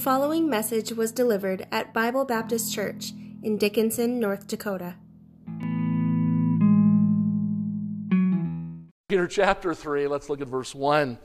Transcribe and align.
following 0.00 0.48
message 0.48 0.92
was 0.92 1.12
delivered 1.12 1.66
at 1.70 1.92
Bible 1.92 2.24
Baptist 2.24 2.72
Church 2.72 3.12
in 3.42 3.58
Dickinson, 3.58 4.18
North 4.18 4.46
Dakota. 4.46 4.94
Peter 9.08 9.26
chapter 9.26 9.74
3, 9.74 10.06
let's 10.06 10.30
look 10.30 10.40
at 10.40 10.48
verse 10.48 10.74
1. 10.74 11.18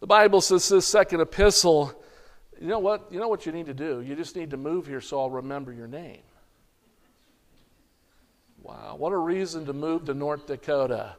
The 0.00 0.06
Bible 0.08 0.40
says 0.40 0.68
this 0.68 0.84
second 0.84 1.20
epistle, 1.20 1.94
you 2.60 2.66
know 2.66 2.80
what? 2.80 3.06
You 3.12 3.20
know 3.20 3.28
what 3.28 3.46
you 3.46 3.52
need 3.52 3.66
to 3.66 3.74
do? 3.74 4.00
You 4.00 4.16
just 4.16 4.34
need 4.34 4.50
to 4.50 4.56
move 4.56 4.88
here 4.88 5.00
so 5.00 5.20
I'll 5.20 5.30
remember 5.30 5.72
your 5.72 5.86
name. 5.86 6.22
Wow, 8.60 8.96
what 8.98 9.12
a 9.12 9.16
reason 9.16 9.64
to 9.66 9.72
move 9.72 10.06
to 10.06 10.14
North 10.14 10.44
Dakota. 10.46 11.14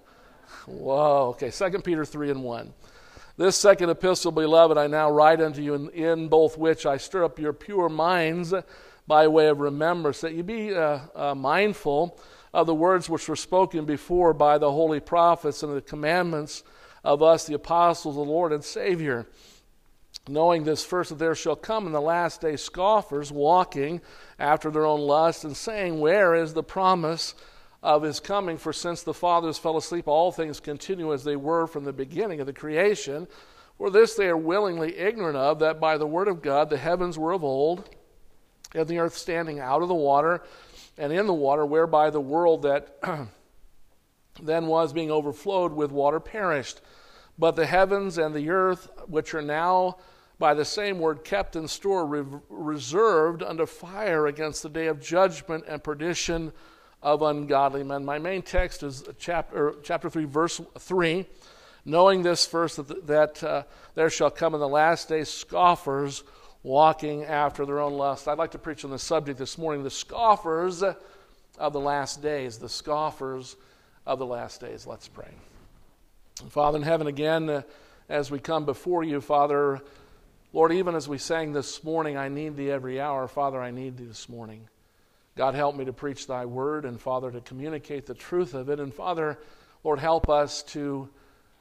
Whoa, 0.66 1.30
okay, 1.30 1.50
2 1.50 1.80
Peter 1.80 2.04
3 2.04 2.32
and 2.32 2.44
1. 2.44 2.74
This 3.40 3.56
second 3.56 3.90
epistle, 3.90 4.34
beloved, 4.34 4.78
I 4.78 4.88
now 4.88 5.10
write 5.10 5.40
unto 5.40 5.62
you, 5.62 5.74
in, 5.74 5.90
in 5.92 6.28
both 6.28 6.58
which 6.58 6.86
I 6.86 6.98
stir 6.98 7.24
up 7.24 7.40
your 7.40 7.54
pure 7.54 7.88
minds 7.88 8.54
by 9.08 9.30
way 9.30 9.48
of 9.48 9.62
remembrance, 9.62 10.20
that 10.20 10.34
you 10.34 10.44
be 10.44 10.76
uh, 10.76 11.00
uh, 11.16 11.36
mindful 11.36 12.20
of 12.54 12.68
the 12.68 12.76
words 12.76 13.10
which 13.10 13.30
were 13.30 13.38
spoken 13.38 13.86
before 13.86 14.34
by 14.34 14.58
the 14.58 14.70
holy 14.70 15.00
prophets 15.00 15.64
and 15.64 15.74
the 15.74 15.80
commandments 15.80 16.64
of 17.06 17.24
us, 17.24 17.46
the 17.46 17.54
apostles 17.54 18.18
of 18.18 18.26
the 18.26 18.30
Lord 18.30 18.52
and 18.52 18.62
Savior. 18.62 19.26
Knowing 20.28 20.66
this 20.66 20.84
first, 20.84 21.12
that 21.12 21.20
there 21.20 21.34
shall 21.34 21.56
come 21.56 21.88
in 21.88 21.94
the 21.94 22.02
last 22.02 22.42
day 22.42 22.58
scoffers 22.58 23.32
walking 23.32 24.02
after 24.38 24.70
their 24.70 24.86
own 24.86 25.00
lust 25.00 25.46
and 25.46 25.56
saying, 25.56 26.02
Where 26.02 26.36
is 26.36 26.54
the 26.54 26.62
promise 26.62 27.36
of 27.82 28.04
his 28.04 28.20
coming, 28.20 28.58
for 28.58 28.74
since 28.74 29.04
the 29.04 29.14
fathers 29.14 29.58
fell 29.58 29.78
asleep, 29.78 30.08
all 30.08 30.32
things 30.32 30.60
continue 30.60 31.14
as 31.14 31.24
they 31.24 31.36
were 31.36 31.66
from 31.66 31.86
the 31.86 31.94
beginning 31.94 32.42
of 32.42 32.48
the 32.48 32.54
creation. 32.54 33.28
For 33.78 33.90
this 33.90 34.16
they 34.16 34.28
are 34.28 34.38
willingly 34.38 34.98
ignorant 34.98 35.38
of, 35.38 35.60
that 35.60 35.80
by 35.80 35.98
the 35.98 36.08
word 36.08 36.28
of 36.28 36.42
God 36.42 36.70
the 36.70 36.78
heavens 36.78 37.18
were 37.18 37.32
of 37.32 37.44
old, 37.44 37.90
and 38.76 38.88
the 38.88 39.00
earth 39.00 39.18
standing 39.18 39.60
out 39.60 39.82
of 39.82 39.88
the 39.88 39.96
water 39.96 40.44
and 40.98 41.14
in 41.14 41.28
the 41.28 41.34
water, 41.34 41.66
whereby 41.66 42.10
the 42.10 42.20
world 42.20 42.64
that 42.64 42.98
then 44.42 44.68
was 44.68 44.92
being 44.92 45.10
overflowed 45.10 45.72
with 45.72 45.92
water 45.92 46.20
perished. 46.20 46.82
But 47.38 47.56
the 47.56 47.66
heavens 47.66 48.18
and 48.18 48.36
the 48.36 48.50
earth, 48.50 48.90
which 49.08 49.34
are 49.34 49.42
now 49.42 49.98
by 50.40 50.54
the 50.54 50.66
same 50.66 51.00
word 51.00 51.24
kept 51.24 51.56
in 51.56 51.70
store, 51.70 52.06
re- 52.06 52.40
reserved 52.50 53.42
unto 53.42 53.66
fire 53.66 54.28
against 54.28 54.62
the 54.62 54.70
day 54.70 54.88
of 54.88 55.00
judgment 55.00 55.64
and 55.68 55.82
perdition 55.82 56.52
of 57.02 57.22
ungodly 57.22 57.84
men. 57.84 58.04
My 58.04 58.20
main 58.20 58.42
text 58.42 58.84
is 58.84 59.04
chapter, 59.18 59.76
chapter 59.84 60.10
3, 60.10 60.26
verse 60.26 60.62
3. 60.78 61.26
Knowing 61.86 62.24
this 62.24 62.46
first, 62.46 62.76
that, 62.76 63.08
that 63.08 63.44
uh, 63.44 63.64
there 63.96 64.10
shall 64.10 64.30
come 64.30 64.54
in 64.54 64.60
the 64.60 64.68
last 64.68 65.08
days 65.08 65.30
scoffers 65.30 66.24
walking 66.62 67.24
after 67.24 67.66
their 67.66 67.80
own 67.80 67.94
lust. 67.94 68.28
I'd 68.28 68.38
like 68.38 68.52
to 68.52 68.60
preach 68.60 68.84
on 68.84 68.92
the 68.92 69.00
subject 69.00 69.40
this 69.40 69.58
morning 69.58 69.84
the 69.84 69.90
scoffers 69.90 70.84
of 70.84 71.74
the 71.74 71.80
last 71.80 72.22
days. 72.22 72.58
The 72.58 72.70
scoffers 72.70 73.56
of 74.06 74.20
the 74.20 74.26
last 74.26 74.60
days. 74.60 74.86
Let's 74.86 75.08
pray. 75.08 75.32
Father 76.50 76.78
in 76.78 76.84
heaven, 76.84 77.08
again, 77.08 77.50
uh, 77.50 77.62
as 78.10 78.32
we 78.32 78.40
come 78.40 78.66
before 78.66 79.04
you, 79.04 79.22
Father, 79.22 79.82
Lord, 80.52 80.74
even 80.74 80.96
as 80.96 81.08
we 81.08 81.18
sang 81.18 81.54
this 81.54 81.84
morning, 81.84 82.18
I 82.18 82.28
need 82.28 82.58
thee 82.58 82.72
every 82.72 83.00
hour. 83.00 83.28
Father, 83.28 83.62
I 83.62 83.72
need 83.72 83.98
thee 83.98 84.06
this 84.06 84.28
morning. 84.28 84.68
God, 85.40 85.56
help 85.56 85.78
me 85.78 85.86
to 85.86 85.94
preach 85.94 86.28
thy 86.28 86.46
word, 86.46 86.84
and 86.84 87.00
Father, 87.00 87.32
to 87.32 87.40
communicate 87.40 88.06
the 88.06 88.14
truth 88.14 88.54
of 88.54 88.68
it. 88.68 88.82
And 88.82 88.94
Father, 88.94 89.40
Lord, 89.86 89.98
help 89.98 90.28
us 90.28 90.64
to, 90.64 91.08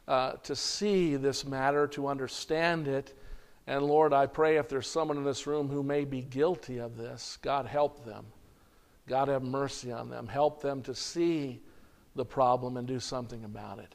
uh, 0.09 0.33
to 0.33 0.57
see 0.57 1.15
this 1.15 1.45
matter, 1.45 1.87
to 1.87 2.09
understand 2.09 2.89
it. 2.89 3.17
And 3.69 3.85
Lord, 3.85 4.13
I 4.13 4.27
pray 4.27 4.57
if 4.57 4.69
there's 4.69 4.89
someone 4.89 5.17
in 5.17 5.23
this 5.23 5.47
room 5.47 5.69
who 5.69 5.85
may 5.85 6.05
be 6.05 6.23
guilty 6.23 6.79
of 6.79 6.97
this, 6.97 7.39
God, 7.41 7.67
help 7.67 8.05
them. 8.05 8.27
God, 9.07 9.29
have 9.29 9.45
mercy 9.45 9.93
on 9.93 10.11
them. 10.11 10.27
Help 10.27 10.61
them 10.61 10.83
to 10.83 10.93
see 10.93 11.61
the 12.17 12.25
problem 12.25 12.79
and 12.79 12.89
do 12.89 12.99
something 12.99 13.45
about 13.45 13.79
it. 13.79 13.95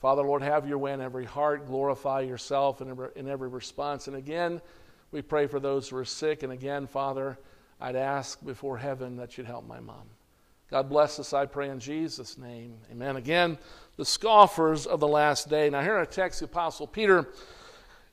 Father, 0.00 0.22
Lord, 0.24 0.42
have 0.42 0.66
your 0.66 0.78
way 0.78 0.94
in 0.94 1.00
every 1.00 1.26
heart. 1.26 1.68
Glorify 1.68 2.22
yourself 2.22 2.80
in 2.80 2.90
every, 2.90 3.10
in 3.14 3.28
every 3.28 3.48
response. 3.48 4.08
And 4.08 4.16
again, 4.16 4.60
we 5.12 5.22
pray 5.22 5.46
for 5.46 5.60
those 5.60 5.88
who 5.88 5.96
are 5.98 6.04
sick. 6.04 6.42
And 6.42 6.52
again, 6.52 6.88
Father, 6.88 7.38
I'd 7.82 7.96
ask 7.96 8.38
before 8.46 8.78
heaven 8.78 9.16
that 9.16 9.36
you'd 9.36 9.48
help 9.48 9.66
my 9.66 9.80
mom. 9.80 10.04
God 10.70 10.88
bless 10.88 11.18
us, 11.18 11.32
I 11.32 11.46
pray 11.46 11.68
in 11.68 11.80
Jesus' 11.80 12.38
name. 12.38 12.76
Amen. 12.92 13.16
Again, 13.16 13.58
the 13.96 14.04
scoffers 14.04 14.86
of 14.86 15.00
the 15.00 15.08
last 15.08 15.50
day. 15.50 15.68
Now, 15.68 15.82
here 15.82 15.96
in 15.96 16.02
a 16.02 16.06
text, 16.06 16.38
the 16.38 16.44
Apostle 16.44 16.86
Peter 16.86 17.26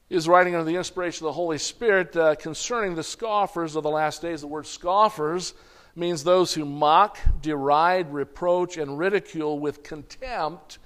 is 0.10 0.28
writing 0.28 0.56
under 0.56 0.66
the 0.66 0.76
inspiration 0.76 1.28
of 1.28 1.30
the 1.30 1.34
Holy 1.34 1.60
Spirit 1.60 2.18
uh, 2.18 2.34
concerning 2.34 2.96
the 2.96 3.04
scoffers 3.04 3.76
of 3.76 3.84
the 3.84 3.92
last 3.92 4.24
days. 4.24 4.42
The 4.42 4.48
word 4.48 4.66
scoffers 4.66 5.54
means 5.96 6.24
those 6.24 6.52
who 6.52 6.66
mock, 6.66 7.20
deride, 7.40 8.12
reproach, 8.12 8.78
and 8.78 8.98
ridicule 8.98 9.60
with 9.60 9.84
contempt 9.84 10.80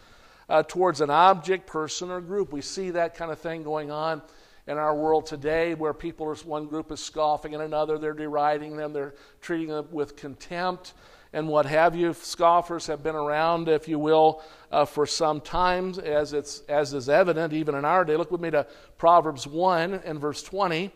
uh, 0.49 0.61
towards 0.61 0.99
an 0.99 1.09
object, 1.09 1.67
person, 1.67 2.11
or 2.11 2.19
group. 2.19 2.51
We 2.51 2.59
see 2.59 2.89
that 2.89 3.15
kind 3.15 3.31
of 3.31 3.39
thing 3.39 3.63
going 3.63 3.91
on 3.91 4.21
in 4.67 4.77
our 4.77 4.95
world 4.95 5.25
today 5.25 5.73
where 5.73 5.93
people 5.93 6.27
are, 6.27 6.35
one 6.35 6.67
group 6.67 6.91
is 6.91 7.03
scoffing 7.03 7.53
and 7.53 7.63
another, 7.63 7.97
they're 7.97 8.13
deriding 8.13 8.77
them, 8.77 8.93
they're 8.93 9.13
treating 9.41 9.67
them 9.67 9.87
with 9.91 10.15
contempt 10.15 10.93
and 11.33 11.47
what 11.47 11.65
have 11.65 11.95
you. 11.95 12.13
Scoffers 12.13 12.87
have 12.87 13.03
been 13.03 13.15
around, 13.15 13.67
if 13.67 13.87
you 13.87 13.99
will, 13.99 14.41
uh, 14.71 14.85
for 14.85 15.05
some 15.05 15.41
time, 15.41 15.93
as, 15.99 16.31
it's, 16.31 16.61
as 16.69 16.93
is 16.93 17.09
evident 17.09 17.53
even 17.53 17.75
in 17.75 17.83
our 17.83 18.05
day. 18.05 18.15
Look 18.15 18.31
with 18.31 18.41
me 18.41 18.51
to 18.51 18.65
Proverbs 18.97 19.45
1 19.47 19.95
and 20.05 20.19
verse 20.19 20.43
20. 20.43 20.91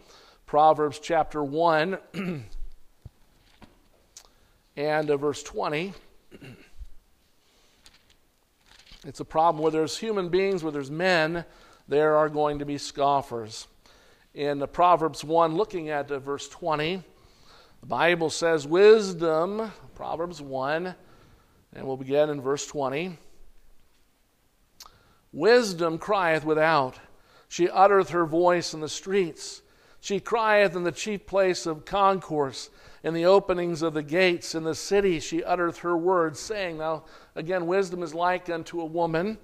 Proverbs 0.45 0.99
chapter 0.99 1.43
1 1.43 1.97
and 4.77 5.11
uh, 5.11 5.17
verse 5.17 5.43
20. 5.43 5.93
It's 9.05 9.21
a 9.21 9.25
problem 9.25 9.61
where 9.61 9.71
there's 9.71 9.97
human 9.97 10.27
beings, 10.27 10.63
where 10.63 10.71
there's 10.71 10.91
men 10.91 11.45
there 11.87 12.17
are 12.17 12.29
going 12.29 12.59
to 12.59 12.65
be 12.65 12.77
scoffers. 12.77 13.67
In 14.33 14.65
Proverbs 14.71 15.23
1, 15.23 15.55
looking 15.55 15.89
at 15.89 16.11
uh, 16.11 16.19
verse 16.19 16.47
20, 16.49 17.01
the 17.81 17.85
Bible 17.85 18.29
says, 18.29 18.67
Wisdom, 18.67 19.71
Proverbs 19.95 20.41
1, 20.41 20.93
and 21.73 21.87
we'll 21.87 21.97
begin 21.97 22.29
in 22.29 22.41
verse 22.41 22.67
20. 22.67 23.17
Wisdom 25.31 25.97
crieth 25.97 26.45
without, 26.45 26.99
she 27.47 27.69
uttereth 27.69 28.09
her 28.09 28.25
voice 28.25 28.73
in 28.73 28.81
the 28.81 28.89
streets. 28.89 29.61
She 29.99 30.19
crieth 30.19 30.75
in 30.75 30.83
the 30.83 30.91
chief 30.91 31.25
place 31.25 31.65
of 31.65 31.85
concourse, 31.85 32.69
in 33.03 33.13
the 33.13 33.25
openings 33.25 33.81
of 33.81 33.93
the 33.93 34.03
gates, 34.03 34.53
in 34.55 34.63
the 34.63 34.75
city 34.75 35.19
she 35.19 35.43
uttereth 35.43 35.79
her 35.79 35.97
words, 35.97 36.39
saying, 36.39 36.77
Now, 36.77 37.05
again, 37.35 37.67
wisdom 37.67 38.03
is 38.03 38.13
like 38.13 38.49
unto 38.49 38.81
a 38.81 38.85
woman 38.85 39.37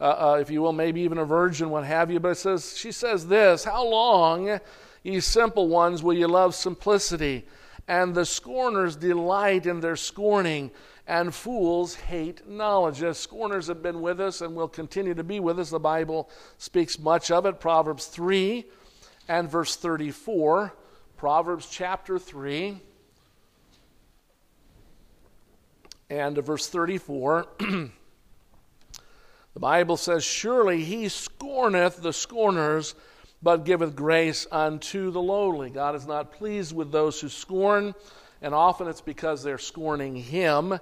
uh, 0.00 0.04
uh, 0.04 0.38
if 0.40 0.50
you 0.50 0.62
will, 0.62 0.72
maybe 0.72 1.02
even 1.02 1.18
a 1.18 1.24
virgin, 1.24 1.68
what 1.68 1.84
have 1.84 2.10
you. 2.10 2.18
But 2.18 2.30
it 2.30 2.36
says, 2.36 2.76
she 2.76 2.90
says 2.90 3.26
this 3.26 3.64
How 3.64 3.86
long, 3.86 4.60
ye 5.02 5.20
simple 5.20 5.68
ones, 5.68 6.02
will 6.02 6.14
you 6.14 6.26
love 6.26 6.54
simplicity? 6.54 7.46
And 7.86 8.14
the 8.14 8.24
scorners 8.24 8.96
delight 8.96 9.66
in 9.66 9.80
their 9.80 9.96
scorning, 9.96 10.70
and 11.06 11.34
fools 11.34 11.94
hate 11.94 12.48
knowledge. 12.48 13.02
As 13.02 13.18
scorners 13.18 13.66
have 13.66 13.82
been 13.82 14.00
with 14.00 14.20
us 14.20 14.40
and 14.40 14.54
will 14.54 14.68
continue 14.68 15.14
to 15.14 15.24
be 15.24 15.40
with 15.40 15.58
us, 15.58 15.70
the 15.70 15.80
Bible 15.80 16.30
speaks 16.56 16.98
much 16.98 17.30
of 17.30 17.46
it. 17.46 17.60
Proverbs 17.60 18.06
3 18.06 18.64
and 19.28 19.50
verse 19.50 19.76
34. 19.76 20.72
Proverbs 21.16 21.68
chapter 21.68 22.18
3 22.18 22.80
and 26.08 26.36
verse 26.36 26.68
34. 26.68 27.46
The 29.60 29.66
Bible 29.66 29.98
says, 29.98 30.24
Surely 30.24 30.84
he 30.84 31.10
scorneth 31.10 32.00
the 32.00 32.14
scorners, 32.14 32.94
but 33.42 33.66
giveth 33.66 33.94
grace 33.94 34.46
unto 34.50 35.10
the 35.10 35.20
lowly. 35.20 35.68
God 35.68 35.94
is 35.94 36.06
not 36.06 36.32
pleased 36.32 36.74
with 36.74 36.90
those 36.90 37.20
who 37.20 37.28
scorn, 37.28 37.94
and 38.40 38.54
often 38.54 38.88
it's 38.88 39.02
because 39.02 39.42
they're 39.42 39.58
scorning 39.58 40.16
him 40.16 40.78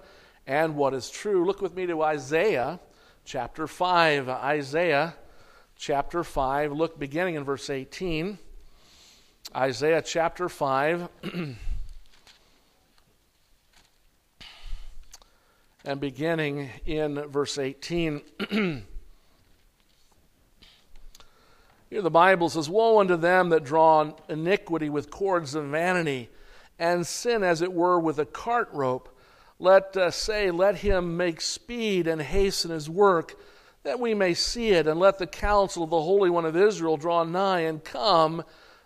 and 0.47 0.77
what 0.77 0.95
is 0.95 1.11
true. 1.11 1.45
Look 1.45 1.61
with 1.61 1.75
me 1.75 1.87
to 1.87 2.05
Isaiah 2.05 2.79
chapter 3.25 3.67
5. 3.67 4.29
Isaiah 4.29 5.17
chapter 5.75 6.23
5, 6.23 6.71
look 6.71 7.01
beginning 7.01 7.35
in 7.35 7.43
verse 7.43 7.71
18. 7.71 8.39
Isaiah 9.57 10.03
chapter 10.03 10.49
5. 10.49 11.09
and 15.89 16.01
beginning 16.03 16.69
in 16.85 17.15
verse 17.31 17.57
18. 17.57 18.21
Here 21.89 22.03
the 22.03 22.11
Bible 22.11 22.51
says, 22.51 22.69
Woe 22.69 23.01
unto 23.01 23.17
them 23.17 23.49
that 23.49 23.65
draw 23.65 24.13
iniquity 24.29 24.91
with 24.91 25.11
cords 25.11 25.55
of 25.55 25.65
vanity, 25.65 26.29
and 26.79 27.07
sin 27.07 27.43
as 27.43 27.63
it 27.63 27.73
were 27.73 27.99
with 27.99 28.19
a 28.19 28.27
cart 28.27 28.69
rope. 28.71 29.19
Let 29.59 29.97
us 29.97 30.15
say, 30.15 30.51
Let 30.51 30.77
him 30.77 31.17
make 31.17 31.41
speed 31.41 32.07
and 32.07 32.21
hasten 32.21 32.71
his 32.71 32.91
work, 32.91 33.41
that 33.83 33.99
we 33.99 34.13
may 34.13 34.35
see 34.35 34.73
it, 34.73 34.87
and 34.87 35.01
let 35.01 35.17
the 35.19 35.27
counsel 35.27 35.85
of 35.85 35.91
the 35.91 36.03
Holy 36.03 36.29
One 36.29 36.45
of 36.45 36.55
Israel 36.55 36.99
draw 36.99 37.25
nigh 37.25 37.61
and 37.61 37.83
come, 37.83 38.45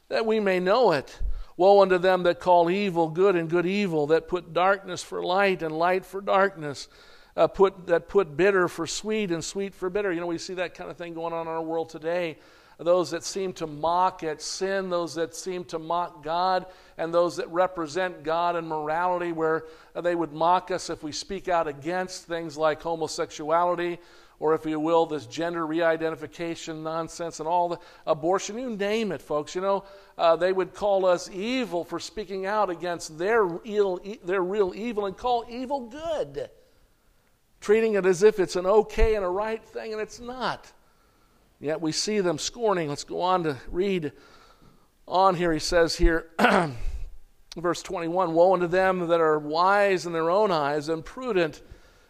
that 0.08 0.24
we 0.24 0.38
may 0.38 0.60
know 0.60 0.92
it. 0.92 1.18
Woe 1.56 1.82
unto 1.82 1.98
them 1.98 2.22
that 2.24 2.40
call 2.40 2.70
evil 2.70 3.08
good 3.08 3.36
and 3.36 3.48
good 3.48 3.66
evil, 3.66 4.06
that 4.08 4.28
put 4.28 4.52
darkness 4.52 5.02
for 5.02 5.22
light 5.24 5.62
and 5.62 5.76
light 5.76 6.04
for 6.04 6.20
darkness, 6.20 6.88
uh, 7.36 7.46
put, 7.46 7.86
that 7.86 8.08
put 8.08 8.36
bitter 8.36 8.68
for 8.68 8.86
sweet 8.86 9.30
and 9.30 9.44
sweet 9.44 9.74
for 9.74 9.90
bitter. 9.90 10.12
You 10.12 10.20
know, 10.20 10.26
we 10.26 10.38
see 10.38 10.54
that 10.54 10.74
kind 10.74 10.90
of 10.90 10.96
thing 10.96 11.14
going 11.14 11.32
on 11.32 11.46
in 11.46 11.52
our 11.52 11.62
world 11.62 11.88
today. 11.88 12.38
Those 12.78 13.10
that 13.12 13.22
seem 13.22 13.52
to 13.54 13.66
mock 13.66 14.24
at 14.24 14.42
sin, 14.42 14.90
those 14.90 15.14
that 15.14 15.36
seem 15.36 15.64
to 15.66 15.78
mock 15.78 16.24
God, 16.24 16.66
and 16.98 17.14
those 17.14 17.36
that 17.36 17.48
represent 17.48 18.24
God 18.24 18.56
and 18.56 18.66
morality, 18.66 19.30
where 19.30 19.64
they 19.94 20.14
would 20.14 20.32
mock 20.32 20.70
us 20.70 20.90
if 20.90 21.02
we 21.02 21.12
speak 21.12 21.48
out 21.48 21.68
against 21.68 22.24
things 22.24 22.56
like 22.56 22.82
homosexuality 22.82 23.98
or 24.42 24.56
if 24.56 24.66
you 24.66 24.80
will, 24.80 25.06
this 25.06 25.26
gender 25.26 25.64
re 25.64 25.82
identification 25.82 26.82
nonsense 26.82 27.38
and 27.38 27.48
all 27.48 27.68
the 27.68 27.78
abortion, 28.08 28.58
you 28.58 28.70
name 28.70 29.12
it, 29.12 29.22
folks. 29.22 29.54
You 29.54 29.60
know, 29.60 29.84
uh, 30.18 30.34
they 30.34 30.52
would 30.52 30.74
call 30.74 31.06
us 31.06 31.30
evil 31.30 31.84
for 31.84 32.00
speaking 32.00 32.44
out 32.44 32.68
against 32.68 33.16
their, 33.16 33.48
Ill, 33.64 34.00
their 34.24 34.42
real 34.42 34.72
evil 34.74 35.06
and 35.06 35.16
call 35.16 35.44
evil 35.48 35.82
good, 35.82 36.50
treating 37.60 37.94
it 37.94 38.04
as 38.04 38.24
if 38.24 38.40
it's 38.40 38.56
an 38.56 38.66
okay 38.66 39.14
and 39.14 39.24
a 39.24 39.28
right 39.28 39.64
thing, 39.64 39.92
and 39.92 40.02
it's 40.02 40.18
not. 40.18 40.72
Yet 41.60 41.80
we 41.80 41.92
see 41.92 42.18
them 42.18 42.36
scorning. 42.36 42.88
Let's 42.88 43.04
go 43.04 43.20
on 43.20 43.44
to 43.44 43.56
read 43.70 44.10
on 45.06 45.36
here. 45.36 45.52
He 45.52 45.60
says 45.60 45.94
here, 45.94 46.30
verse 47.56 47.80
21 47.80 48.34
Woe 48.34 48.54
unto 48.54 48.66
them 48.66 49.06
that 49.06 49.20
are 49.20 49.38
wise 49.38 50.04
in 50.04 50.12
their 50.12 50.30
own 50.30 50.50
eyes 50.50 50.88
and 50.88 51.04
prudent 51.04 51.62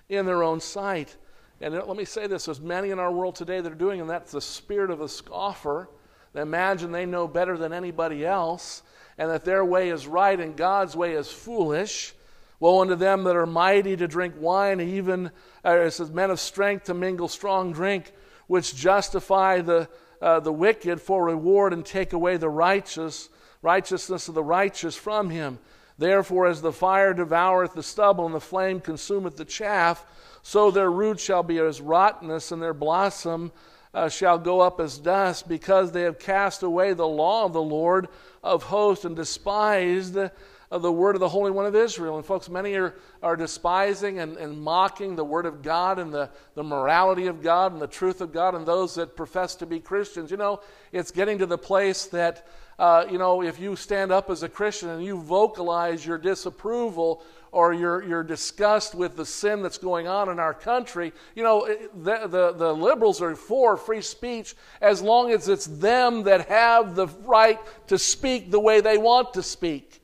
in 0.08 0.24
their 0.24 0.42
own 0.42 0.60
sight 0.60 1.18
and 1.62 1.74
let 1.74 1.96
me 1.96 2.04
say 2.04 2.26
this 2.26 2.46
there's 2.46 2.60
many 2.60 2.90
in 2.90 2.98
our 2.98 3.12
world 3.12 3.36
today 3.36 3.60
that 3.60 3.70
are 3.72 3.76
doing, 3.76 4.00
and 4.00 4.10
that's 4.10 4.32
the 4.32 4.40
spirit 4.40 4.90
of 4.90 5.00
a 5.00 5.08
scoffer. 5.08 5.88
They 6.32 6.40
imagine 6.40 6.90
they 6.90 7.06
know 7.06 7.28
better 7.28 7.56
than 7.56 7.72
anybody 7.72 8.26
else, 8.26 8.82
and 9.16 9.30
that 9.30 9.44
their 9.44 9.64
way 9.64 9.90
is 9.90 10.06
right 10.06 10.38
and 10.38 10.56
God's 10.56 10.96
way 10.96 11.12
is 11.12 11.30
foolish. 11.30 12.14
Woe 12.58 12.80
unto 12.80 12.96
them 12.96 13.24
that 13.24 13.36
are 13.36 13.46
mighty 13.46 13.96
to 13.96 14.08
drink 14.08 14.34
wine, 14.38 14.80
even 14.80 15.30
it 15.64 15.92
says, 15.92 16.10
men 16.10 16.30
of 16.30 16.40
strength 16.40 16.84
to 16.84 16.94
mingle 16.94 17.28
strong 17.28 17.72
drink, 17.72 18.12
which 18.48 18.74
justify 18.74 19.60
the, 19.60 19.88
uh, 20.20 20.40
the 20.40 20.52
wicked 20.52 21.00
for 21.00 21.24
reward 21.24 21.72
and 21.72 21.86
take 21.86 22.12
away 22.12 22.36
the 22.36 22.48
righteous, 22.48 23.28
righteousness 23.62 24.26
of 24.26 24.34
the 24.34 24.42
righteous 24.42 24.96
from 24.96 25.30
him. 25.30 25.58
Therefore, 25.98 26.46
as 26.46 26.62
the 26.62 26.72
fire 26.72 27.14
devoureth 27.14 27.74
the 27.74 27.82
stubble 27.82 28.26
and 28.26 28.34
the 28.34 28.40
flame 28.40 28.80
consumeth 28.80 29.36
the 29.36 29.44
chaff, 29.44 30.04
so 30.42 30.70
their 30.70 30.90
root 30.90 31.20
shall 31.20 31.42
be 31.42 31.58
as 31.58 31.80
rottenness, 31.80 32.52
and 32.52 32.60
their 32.60 32.74
blossom 32.74 33.52
uh, 33.94 34.08
shall 34.08 34.38
go 34.38 34.60
up 34.60 34.80
as 34.80 34.98
dust, 34.98 35.48
because 35.48 35.92
they 35.92 36.02
have 36.02 36.18
cast 36.18 36.62
away 36.62 36.92
the 36.94 37.06
law 37.06 37.44
of 37.44 37.52
the 37.52 37.62
Lord 37.62 38.08
of 38.42 38.64
hosts 38.64 39.04
and 39.04 39.14
despised 39.14 40.16
uh, 40.16 40.30
the 40.78 40.90
word 40.90 41.14
of 41.14 41.20
the 41.20 41.28
Holy 41.28 41.50
One 41.50 41.66
of 41.66 41.76
Israel. 41.76 42.16
And, 42.16 42.24
folks, 42.24 42.48
many 42.48 42.74
are, 42.74 42.94
are 43.22 43.36
despising 43.36 44.18
and, 44.18 44.36
and 44.38 44.58
mocking 44.58 45.14
the 45.14 45.24
word 45.24 45.46
of 45.46 45.62
God 45.62 45.98
and 45.98 46.12
the, 46.12 46.30
the 46.54 46.62
morality 46.64 47.26
of 47.26 47.42
God 47.42 47.72
and 47.72 47.80
the 47.80 47.86
truth 47.86 48.20
of 48.20 48.32
God, 48.32 48.54
and 48.54 48.66
those 48.66 48.94
that 48.94 49.14
profess 49.14 49.54
to 49.56 49.66
be 49.66 49.78
Christians. 49.78 50.30
You 50.30 50.38
know, 50.38 50.60
it's 50.90 51.10
getting 51.10 51.38
to 51.38 51.46
the 51.46 51.58
place 51.58 52.06
that. 52.06 52.46
Uh, 52.78 53.06
you 53.08 53.18
know, 53.18 53.42
if 53.42 53.60
you 53.60 53.76
stand 53.76 54.10
up 54.10 54.28
as 54.28 54.42
a 54.42 54.48
Christian 54.48 54.88
and 54.88 55.04
you 55.04 55.20
vocalize 55.20 56.04
your 56.04 56.18
disapproval 56.18 57.22
or 57.52 57.74
you're, 57.74 58.02
you're 58.02 58.22
disgust 58.24 58.94
with 58.94 59.14
the 59.14 59.26
sin 59.26 59.62
that's 59.62 59.76
going 59.76 60.08
on 60.08 60.30
in 60.30 60.38
our 60.38 60.54
country, 60.54 61.12
you 61.34 61.42
know, 61.42 61.66
the, 62.02 62.26
the, 62.26 62.52
the 62.52 62.72
liberals 62.72 63.20
are 63.20 63.36
for 63.36 63.76
free 63.76 64.00
speech 64.00 64.56
as 64.80 65.02
long 65.02 65.30
as 65.30 65.48
it's 65.48 65.66
them 65.66 66.22
that 66.24 66.48
have 66.48 66.94
the 66.94 67.06
right 67.24 67.60
to 67.86 67.98
speak 67.98 68.50
the 68.50 68.58
way 68.58 68.80
they 68.80 68.96
want 68.96 69.34
to 69.34 69.42
speak. 69.42 70.00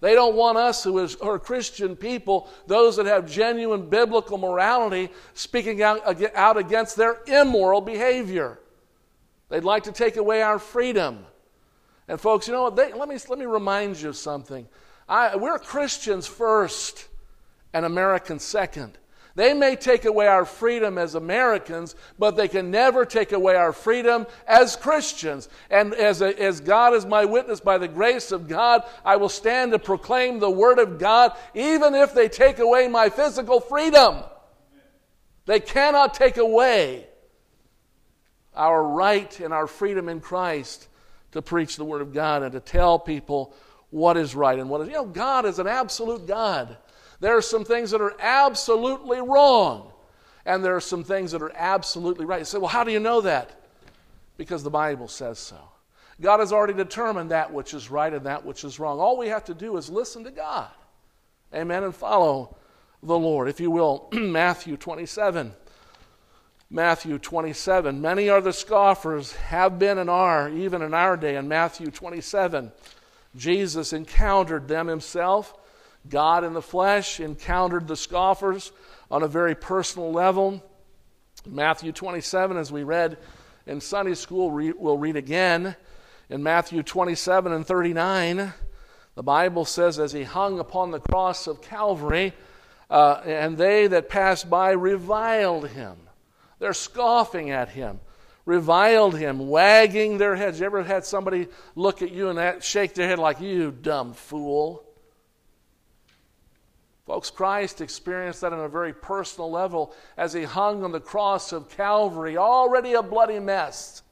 They 0.00 0.14
don't 0.14 0.34
want 0.34 0.58
us 0.58 0.82
who 0.82 0.98
are 1.20 1.38
Christian 1.38 1.94
people, 1.94 2.48
those 2.66 2.96
that 2.96 3.06
have 3.06 3.30
genuine 3.30 3.88
biblical 3.88 4.36
morality, 4.36 5.10
speaking 5.34 5.82
out, 5.82 6.00
out 6.34 6.56
against 6.56 6.96
their 6.96 7.20
immoral 7.26 7.80
behavior. 7.80 8.58
They'd 9.48 9.62
like 9.62 9.84
to 9.84 9.92
take 9.92 10.16
away 10.16 10.42
our 10.42 10.58
freedom. 10.58 11.24
And 12.08 12.20
folks, 12.20 12.48
you 12.48 12.54
know 12.54 12.62
what? 12.62 12.74
They, 12.74 12.92
let, 12.94 13.08
me, 13.08 13.16
let 13.28 13.38
me 13.38 13.44
remind 13.44 14.00
you 14.00 14.08
of 14.08 14.16
something. 14.16 14.66
I, 15.08 15.36
we're 15.36 15.58
Christians 15.58 16.26
first 16.26 17.08
and 17.72 17.84
Americans 17.84 18.42
second. 18.42 18.98
They 19.34 19.54
may 19.54 19.76
take 19.76 20.04
away 20.04 20.26
our 20.26 20.44
freedom 20.44 20.98
as 20.98 21.14
Americans, 21.14 21.94
but 22.18 22.36
they 22.36 22.48
can 22.48 22.70
never 22.70 23.06
take 23.06 23.32
away 23.32 23.56
our 23.56 23.72
freedom 23.72 24.26
as 24.46 24.76
Christians. 24.76 25.48
And 25.70 25.94
as, 25.94 26.20
a, 26.20 26.38
as 26.38 26.60
God 26.60 26.92
is 26.92 27.06
my 27.06 27.24
witness, 27.24 27.60
by 27.60 27.78
the 27.78 27.88
grace 27.88 28.30
of 28.30 28.46
God, 28.46 28.82
I 29.04 29.16
will 29.16 29.30
stand 29.30 29.72
to 29.72 29.78
proclaim 29.78 30.38
the 30.38 30.50
Word 30.50 30.78
of 30.78 30.98
God, 30.98 31.32
even 31.54 31.94
if 31.94 32.12
they 32.12 32.28
take 32.28 32.58
away 32.58 32.88
my 32.88 33.08
physical 33.08 33.60
freedom. 33.60 34.22
They 35.46 35.60
cannot 35.60 36.12
take 36.14 36.36
away 36.36 37.06
our 38.54 38.84
right 38.84 39.40
and 39.40 39.54
our 39.54 39.66
freedom 39.66 40.10
in 40.10 40.20
Christ 40.20 40.88
to 41.32 41.40
preach 41.40 41.76
the 41.76 41.86
Word 41.86 42.02
of 42.02 42.12
God 42.12 42.42
and 42.42 42.52
to 42.52 42.60
tell 42.60 42.98
people 42.98 43.54
what 43.92 44.16
is 44.16 44.34
right 44.34 44.58
and 44.58 44.68
what 44.68 44.80
is. 44.80 44.88
You 44.88 44.94
know, 44.94 45.04
God 45.04 45.44
is 45.44 45.60
an 45.60 45.68
absolute 45.68 46.26
God. 46.26 46.76
There 47.20 47.36
are 47.36 47.42
some 47.42 47.64
things 47.64 47.92
that 47.92 48.00
are 48.00 48.16
absolutely 48.18 49.20
wrong, 49.20 49.92
and 50.44 50.64
there 50.64 50.74
are 50.74 50.80
some 50.80 51.04
things 51.04 51.30
that 51.30 51.42
are 51.42 51.52
absolutely 51.54 52.24
right. 52.24 52.40
You 52.40 52.44
say, 52.44 52.58
well, 52.58 52.68
how 52.68 52.82
do 52.82 52.90
you 52.90 52.98
know 52.98 53.20
that? 53.20 53.52
Because 54.36 54.64
the 54.64 54.70
Bible 54.70 55.06
says 55.06 55.38
so. 55.38 55.58
God 56.20 56.40
has 56.40 56.52
already 56.52 56.72
determined 56.72 57.30
that 57.30 57.52
which 57.52 57.74
is 57.74 57.90
right 57.90 58.12
and 58.12 58.26
that 58.26 58.44
which 58.44 58.64
is 58.64 58.80
wrong. 58.80 58.98
All 58.98 59.18
we 59.18 59.28
have 59.28 59.44
to 59.44 59.54
do 59.54 59.76
is 59.76 59.90
listen 59.90 60.24
to 60.24 60.30
God. 60.30 60.70
Amen. 61.54 61.84
And 61.84 61.94
follow 61.94 62.56
the 63.02 63.18
Lord. 63.18 63.48
If 63.48 63.60
you 63.60 63.70
will, 63.70 64.08
Matthew 64.12 64.76
27. 64.76 65.52
Matthew 66.70 67.18
27. 67.18 68.00
Many 68.00 68.30
are 68.30 68.40
the 68.40 68.52
scoffers, 68.52 69.32
have 69.32 69.78
been 69.78 69.98
and 69.98 70.08
are, 70.08 70.48
even 70.48 70.80
in 70.80 70.94
our 70.94 71.18
day, 71.18 71.36
in 71.36 71.46
Matthew 71.46 71.90
27. 71.90 72.72
Jesus 73.36 73.92
encountered 73.92 74.68
them 74.68 74.88
himself. 74.88 75.54
God 76.08 76.44
in 76.44 76.52
the 76.52 76.62
flesh 76.62 77.20
encountered 77.20 77.86
the 77.86 77.96
scoffers 77.96 78.72
on 79.10 79.22
a 79.22 79.28
very 79.28 79.54
personal 79.54 80.12
level. 80.12 80.62
Matthew 81.46 81.92
27, 81.92 82.56
as 82.56 82.70
we 82.70 82.82
read 82.82 83.18
in 83.66 83.80
Sunday 83.80 84.14
school, 84.14 84.50
we'll 84.50 84.98
read 84.98 85.16
again. 85.16 85.76
In 86.28 86.42
Matthew 86.42 86.82
27 86.82 87.52
and 87.52 87.66
39, 87.66 88.52
the 89.14 89.22
Bible 89.22 89.64
says, 89.64 89.98
As 89.98 90.12
he 90.12 90.22
hung 90.22 90.58
upon 90.58 90.90
the 90.90 91.00
cross 91.00 91.46
of 91.46 91.62
Calvary, 91.62 92.32
uh, 92.90 93.22
and 93.24 93.56
they 93.56 93.86
that 93.86 94.08
passed 94.08 94.50
by 94.50 94.70
reviled 94.70 95.68
him. 95.68 95.96
They're 96.58 96.74
scoffing 96.74 97.50
at 97.50 97.70
him 97.70 98.00
reviled 98.44 99.16
him, 99.16 99.48
wagging 99.48 100.18
their 100.18 100.34
heads. 100.36 100.60
You 100.60 100.66
ever 100.66 100.82
had 100.82 101.04
somebody 101.04 101.48
look 101.74 102.02
at 102.02 102.10
you 102.10 102.28
and 102.28 102.62
shake 102.62 102.94
their 102.94 103.08
head 103.08 103.18
like, 103.18 103.40
you 103.40 103.70
dumb 103.70 104.14
fool? 104.14 104.84
Folks, 107.06 107.30
Christ 107.30 107.80
experienced 107.80 108.40
that 108.42 108.52
on 108.52 108.60
a 108.60 108.68
very 108.68 108.92
personal 108.92 109.50
level 109.50 109.94
as 110.16 110.32
he 110.32 110.44
hung 110.44 110.84
on 110.84 110.92
the 110.92 111.00
cross 111.00 111.52
of 111.52 111.68
Calvary, 111.68 112.36
already 112.36 112.94
a 112.94 113.02
bloody 113.02 113.40
mess. 113.40 114.02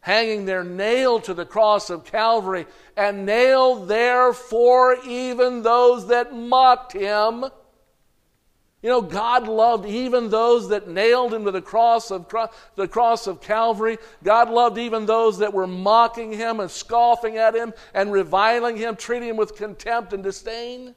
Hanging 0.00 0.44
there, 0.44 0.64
nailed 0.64 1.24
to 1.24 1.34
the 1.34 1.44
cross 1.44 1.90
of 1.90 2.04
Calvary, 2.04 2.66
and 2.96 3.26
nailed 3.26 3.88
there 3.88 4.32
for 4.32 4.96
even 5.06 5.62
those 5.62 6.08
that 6.08 6.34
mocked 6.34 6.92
him 6.92 7.44
you 8.82 8.88
know, 8.88 9.02
God 9.02 9.48
loved 9.48 9.86
even 9.86 10.30
those 10.30 10.68
that 10.68 10.88
nailed 10.88 11.34
him 11.34 11.44
to 11.44 11.50
the 11.50 11.60
cross 11.60 12.12
of 12.12 12.32
the 12.76 12.86
cross 12.86 13.26
of 13.26 13.40
Calvary. 13.40 13.98
God 14.22 14.50
loved 14.50 14.78
even 14.78 15.04
those 15.04 15.38
that 15.38 15.52
were 15.52 15.66
mocking 15.66 16.32
him 16.32 16.60
and 16.60 16.70
scoffing 16.70 17.38
at 17.38 17.56
him 17.56 17.74
and 17.92 18.12
reviling 18.12 18.76
him, 18.76 18.94
treating 18.94 19.30
him 19.30 19.36
with 19.36 19.56
contempt 19.56 20.12
and 20.12 20.22
disdain. 20.22 20.94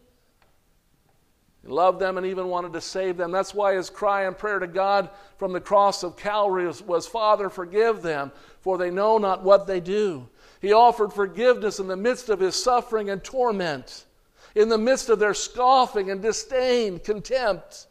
He 1.63 1.67
loved 1.67 1.99
them 1.99 2.17
and 2.17 2.25
even 2.27 2.49
wanted 2.49 2.73
to 2.73 2.81
save 2.81 3.17
them. 3.17 3.31
That's 3.31 3.53
why 3.53 3.73
his 3.73 3.89
cry 3.89 4.25
and 4.25 4.37
prayer 4.37 4.59
to 4.59 4.67
God 4.67 5.09
from 5.37 5.51
the 5.51 5.61
cross 5.61 6.03
of 6.03 6.17
Calvary 6.17 6.67
was, 6.67 6.83
was 6.83 7.07
Father, 7.07 7.49
forgive 7.49 8.03
them, 8.03 8.31
for 8.59 8.77
they 8.77 8.91
know 8.91 9.17
not 9.17 9.43
what 9.43 9.65
they 9.65 9.79
do. 9.79 10.27
He 10.59 10.71
offered 10.71 11.13
forgiveness 11.13 11.79
in 11.79 11.87
the 11.87 11.97
midst 11.97 12.29
of 12.29 12.39
his 12.39 12.61
suffering 12.61 13.09
and 13.09 13.23
torment 13.23 14.05
in 14.55 14.69
the 14.69 14.77
midst 14.77 15.09
of 15.09 15.19
their 15.19 15.33
scoffing 15.33 16.11
and 16.11 16.21
disdain, 16.21 16.99
contempt, 16.99 17.87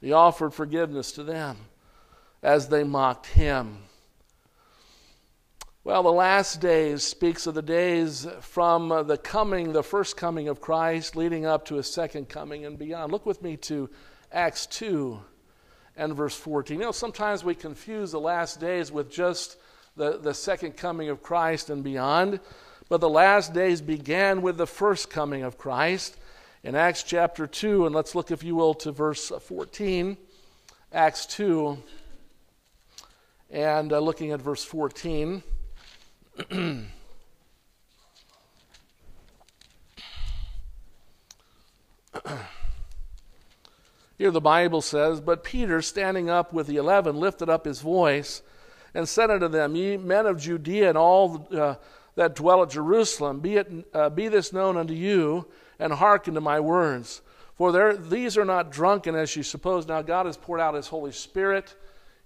he 0.00 0.12
offered 0.12 0.52
forgiveness 0.54 1.12
to 1.12 1.22
them 1.22 1.56
as 2.42 2.68
they 2.68 2.84
mocked 2.84 3.26
him. 3.26 3.78
Well, 5.84 6.04
the 6.04 6.12
last 6.12 6.60
days 6.60 7.02
speaks 7.02 7.48
of 7.48 7.54
the 7.54 7.62
days 7.62 8.26
from 8.40 8.88
the 9.06 9.18
coming, 9.18 9.72
the 9.72 9.82
first 9.82 10.16
coming 10.16 10.48
of 10.48 10.60
Christ, 10.60 11.16
leading 11.16 11.44
up 11.44 11.64
to 11.66 11.74
his 11.74 11.92
second 11.92 12.28
coming 12.28 12.64
and 12.64 12.78
beyond. 12.78 13.10
Look 13.10 13.26
with 13.26 13.42
me 13.42 13.56
to 13.58 13.90
Acts 14.30 14.66
2 14.66 15.20
and 15.96 16.14
verse 16.14 16.36
14. 16.36 16.78
You 16.78 16.84
know, 16.84 16.92
sometimes 16.92 17.42
we 17.42 17.56
confuse 17.56 18.12
the 18.12 18.20
last 18.20 18.60
days 18.60 18.92
with 18.92 19.10
just 19.10 19.56
the, 19.96 20.18
the 20.18 20.34
second 20.34 20.76
coming 20.76 21.08
of 21.08 21.20
Christ 21.20 21.68
and 21.68 21.82
beyond. 21.82 22.38
But 22.92 23.00
the 23.00 23.08
last 23.08 23.54
days 23.54 23.80
began 23.80 24.42
with 24.42 24.58
the 24.58 24.66
first 24.66 25.08
coming 25.08 25.44
of 25.44 25.56
Christ 25.56 26.14
in 26.62 26.74
Acts 26.74 27.02
chapter 27.02 27.46
2. 27.46 27.86
And 27.86 27.94
let's 27.94 28.14
look, 28.14 28.30
if 28.30 28.44
you 28.44 28.54
will, 28.54 28.74
to 28.74 28.92
verse 28.92 29.32
14. 29.40 30.18
Acts 30.92 31.24
2. 31.24 31.82
And 33.48 33.94
uh, 33.94 33.98
looking 33.98 34.32
at 34.32 34.42
verse 34.42 34.62
14. 34.62 35.42
Here 44.18 44.30
the 44.30 44.38
Bible 44.42 44.82
says, 44.82 45.22
But 45.22 45.42
Peter, 45.42 45.80
standing 45.80 46.28
up 46.28 46.52
with 46.52 46.66
the 46.66 46.76
eleven, 46.76 47.16
lifted 47.16 47.48
up 47.48 47.64
his 47.64 47.80
voice 47.80 48.42
and 48.92 49.08
said 49.08 49.30
unto 49.30 49.48
them, 49.48 49.76
Ye 49.76 49.96
men 49.96 50.26
of 50.26 50.38
Judea 50.38 50.90
and 50.90 50.98
all 50.98 51.48
uh, 51.56 51.76
that 52.14 52.34
dwell 52.34 52.62
at 52.62 52.70
Jerusalem, 52.70 53.40
be, 53.40 53.56
it, 53.56 53.70
uh, 53.94 54.10
be 54.10 54.28
this 54.28 54.52
known 54.52 54.76
unto 54.76 54.94
you, 54.94 55.46
and 55.78 55.92
hearken 55.92 56.34
to 56.34 56.40
my 56.40 56.60
words. 56.60 57.22
For 57.54 57.72
there, 57.72 57.96
these 57.96 58.36
are 58.36 58.44
not 58.44 58.72
drunken 58.72 59.14
as 59.14 59.34
you 59.36 59.42
suppose. 59.42 59.86
Now, 59.86 60.02
God 60.02 60.26
has 60.26 60.36
poured 60.36 60.60
out 60.60 60.74
his 60.74 60.88
Holy 60.88 61.12
Spirit. 61.12 61.74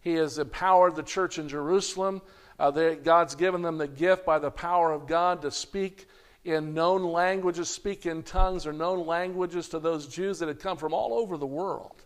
He 0.00 0.14
has 0.14 0.38
empowered 0.38 0.96
the 0.96 1.02
church 1.02 1.38
in 1.38 1.48
Jerusalem. 1.48 2.22
Uh, 2.58 2.70
they, 2.70 2.96
God's 2.96 3.34
given 3.34 3.62
them 3.62 3.78
the 3.78 3.88
gift 3.88 4.24
by 4.24 4.38
the 4.38 4.50
power 4.50 4.92
of 4.92 5.06
God 5.06 5.42
to 5.42 5.50
speak 5.50 6.08
in 6.44 6.74
known 6.74 7.02
languages, 7.02 7.68
speak 7.68 8.06
in 8.06 8.22
tongues 8.22 8.66
or 8.66 8.72
known 8.72 9.06
languages 9.06 9.68
to 9.70 9.78
those 9.78 10.06
Jews 10.06 10.38
that 10.38 10.48
had 10.48 10.60
come 10.60 10.76
from 10.76 10.94
all 10.94 11.14
over 11.14 11.36
the 11.36 11.46
world 11.46 12.02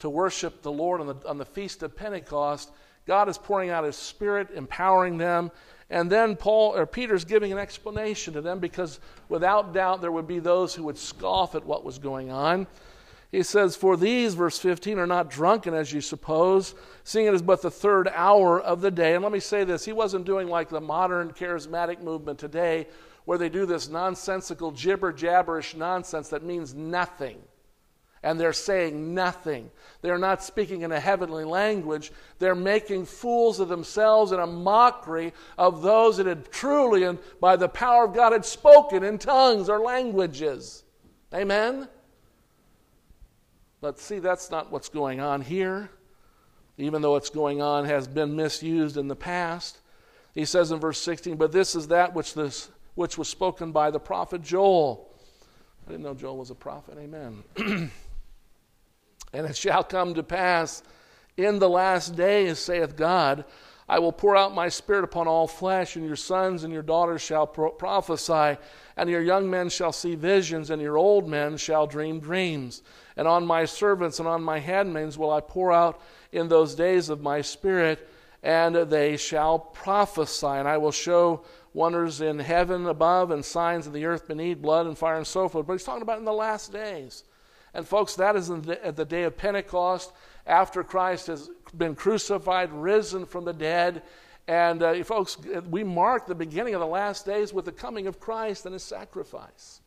to 0.00 0.10
worship 0.10 0.62
the 0.62 0.72
Lord 0.72 1.00
on 1.00 1.06
the, 1.06 1.16
on 1.28 1.38
the 1.38 1.44
Feast 1.44 1.82
of 1.82 1.94
Pentecost. 1.94 2.72
God 3.06 3.28
is 3.28 3.38
pouring 3.38 3.70
out 3.70 3.84
His 3.84 3.96
Spirit, 3.96 4.48
empowering 4.54 5.16
them. 5.16 5.50
And 5.90 6.10
then 6.10 6.36
Paul 6.36 6.76
or 6.76 6.86
Peter's 6.86 7.24
giving 7.24 7.50
an 7.50 7.58
explanation 7.58 8.34
to 8.34 8.40
them 8.40 8.60
because 8.60 9.00
without 9.28 9.74
doubt 9.74 10.00
there 10.00 10.12
would 10.12 10.28
be 10.28 10.38
those 10.38 10.74
who 10.74 10.84
would 10.84 10.98
scoff 10.98 11.56
at 11.56 11.66
what 11.66 11.84
was 11.84 11.98
going 11.98 12.30
on. 12.30 12.68
He 13.32 13.42
says, 13.42 13.76
For 13.76 13.96
these, 13.96 14.34
verse 14.34 14.58
15, 14.58 14.98
are 14.98 15.06
not 15.06 15.30
drunken 15.30 15.74
as 15.74 15.92
you 15.92 16.00
suppose, 16.00 16.74
seeing 17.04 17.26
it 17.26 17.34
is 17.34 17.42
but 17.42 17.62
the 17.62 17.70
third 17.70 18.08
hour 18.14 18.60
of 18.60 18.80
the 18.80 18.90
day. 18.90 19.14
And 19.14 19.22
let 19.22 19.32
me 19.32 19.40
say 19.40 19.64
this 19.64 19.84
he 19.84 19.92
wasn't 19.92 20.26
doing 20.26 20.48
like 20.48 20.68
the 20.68 20.80
modern 20.80 21.32
charismatic 21.32 22.00
movement 22.00 22.38
today, 22.38 22.86
where 23.24 23.38
they 23.38 23.48
do 23.48 23.66
this 23.66 23.88
nonsensical, 23.88 24.70
gibber 24.70 25.12
jabberish 25.12 25.74
nonsense 25.74 26.28
that 26.28 26.44
means 26.44 26.74
nothing. 26.74 27.40
And 28.22 28.38
they're 28.38 28.52
saying 28.52 29.14
nothing. 29.14 29.70
They're 30.02 30.18
not 30.18 30.42
speaking 30.42 30.82
in 30.82 30.92
a 30.92 31.00
heavenly 31.00 31.44
language. 31.44 32.12
They're 32.38 32.54
making 32.54 33.06
fools 33.06 33.60
of 33.60 33.68
themselves 33.68 34.32
and 34.32 34.40
a 34.40 34.46
mockery 34.46 35.32
of 35.56 35.82
those 35.82 36.18
that 36.18 36.26
had 36.26 36.50
truly 36.50 37.04
and 37.04 37.18
by 37.40 37.56
the 37.56 37.68
power 37.68 38.04
of 38.04 38.14
God 38.14 38.32
had 38.32 38.44
spoken 38.44 39.02
in 39.02 39.18
tongues 39.18 39.68
or 39.68 39.80
languages. 39.80 40.84
Amen? 41.32 41.88
But 43.80 43.98
see, 43.98 44.18
that's 44.18 44.50
not 44.50 44.70
what's 44.70 44.88
going 44.88 45.20
on 45.20 45.40
here. 45.40 45.90
Even 46.76 47.02
though 47.02 47.12
what's 47.12 47.30
going 47.30 47.62
on 47.62 47.84
has 47.86 48.06
been 48.06 48.36
misused 48.36 48.96
in 48.96 49.08
the 49.08 49.16
past. 49.16 49.78
He 50.34 50.44
says 50.44 50.70
in 50.70 50.78
verse 50.78 51.00
16, 51.00 51.36
But 51.36 51.52
this 51.52 51.74
is 51.74 51.88
that 51.88 52.14
which, 52.14 52.34
this, 52.34 52.70
which 52.94 53.18
was 53.18 53.28
spoken 53.28 53.72
by 53.72 53.90
the 53.90 54.00
prophet 54.00 54.42
Joel. 54.42 55.10
I 55.86 55.90
didn't 55.90 56.04
know 56.04 56.14
Joel 56.14 56.36
was 56.36 56.50
a 56.50 56.54
prophet. 56.54 56.98
Amen. 56.98 57.42
and 59.32 59.46
it 59.46 59.56
shall 59.56 59.84
come 59.84 60.14
to 60.14 60.22
pass 60.22 60.82
in 61.36 61.58
the 61.58 61.68
last 61.68 62.16
days, 62.16 62.58
saith 62.58 62.96
God, 62.96 63.44
I 63.88 63.98
will 63.98 64.12
pour 64.12 64.36
out 64.36 64.54
my 64.54 64.68
spirit 64.68 65.02
upon 65.02 65.26
all 65.26 65.48
flesh, 65.48 65.96
and 65.96 66.06
your 66.06 66.16
sons 66.16 66.62
and 66.62 66.72
your 66.72 66.82
daughters 66.82 67.22
shall 67.22 67.46
pro- 67.46 67.70
prophesy, 67.70 68.56
and 68.96 69.10
your 69.10 69.22
young 69.22 69.50
men 69.50 69.68
shall 69.68 69.90
see 69.90 70.14
visions, 70.14 70.70
and 70.70 70.80
your 70.80 70.96
old 70.96 71.28
men 71.28 71.56
shall 71.56 71.88
dream 71.88 72.20
dreams. 72.20 72.82
And 73.16 73.26
on 73.26 73.44
my 73.44 73.64
servants 73.64 74.20
and 74.20 74.28
on 74.28 74.42
my 74.42 74.60
handmaids 74.60 75.18
will 75.18 75.32
I 75.32 75.40
pour 75.40 75.72
out 75.72 76.00
in 76.30 76.48
those 76.48 76.76
days 76.76 77.08
of 77.08 77.20
my 77.20 77.40
spirit, 77.40 78.08
and 78.44 78.76
they 78.76 79.16
shall 79.16 79.58
prophesy. 79.58 80.46
And 80.46 80.68
I 80.68 80.78
will 80.78 80.92
show 80.92 81.44
wonders 81.74 82.20
in 82.20 82.38
heaven 82.38 82.86
above 82.86 83.32
and 83.32 83.44
signs 83.44 83.88
in 83.88 83.92
the 83.92 84.04
earth 84.04 84.28
beneath, 84.28 84.62
blood 84.62 84.86
and 84.86 84.96
fire 84.96 85.16
and 85.16 85.26
so 85.26 85.48
forth. 85.48 85.66
But 85.66 85.74
he's 85.74 85.84
talking 85.84 86.02
about 86.02 86.18
in 86.18 86.24
the 86.24 86.32
last 86.32 86.72
days. 86.72 87.24
And 87.74 87.86
folks, 87.86 88.14
that 88.16 88.36
is 88.36 88.50
at 88.50 88.96
the 88.96 89.04
day 89.04 89.24
of 89.24 89.36
Pentecost 89.36 90.12
after 90.46 90.82
Christ 90.82 91.28
has 91.28 91.50
been 91.76 91.94
crucified, 91.94 92.72
risen 92.72 93.26
from 93.26 93.44
the 93.44 93.52
dead. 93.52 94.02
And 94.48 94.82
uh, 94.82 95.04
folks, 95.04 95.36
we 95.68 95.84
mark 95.84 96.26
the 96.26 96.34
beginning 96.34 96.74
of 96.74 96.80
the 96.80 96.86
last 96.86 97.24
days 97.24 97.52
with 97.52 97.64
the 97.64 97.72
coming 97.72 98.06
of 98.06 98.18
Christ 98.18 98.66
and 98.66 98.72
his 98.72 98.82
sacrifice. 98.82 99.80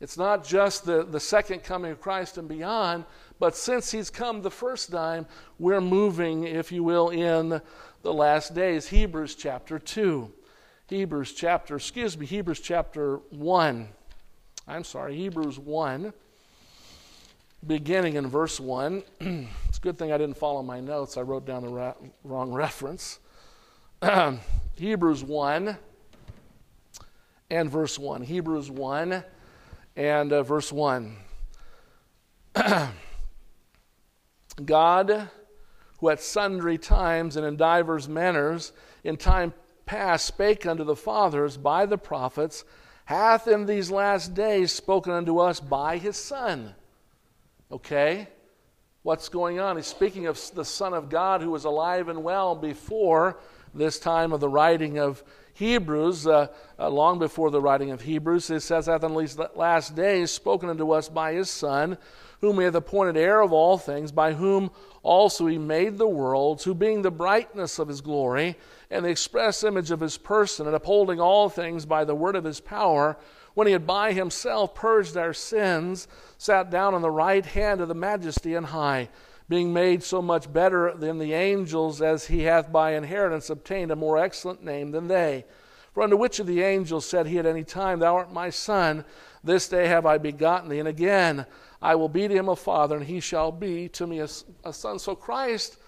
It's 0.00 0.16
not 0.16 0.46
just 0.46 0.86
the, 0.86 1.04
the 1.04 1.20
second 1.20 1.64
coming 1.64 1.90
of 1.90 2.00
Christ 2.00 2.38
and 2.38 2.48
beyond, 2.48 3.04
but 3.40 3.56
since 3.56 3.90
he's 3.90 4.10
come 4.10 4.40
the 4.40 4.50
first 4.50 4.90
time, 4.92 5.26
we're 5.58 5.80
moving, 5.80 6.44
if 6.44 6.70
you 6.70 6.84
will, 6.84 7.10
in 7.10 7.60
the 8.02 8.14
last 8.14 8.54
days. 8.54 8.86
Hebrews 8.86 9.34
chapter 9.34 9.78
2. 9.78 10.32
Hebrews 10.86 11.34
chapter, 11.34 11.76
excuse 11.76 12.16
me, 12.16 12.24
Hebrews 12.24 12.60
chapter 12.60 13.16
1. 13.30 13.88
I'm 14.66 14.84
sorry, 14.84 15.16
Hebrews 15.16 15.58
1 15.58 16.12
beginning 17.66 18.14
in 18.14 18.26
verse 18.26 18.60
1. 18.60 19.02
it's 19.20 19.78
a 19.78 19.80
good 19.80 19.98
thing 19.98 20.12
I 20.12 20.18
didn't 20.18 20.36
follow 20.36 20.62
my 20.62 20.80
notes. 20.80 21.16
I 21.16 21.22
wrote 21.22 21.46
down 21.46 21.62
the 21.62 21.68
ra- 21.68 21.94
wrong 22.24 22.52
reference. 22.52 23.18
Hebrews 24.76 25.24
1 25.24 25.76
and 27.50 27.70
verse 27.70 27.98
1. 27.98 28.22
Hebrews 28.22 28.70
1 28.70 29.24
and 29.96 30.32
uh, 30.32 30.42
verse 30.42 30.72
1. 30.72 31.16
God, 34.64 35.30
who 35.98 36.08
at 36.08 36.20
sundry 36.20 36.78
times 36.78 37.36
and 37.36 37.44
in 37.44 37.56
divers 37.56 38.08
manners 38.08 38.72
in 39.02 39.16
time 39.16 39.52
past 39.86 40.26
spake 40.26 40.66
unto 40.66 40.84
the 40.84 40.96
fathers 40.96 41.56
by 41.56 41.86
the 41.86 41.98
prophets, 41.98 42.64
hath 43.06 43.48
in 43.48 43.66
these 43.66 43.90
last 43.90 44.34
days 44.34 44.70
spoken 44.70 45.12
unto 45.12 45.38
us 45.38 45.60
by 45.60 45.96
his 45.96 46.16
Son 46.16 46.74
Okay? 47.70 48.28
What's 49.02 49.28
going 49.28 49.60
on? 49.60 49.76
He's 49.76 49.86
speaking 49.86 50.26
of 50.26 50.40
the 50.54 50.64
Son 50.64 50.94
of 50.94 51.10
God 51.10 51.42
who 51.42 51.50
was 51.50 51.64
alive 51.64 52.08
and 52.08 52.24
well 52.24 52.54
before 52.54 53.38
this 53.74 53.98
time 53.98 54.32
of 54.32 54.40
the 54.40 54.48
writing 54.48 54.98
of 54.98 55.22
Hebrews, 55.52 56.26
uh, 56.26 56.48
uh, 56.78 56.88
long 56.88 57.18
before 57.18 57.50
the 57.50 57.60
writing 57.60 57.90
of 57.90 58.00
Hebrews. 58.00 58.48
It 58.50 58.60
says, 58.60 58.86
Hath 58.86 59.04
in 59.04 59.16
these 59.16 59.38
last 59.54 59.94
days 59.94 60.30
spoken 60.30 60.70
unto 60.70 60.92
us 60.92 61.08
by 61.08 61.32
his 61.32 61.50
Son, 61.50 61.98
whom 62.40 62.58
he 62.58 62.64
hath 62.64 62.74
appointed 62.74 63.16
heir 63.16 63.40
of 63.40 63.52
all 63.52 63.76
things, 63.76 64.12
by 64.12 64.32
whom 64.32 64.70
also 65.02 65.46
he 65.46 65.58
made 65.58 65.98
the 65.98 66.08
worlds, 66.08 66.64
who 66.64 66.74
being 66.74 67.02
the 67.02 67.10
brightness 67.10 67.78
of 67.78 67.88
his 67.88 68.00
glory, 68.00 68.56
and 68.90 69.04
the 69.04 69.10
express 69.10 69.64
image 69.64 69.90
of 69.90 70.00
his 70.00 70.16
person, 70.16 70.66
and 70.66 70.76
upholding 70.76 71.20
all 71.20 71.48
things 71.48 71.84
by 71.84 72.04
the 72.04 72.14
word 72.14 72.36
of 72.36 72.44
his 72.44 72.60
power, 72.60 73.18
when 73.58 73.66
he 73.66 73.72
had 73.72 73.88
by 73.88 74.12
himself 74.12 74.72
purged 74.72 75.16
our 75.16 75.32
sins, 75.32 76.06
sat 76.36 76.70
down 76.70 76.94
on 76.94 77.02
the 77.02 77.10
right 77.10 77.44
hand 77.44 77.80
of 77.80 77.88
the 77.88 77.94
majesty 77.94 78.54
and 78.54 78.66
high, 78.66 79.08
being 79.48 79.72
made 79.72 80.00
so 80.00 80.22
much 80.22 80.52
better 80.52 80.94
than 80.94 81.18
the 81.18 81.32
angels, 81.32 82.00
as 82.00 82.28
he 82.28 82.42
hath 82.42 82.70
by 82.70 82.92
inheritance 82.92 83.50
obtained 83.50 83.90
a 83.90 83.96
more 83.96 84.16
excellent 84.16 84.62
name 84.62 84.92
than 84.92 85.08
they. 85.08 85.44
For 85.92 86.04
unto 86.04 86.16
which 86.16 86.38
of 86.38 86.46
the 86.46 86.62
angels 86.62 87.04
said 87.04 87.26
he 87.26 87.36
at 87.36 87.46
any 87.46 87.64
time, 87.64 87.98
Thou 87.98 88.14
art 88.14 88.32
my 88.32 88.48
son, 88.48 89.04
this 89.42 89.68
day 89.68 89.88
have 89.88 90.06
I 90.06 90.18
begotten 90.18 90.68
thee, 90.68 90.78
and 90.78 90.86
again 90.86 91.44
I 91.82 91.96
will 91.96 92.08
be 92.08 92.28
to 92.28 92.34
him 92.34 92.48
a 92.48 92.54
father, 92.54 92.96
and 92.96 93.06
he 93.06 93.18
shall 93.18 93.50
be 93.50 93.88
to 93.88 94.06
me 94.06 94.20
a, 94.20 94.28
a 94.62 94.72
son. 94.72 95.00
So 95.00 95.16
Christ, 95.16 95.78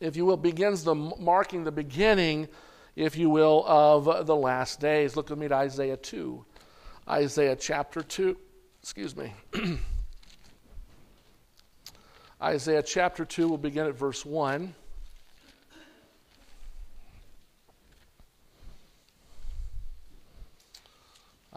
if 0.00 0.16
you 0.16 0.26
will, 0.26 0.36
begins 0.36 0.82
the 0.82 0.96
marking 0.96 1.62
the 1.62 1.70
beginning, 1.70 2.48
if 2.96 3.16
you 3.16 3.30
will, 3.30 3.64
of 3.64 4.26
the 4.26 4.34
last 4.34 4.80
days. 4.80 5.14
Look 5.14 5.30
with 5.30 5.38
me 5.38 5.46
to 5.46 5.54
Isaiah 5.54 5.96
2. 5.96 6.44
Isaiah 7.08 7.54
chapter 7.54 8.02
2. 8.02 8.34
Excuse 8.82 9.14
me. 9.14 9.34
Isaiah 12.42 12.82
chapter 12.82 13.26
2, 13.26 13.48
we'll 13.48 13.58
begin 13.58 13.86
at 13.86 13.94
verse 13.94 14.24
1. 14.24 14.74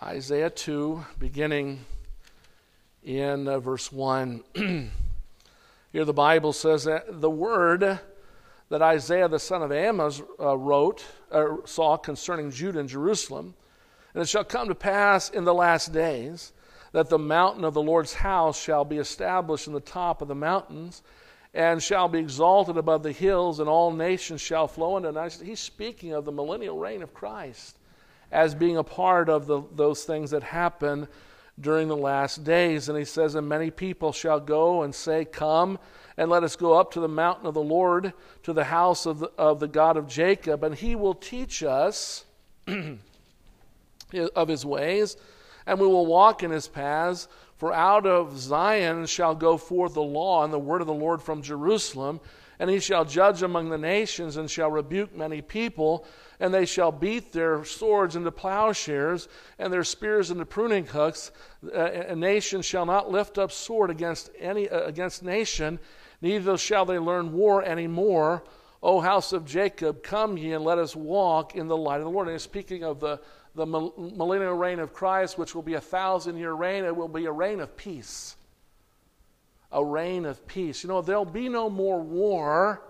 Isaiah 0.04 0.50
2, 0.50 1.06
beginning 1.18 1.80
in 3.04 3.48
uh, 3.48 3.60
verse 3.60 3.90
1. 3.90 4.44
Here 5.94 6.06
the 6.06 6.14
Bible 6.14 6.52
says 6.52 6.84
that 6.84 7.22
the 7.22 7.30
word 7.30 8.00
that 8.70 8.82
Isaiah 8.82 9.30
the 9.30 9.40
son 9.40 9.64
of 9.64 9.72
Amos 9.72 10.22
uh, 10.42 10.58
wrote, 10.58 11.06
or 11.32 11.66
saw 11.66 11.96
concerning 11.96 12.52
Judah 12.52 12.80
and 12.80 12.90
Jerusalem 12.90 13.56
and 14.18 14.24
it 14.24 14.30
shall 14.30 14.44
come 14.44 14.68
to 14.68 14.74
pass 14.74 15.30
in 15.30 15.44
the 15.44 15.54
last 15.54 15.94
days 15.94 16.52
that 16.92 17.08
the 17.08 17.20
mountain 17.20 17.64
of 17.64 17.76
the 17.76 17.84
Lord's 17.84 18.16
house 18.16 18.60
shall 18.60 18.84
be 18.84 18.98
established 18.98 19.68
in 19.68 19.74
the 19.74 19.80
top 19.80 20.24
of 20.24 20.28
the 20.28 20.34
mountains, 20.34 21.04
and 21.54 21.84
shall 21.84 22.08
be 22.08 22.18
exalted 22.18 22.78
above 22.78 23.04
the 23.04 23.12
hills, 23.12 23.60
and 23.60 23.70
all 23.70 23.92
nations 23.92 24.42
shall 24.42 24.68
flow 24.68 24.98
into 24.98 25.10
it. 25.10 25.34
He's 25.44 25.60
speaking 25.60 26.14
of 26.14 26.26
the 26.26 26.32
millennial 26.32 26.80
reign 26.80 27.04
of 27.04 27.14
Christ 27.14 27.78
as 28.32 28.56
being 28.56 28.78
a 28.78 28.84
part 28.84 29.30
of 29.30 29.46
the, 29.46 29.62
those 29.76 30.04
things 30.04 30.32
that 30.32 30.42
happen 30.42 31.08
during 31.62 31.88
the 31.88 31.96
last 31.96 32.44
days. 32.44 32.90
And 32.90 32.98
he 32.98 33.06
says, 33.06 33.36
And 33.36 33.48
many 33.48 33.70
people 33.70 34.12
shall 34.12 34.40
go 34.40 34.82
and 34.82 34.96
say, 34.96 35.26
Come 35.26 35.78
and 36.18 36.32
let 36.32 36.44
us 36.44 36.56
go 36.56 36.74
up 36.74 36.92
to 36.94 37.00
the 37.00 37.08
mountain 37.08 37.46
of 37.46 37.54
the 37.54 37.62
Lord, 37.62 38.14
to 38.42 38.52
the 38.52 38.64
house 38.64 39.06
of 39.06 39.20
the, 39.20 39.32
of 39.38 39.60
the 39.60 39.68
God 39.68 39.96
of 39.96 40.08
Jacob, 40.08 40.64
and 40.64 40.74
he 40.74 40.96
will 40.96 41.14
teach 41.14 41.62
us 41.62 42.26
of 44.14 44.48
his 44.48 44.66
ways, 44.66 45.18
and 45.66 45.80
we 45.80 45.88
will 45.88 46.06
walk 46.06 46.44
in 46.44 46.52
his 46.52 46.68
paths. 46.68 47.28
For 47.56 47.74
out 47.74 48.06
of 48.06 48.38
Zion 48.38 49.08
shall 49.08 49.34
go 49.34 49.58
forth 49.58 49.96
the 49.96 50.02
law 50.02 50.44
and 50.44 50.54
the 50.54 50.60
word 50.60 50.82
of 50.82 50.88
the 50.88 50.94
Lord 50.94 51.22
from 51.22 51.42
Jerusalem, 51.42 52.20
and 52.60 52.70
he 52.70 52.80
shall 52.80 53.04
judge 53.04 53.42
among 53.42 53.70
the 53.70 53.78
nations 53.78 54.38
and 54.38 54.50
shall 54.50 54.70
rebuke 54.70 55.16
many 55.16 55.42
people 55.42 56.06
and 56.40 56.54
they 56.54 56.66
shall 56.66 56.92
beat 56.92 57.32
their 57.32 57.64
swords 57.64 58.16
into 58.16 58.32
plowshares 58.32 59.28
and 59.58 59.72
their 59.74 59.84
spears 59.84 60.32
into 60.32 60.46
pruning 60.46 60.86
hooks. 60.86 61.32
a 61.74 62.16
nation 62.16 62.62
shall 62.62 62.86
not 62.86 63.12
lift 63.12 63.38
up 63.38 63.52
sword 63.52 63.90
against 63.90 64.30
any 64.40 64.70
uh, 64.70 64.82
against 64.82 65.24
nation, 65.24 65.80
neither 66.22 66.58
shall 66.58 66.86
they 66.86 67.00
learn 67.00 67.34
war 67.34 67.64
any 67.64 67.88
more. 67.88 68.44
O 68.84 69.02
house 69.02 69.34
of 69.34 69.44
Jacob, 69.44 70.04
come 70.04 70.38
ye 70.38 70.54
and 70.54 70.64
let 70.64 70.78
us 70.78 70.96
walk 70.96 71.56
in 71.56 71.68
the 71.68 71.76
light 71.76 71.98
of 71.98 72.04
the 72.04 72.12
Lord. 72.12 72.28
And 72.28 72.36
he's 72.36 72.44
speaking 72.44 72.84
of 72.84 73.00
the, 73.00 73.20
the 73.58 73.66
millennial 73.66 74.54
reign 74.54 74.80
of 74.80 74.94
Christ, 74.94 75.38
which 75.38 75.56
will 75.56 75.64
be 75.64 75.74
a 75.74 75.82
thousand 75.82 76.38
year 76.38 76.54
reign. 76.54 76.86
It 76.86 76.96
will 76.96 77.08
be 77.08 77.26
a 77.26 77.32
reign 77.32 77.60
of 77.60 77.76
peace. 77.76 78.36
A 79.72 79.84
reign 79.84 80.26
of 80.26 80.48
peace. 80.48 80.84
You 80.84 80.90
know, 80.90 81.02
there'll 81.02 81.26
be 81.26 81.50
no 81.50 81.68
more 81.70 82.00
war 82.00 82.84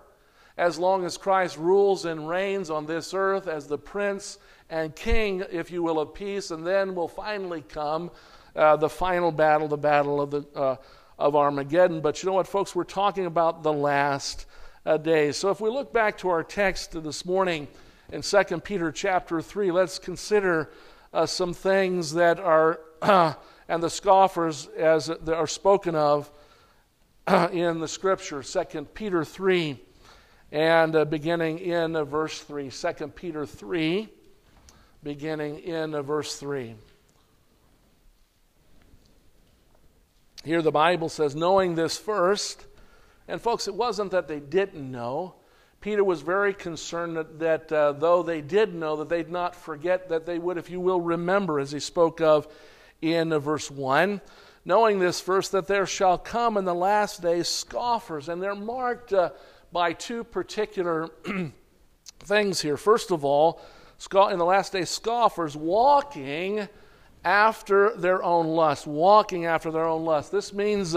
as 0.58 0.78
long 0.78 1.06
as 1.06 1.16
Christ 1.16 1.56
rules 1.56 2.04
and 2.04 2.28
reigns 2.28 2.68
on 2.68 2.84
this 2.84 3.14
earth 3.14 3.48
as 3.48 3.66
the 3.66 3.78
Prince 3.78 4.38
and 4.68 4.94
King, 4.94 5.42
if 5.50 5.70
you 5.70 5.82
will, 5.82 5.98
of 5.98 6.12
peace. 6.12 6.50
And 6.50 6.66
then 6.66 6.94
will 6.94 7.08
finally 7.08 7.62
come 7.62 8.10
uh, 8.54 8.76
the 8.76 8.90
final 8.90 9.32
battle, 9.32 9.68
the 9.68 9.78
battle 9.78 10.20
of, 10.20 10.30
the, 10.30 10.46
uh, 10.54 10.76
of 11.18 11.34
Armageddon. 11.34 12.02
But 12.02 12.22
you 12.22 12.26
know 12.26 12.34
what, 12.34 12.46
folks? 12.46 12.74
We're 12.74 12.84
talking 12.84 13.24
about 13.24 13.62
the 13.62 13.72
last 13.72 14.44
uh, 14.84 14.98
days. 14.98 15.38
So 15.38 15.50
if 15.50 15.62
we 15.62 15.70
look 15.70 15.94
back 15.94 16.18
to 16.18 16.28
our 16.28 16.44
text 16.44 17.02
this 17.02 17.24
morning 17.24 17.68
in 18.10 18.22
2 18.22 18.42
Peter 18.60 18.90
chapter 18.90 19.42
3, 19.42 19.70
let's 19.70 19.98
consider 19.98 20.70
uh, 21.12 21.26
some 21.26 21.52
things 21.52 22.14
that 22.14 22.40
are, 22.40 22.80
and 23.68 23.82
the 23.82 23.90
scoffers 23.90 24.66
as 24.76 25.10
are 25.10 25.46
spoken 25.46 25.94
of 25.94 26.30
in 27.52 27.80
the 27.80 27.88
scripture. 27.88 28.42
2 28.42 28.84
Peter 28.94 29.24
3 29.24 29.78
and 30.50 30.96
uh, 30.96 31.04
beginning 31.04 31.58
in 31.58 31.94
uh, 31.94 32.04
verse 32.04 32.40
3. 32.40 32.70
2 32.70 33.08
Peter 33.08 33.44
3, 33.44 34.08
beginning 35.02 35.58
in 35.58 35.94
uh, 35.94 36.00
verse 36.00 36.36
3. 36.36 36.74
Here 40.44 40.62
the 40.62 40.72
Bible 40.72 41.10
says, 41.10 41.36
knowing 41.36 41.74
this 41.74 41.98
first, 41.98 42.64
and 43.26 43.42
folks, 43.42 43.68
it 43.68 43.74
wasn't 43.74 44.12
that 44.12 44.28
they 44.28 44.40
didn't 44.40 44.90
know. 44.90 45.34
Peter 45.80 46.02
was 46.02 46.22
very 46.22 46.52
concerned 46.52 47.16
that, 47.16 47.38
that 47.38 47.72
uh, 47.72 47.92
though 47.92 48.22
they 48.22 48.40
did 48.40 48.74
know, 48.74 48.96
that 48.96 49.08
they'd 49.08 49.30
not 49.30 49.54
forget, 49.54 50.08
that 50.08 50.26
they 50.26 50.38
would, 50.38 50.58
if 50.58 50.70
you 50.70 50.80
will, 50.80 51.00
remember, 51.00 51.60
as 51.60 51.70
he 51.70 51.78
spoke 51.78 52.20
of 52.20 52.48
in 53.00 53.32
uh, 53.32 53.38
verse 53.38 53.70
1. 53.70 54.20
Knowing 54.64 54.98
this 54.98 55.20
verse, 55.20 55.48
that 55.48 55.68
there 55.68 55.86
shall 55.86 56.18
come 56.18 56.56
in 56.56 56.64
the 56.64 56.74
last 56.74 57.22
days 57.22 57.48
scoffers, 57.48 58.28
and 58.28 58.42
they're 58.42 58.56
marked 58.56 59.12
uh, 59.12 59.30
by 59.72 59.92
two 59.92 60.24
particular 60.24 61.08
things 62.20 62.60
here. 62.60 62.76
First 62.76 63.12
of 63.12 63.24
all, 63.24 63.60
in 64.30 64.38
the 64.38 64.44
last 64.44 64.72
days, 64.72 64.90
scoffers 64.90 65.56
walking 65.56 66.68
after 67.24 67.96
their 67.96 68.22
own 68.22 68.48
lust. 68.48 68.86
Walking 68.86 69.46
after 69.46 69.70
their 69.70 69.86
own 69.86 70.04
lust. 70.04 70.32
This 70.32 70.52
means, 70.52 70.96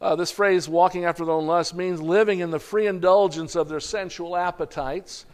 uh, 0.00 0.14
this 0.14 0.30
phrase, 0.30 0.68
walking 0.68 1.04
after 1.04 1.24
their 1.24 1.34
own 1.34 1.46
lust, 1.46 1.74
means 1.74 2.02
living 2.02 2.40
in 2.40 2.50
the 2.50 2.58
free 2.58 2.86
indulgence 2.86 3.54
of 3.54 3.68
their 3.68 3.80
sensual 3.80 4.36
appetites. 4.36 5.24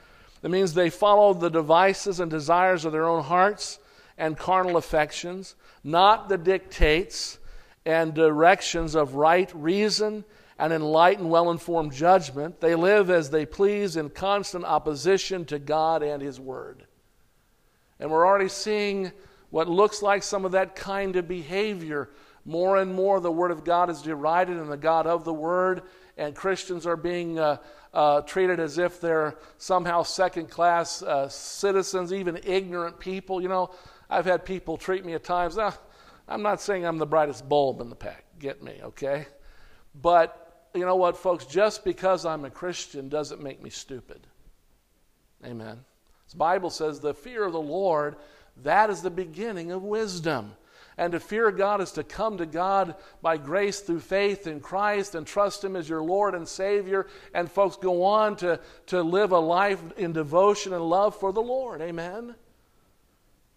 It 0.43 0.51
means 0.51 0.75
they 0.75 0.91
follow 0.91 1.35
the 1.35 1.51
devices 1.51 2.21
and 2.21 2.31
desires 2.31 2.85
of 2.85 2.93
their 2.93 3.07
own 3.07 3.25
hearts 3.25 3.79
and 4.19 4.39
carnal 4.39 4.77
affections, 4.77 5.57
not 5.83 6.29
the 6.29 6.39
dictates 6.39 7.39
and 7.85 8.15
directions 8.15 8.95
of 8.95 9.15
right 9.15 9.51
reason 9.55 10.25
and 10.59 10.73
enlightened, 10.73 11.29
well 11.29 11.51
informed 11.51 11.93
judgment. 11.93 12.61
They 12.61 12.77
live 12.77 13.11
as 13.11 13.31
they 13.31 13.47
please 13.47 13.97
in 13.97 14.11
constant 14.11 14.65
opposition 14.65 15.45
to 15.47 15.59
God 15.59 16.03
and 16.05 16.23
His 16.23 16.39
Word. 16.39 16.85
And 17.99 18.11
we're 18.11 18.27
already 18.27 18.49
seeing 18.49 19.11
what 19.51 19.69
looks 19.69 20.03
like 20.03 20.23
some 20.23 20.45
of 20.45 20.53
that 20.53 20.77
kind 20.77 21.17
of 21.17 21.27
behavior. 21.27 22.11
More 22.45 22.77
and 22.77 22.95
more, 22.95 23.21
the 23.21 23.31
Word 23.31 23.51
of 23.51 23.65
God 23.65 23.89
is 23.91 24.03
derided 24.03 24.57
and 24.57 24.71
the 24.71 24.77
God 24.77 25.07
of 25.07 25.25
the 25.25 25.33
Word, 25.33 25.83
and 26.17 26.35
Christians 26.35 26.87
are 26.87 26.97
being 26.97 27.39
uh, 27.39 27.59
uh, 27.95 28.23
treated 28.23 28.59
as 28.59 28.79
if 28.79 29.01
they're 29.01 29.37
somehow 29.59 30.03
second 30.03 30.51
class 30.51 31.03
uh, 31.03 31.29
citizens, 31.29 32.13
even 32.13 32.41
ignorant 32.45 32.99
people. 32.99 33.41
You 33.41 33.49
know, 33.49 33.71
I've 34.11 34.27
had 34.27 34.45
people 34.45 34.77
treat 34.77 35.05
me 35.05 35.15
at 35.15 35.25
times. 35.25 35.57
I'm 36.29 36.43
not 36.43 36.61
saying 36.61 36.85
I'm 36.85 36.99
the 36.99 37.07
brightest 37.07 37.49
bulb 37.49 37.81
in 37.81 37.91
the 37.91 37.97
pack, 37.97 38.25
get 38.39 38.63
me, 38.63 38.81
okay? 38.83 39.27
But 39.95 40.69
you 40.75 40.85
know 40.87 40.97
what, 40.97 41.17
folks? 41.17 41.45
Just 41.47 41.85
because 41.85 42.25
I'm 42.25 42.45
a 42.45 42.51
Christian 42.51 43.09
doesn't 43.09 43.43
make 43.43 43.63
me 43.63 43.71
stupid. 43.71 44.27
Amen. 45.45 45.85
The 46.31 46.37
Bible 46.37 46.71
says 46.71 46.99
the 46.99 47.15
fear 47.15 47.45
of 47.45 47.53
the 47.53 47.61
Lord, 47.61 48.17
that 48.63 48.91
is 48.91 49.03
the 49.03 49.11
beginning 49.11 49.71
of 49.71 49.83
wisdom. 49.83 50.53
And 50.99 51.13
to 51.13 51.21
fear 51.21 51.51
God 51.51 51.81
is 51.81 51.93
to 51.93 52.05
come 52.05 52.39
to 52.39 52.47
God 52.47 52.97
by 53.23 53.37
grace 53.37 53.81
through 53.81 54.01
faith 54.01 54.47
in 54.47 54.61
Christ 54.61 55.15
and 55.15 55.27
trust 55.27 55.65
Him 55.65 55.77
as 55.77 55.89
your 55.89 56.03
Lord 56.03 56.35
and 56.35 56.47
Savior. 56.47 57.07
And 57.35 57.51
folks 57.51 57.77
go 57.77 58.05
on 58.05 58.37
to, 58.37 58.61
to 58.87 59.03
live 59.03 59.33
a 59.33 59.39
life 59.39 59.83
in 59.97 60.13
devotion 60.13 60.73
and 60.73 60.85
love 60.85 61.17
for 61.17 61.33
the 61.33 61.43
Lord. 61.43 61.81
Amen. 61.81 62.35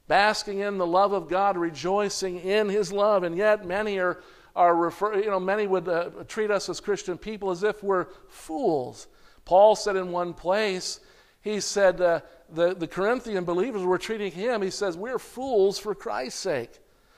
Basking 0.07 0.59
in 0.59 0.77
the 0.77 0.87
love 0.87 1.11
of 1.13 1.27
God, 1.27 1.57
rejoicing 1.57 2.39
in 2.39 2.69
His 2.69 2.91
love. 2.91 3.23
And 3.23 3.35
yet 3.35 3.65
many 3.65 3.99
are 3.99 4.21
are 4.55 4.75
refer, 4.75 5.15
you 5.15 5.29
know, 5.29 5.39
many 5.39 5.67
would 5.67 5.87
uh, 5.87 6.09
treat 6.27 6.49
us 6.49 6.69
as 6.69 6.79
Christian 6.79 7.17
people 7.17 7.51
as 7.51 7.63
if 7.63 7.83
we're 7.83 8.07
fools. 8.29 9.07
Paul 9.43 9.75
said 9.75 9.95
in 9.95 10.11
one 10.11 10.33
place, 10.33 10.99
he 11.41 11.59
said 11.59 11.99
uh, 11.99 12.21
the, 12.49 12.73
the 12.73 12.87
Corinthian 12.87 13.43
believers 13.43 13.83
were 13.83 13.97
treating 13.97 14.31
him, 14.31 14.61
he 14.61 14.69
says, 14.69 14.95
we're 14.95 15.19
fools 15.19 15.77
for 15.77 15.93
Christ's 15.93 16.39
sake. 16.39 16.71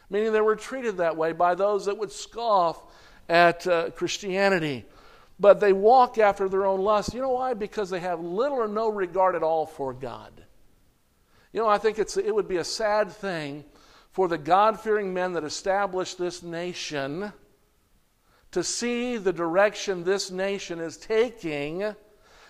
Meaning 0.10 0.32
they 0.32 0.42
were 0.42 0.56
treated 0.56 0.98
that 0.98 1.18
way 1.18 1.34
by 1.34 1.56
those 1.56 1.86
that 1.86 1.98
would 1.98 2.12
scoff 2.12 2.82
at 3.28 3.68
uh, 3.68 3.90
Christianity. 3.92 4.86
But 5.40 5.60
they 5.60 5.74
walk 5.74 6.18
after 6.18 6.50
their 6.50 6.66
own 6.66 6.82
lust. 6.82 7.14
You 7.14 7.22
know 7.22 7.30
why? 7.30 7.54
Because 7.54 7.90
they 7.90 8.00
have 8.00 8.20
little 8.20 8.58
or 8.58 8.68
no 8.68 8.90
regard 8.90 9.36
at 9.36 9.44
all 9.44 9.66
for 9.66 9.94
God. 9.94 10.44
You 11.52 11.62
know, 11.62 11.68
I 11.68 11.78
think 11.78 12.00
it's, 12.00 12.18
it 12.18 12.34
would 12.34 12.48
be 12.48 12.58
a 12.58 12.64
sad 12.64 13.12
thing 13.12 13.66
for 14.12 14.28
the 14.28 14.38
God 14.38 14.80
fearing 14.80 15.14
men 15.14 15.34
that 15.34 15.44
established 15.44 16.18
this 16.18 16.42
nation 16.42 17.32
to 18.52 18.64
see 18.64 19.18
the 19.18 19.34
direction 19.34 20.04
this 20.04 20.32
nation 20.32 20.80
is 20.80 20.98
taking 20.98 21.96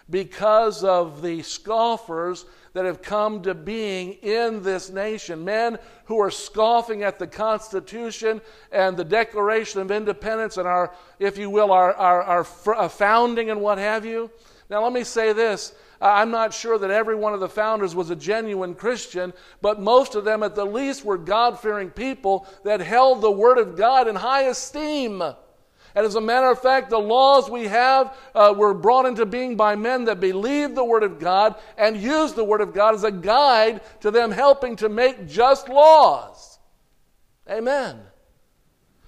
because 0.10 0.84
of 0.84 1.22
the 1.22 1.42
scoffers 1.42 2.46
that 2.74 2.86
have 2.86 3.02
come 3.02 3.42
to 3.42 3.56
being 3.56 4.14
in 4.22 4.62
this 4.62 4.90
nation. 4.90 5.44
Men 5.44 5.80
who 6.06 6.20
are 6.20 6.30
scoffing 6.30 7.04
at 7.04 7.18
the 7.18 7.28
Constitution 7.28 8.40
and 8.72 8.96
the 8.96 9.04
Declaration 9.04 9.82
of 9.82 9.90
Independence 9.90 10.58
and 10.58 10.68
our, 10.68 10.94
if 11.18 11.38
you 11.38 11.50
will, 11.50 11.72
our, 11.72 11.94
our, 11.96 12.22
our 12.24 12.76
uh, 12.76 12.88
founding 12.88 13.50
and 13.50 13.62
what 13.62 13.80
have 13.80 14.06
you. 14.06 14.30
Now, 14.70 14.84
let 14.84 14.94
me 14.94 15.04
say 15.04 15.34
this 15.34 15.74
I'm 16.00 16.30
not 16.30 16.54
sure 16.54 16.78
that 16.78 16.92
every 16.92 17.16
one 17.16 17.34
of 17.34 17.40
the 17.40 17.50
founders 17.50 17.96
was 17.96 18.10
a 18.12 18.16
genuine 18.16 18.76
Christian, 18.76 19.34
but 19.62 19.82
most 19.82 20.14
of 20.16 20.24
them, 20.24 20.44
at 20.44 20.54
the 20.54 20.66
least, 20.66 21.04
were 21.04 21.18
God 21.18 21.60
fearing 21.60 21.90
people 21.90 22.48
that 22.64 22.80
held 22.80 23.22
the 23.22 23.32
Word 23.32 23.58
of 23.58 23.76
God 23.76 24.08
in 24.08 24.16
high 24.16 24.44
esteem. 24.44 25.24
And 25.98 26.06
as 26.06 26.14
a 26.14 26.22
matter 26.22 26.52
of 26.52 26.62
fact, 26.62 26.92
the 26.92 27.00
laws 27.00 27.50
we 27.50 27.64
have 27.64 28.16
uh, 28.36 28.54
were 28.56 28.76
brought 28.76 29.08
into 29.08 29.26
being 29.26 29.56
by 29.56 29.76
men 29.76 30.06
that 30.06 30.20
believed 30.20 30.76
the 30.76 30.84
Word 30.84 31.02
of 31.02 31.18
God 31.18 31.56
and 31.76 31.98
used 31.98 32.36
the 32.36 32.44
Word 32.44 32.62
of 32.62 32.72
God 32.72 32.94
as 32.94 33.04
a 33.04 33.10
guide 33.10 33.82
to 34.02 34.12
them 34.12 34.30
helping 34.30 34.76
to 34.76 34.90
make 34.90 35.28
just 35.28 35.68
laws. 35.68 36.60
Amen. 37.50 38.00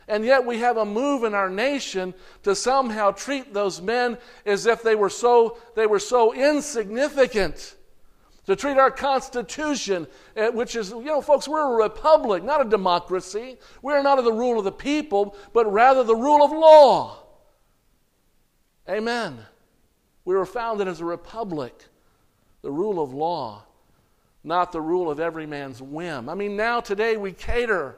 And 0.07 0.25
yet 0.25 0.43
we 0.43 0.57
have 0.61 0.77
a 0.77 0.85
move 0.85 1.25
in 1.25 1.35
our 1.35 1.51
nation 1.51 2.15
to 2.41 2.55
somehow 2.55 3.11
treat 3.11 3.53
those 3.53 3.79
men 3.79 4.17
as 4.43 4.65
if 4.65 4.81
they 4.81 4.95
were 4.95 5.11
so, 5.11 5.59
they 5.75 5.85
were 5.85 5.99
so 5.99 6.33
insignificant. 6.33 7.75
To 8.45 8.55
treat 8.55 8.77
our 8.77 8.89
Constitution, 8.89 10.07
eh, 10.35 10.49
which 10.49 10.75
is, 10.75 10.89
you 10.89 11.03
know, 11.03 11.21
folks, 11.21 11.47
we're 11.47 11.73
a 11.73 11.83
republic, 11.83 12.43
not 12.43 12.65
a 12.65 12.69
democracy. 12.69 13.57
We're 13.81 14.01
not 14.01 14.17
of 14.17 14.25
the 14.25 14.33
rule 14.33 14.57
of 14.57 14.65
the 14.65 14.71
people, 14.71 15.35
but 15.53 15.71
rather 15.71 16.03
the 16.03 16.15
rule 16.15 16.43
of 16.43 16.51
law. 16.51 17.23
Amen. 18.89 19.37
We 20.25 20.35
were 20.35 20.45
founded 20.45 20.87
as 20.87 20.99
a 21.01 21.05
republic, 21.05 21.85
the 22.61 22.71
rule 22.71 23.01
of 23.01 23.13
law, 23.13 23.63
not 24.43 24.71
the 24.71 24.81
rule 24.81 25.11
of 25.11 25.19
every 25.19 25.45
man's 25.45 25.81
whim. 25.81 26.27
I 26.27 26.35
mean, 26.35 26.55
now 26.55 26.79
today 26.79 27.17
we 27.17 27.31
cater. 27.31 27.97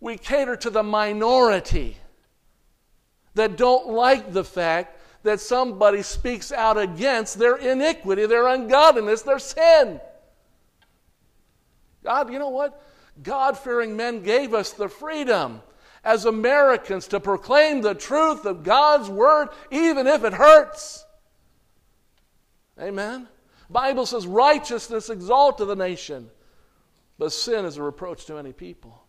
We 0.00 0.16
cater 0.16 0.56
to 0.56 0.70
the 0.70 0.82
minority 0.82 1.96
that 3.34 3.56
don't 3.56 3.88
like 3.88 4.32
the 4.32 4.44
fact 4.44 4.98
that 5.22 5.40
somebody 5.40 6.02
speaks 6.02 6.50
out 6.52 6.78
against 6.78 7.38
their 7.38 7.56
iniquity, 7.56 8.26
their 8.26 8.48
ungodliness, 8.48 9.22
their 9.22 9.38
sin. 9.38 10.00
God, 12.02 12.32
you 12.32 12.38
know 12.38 12.48
what? 12.48 12.80
God 13.22 13.56
fearing 13.58 13.96
men 13.96 14.22
gave 14.22 14.54
us 14.54 14.72
the 14.72 14.88
freedom 14.88 15.62
as 16.04 16.24
Americans 16.24 17.06
to 17.08 17.20
proclaim 17.20 17.82
the 17.82 17.94
truth 17.94 18.44
of 18.44 18.64
God's 18.64 19.08
word, 19.08 19.48
even 19.70 20.06
if 20.06 20.24
it 20.24 20.32
hurts. 20.32 21.04
Amen. 22.80 23.28
Bible 23.70 24.06
says 24.06 24.26
righteousness 24.26 25.08
exalteth 25.08 25.68
the 25.68 25.76
nation, 25.76 26.28
but 27.18 27.32
sin 27.32 27.64
is 27.64 27.76
a 27.76 27.82
reproach 27.82 28.26
to 28.26 28.36
any 28.36 28.52
people. 28.52 29.04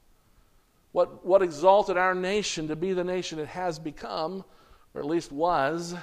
What, 0.92 1.26
what 1.26 1.42
exalted 1.42 1.98
our 1.98 2.14
nation 2.14 2.68
to 2.68 2.76
be 2.76 2.94
the 2.94 3.04
nation 3.04 3.40
it 3.40 3.48
has 3.48 3.80
become, 3.80 4.46
or 4.94 5.02
at 5.02 5.08
least 5.08 5.32
was, 5.32 5.96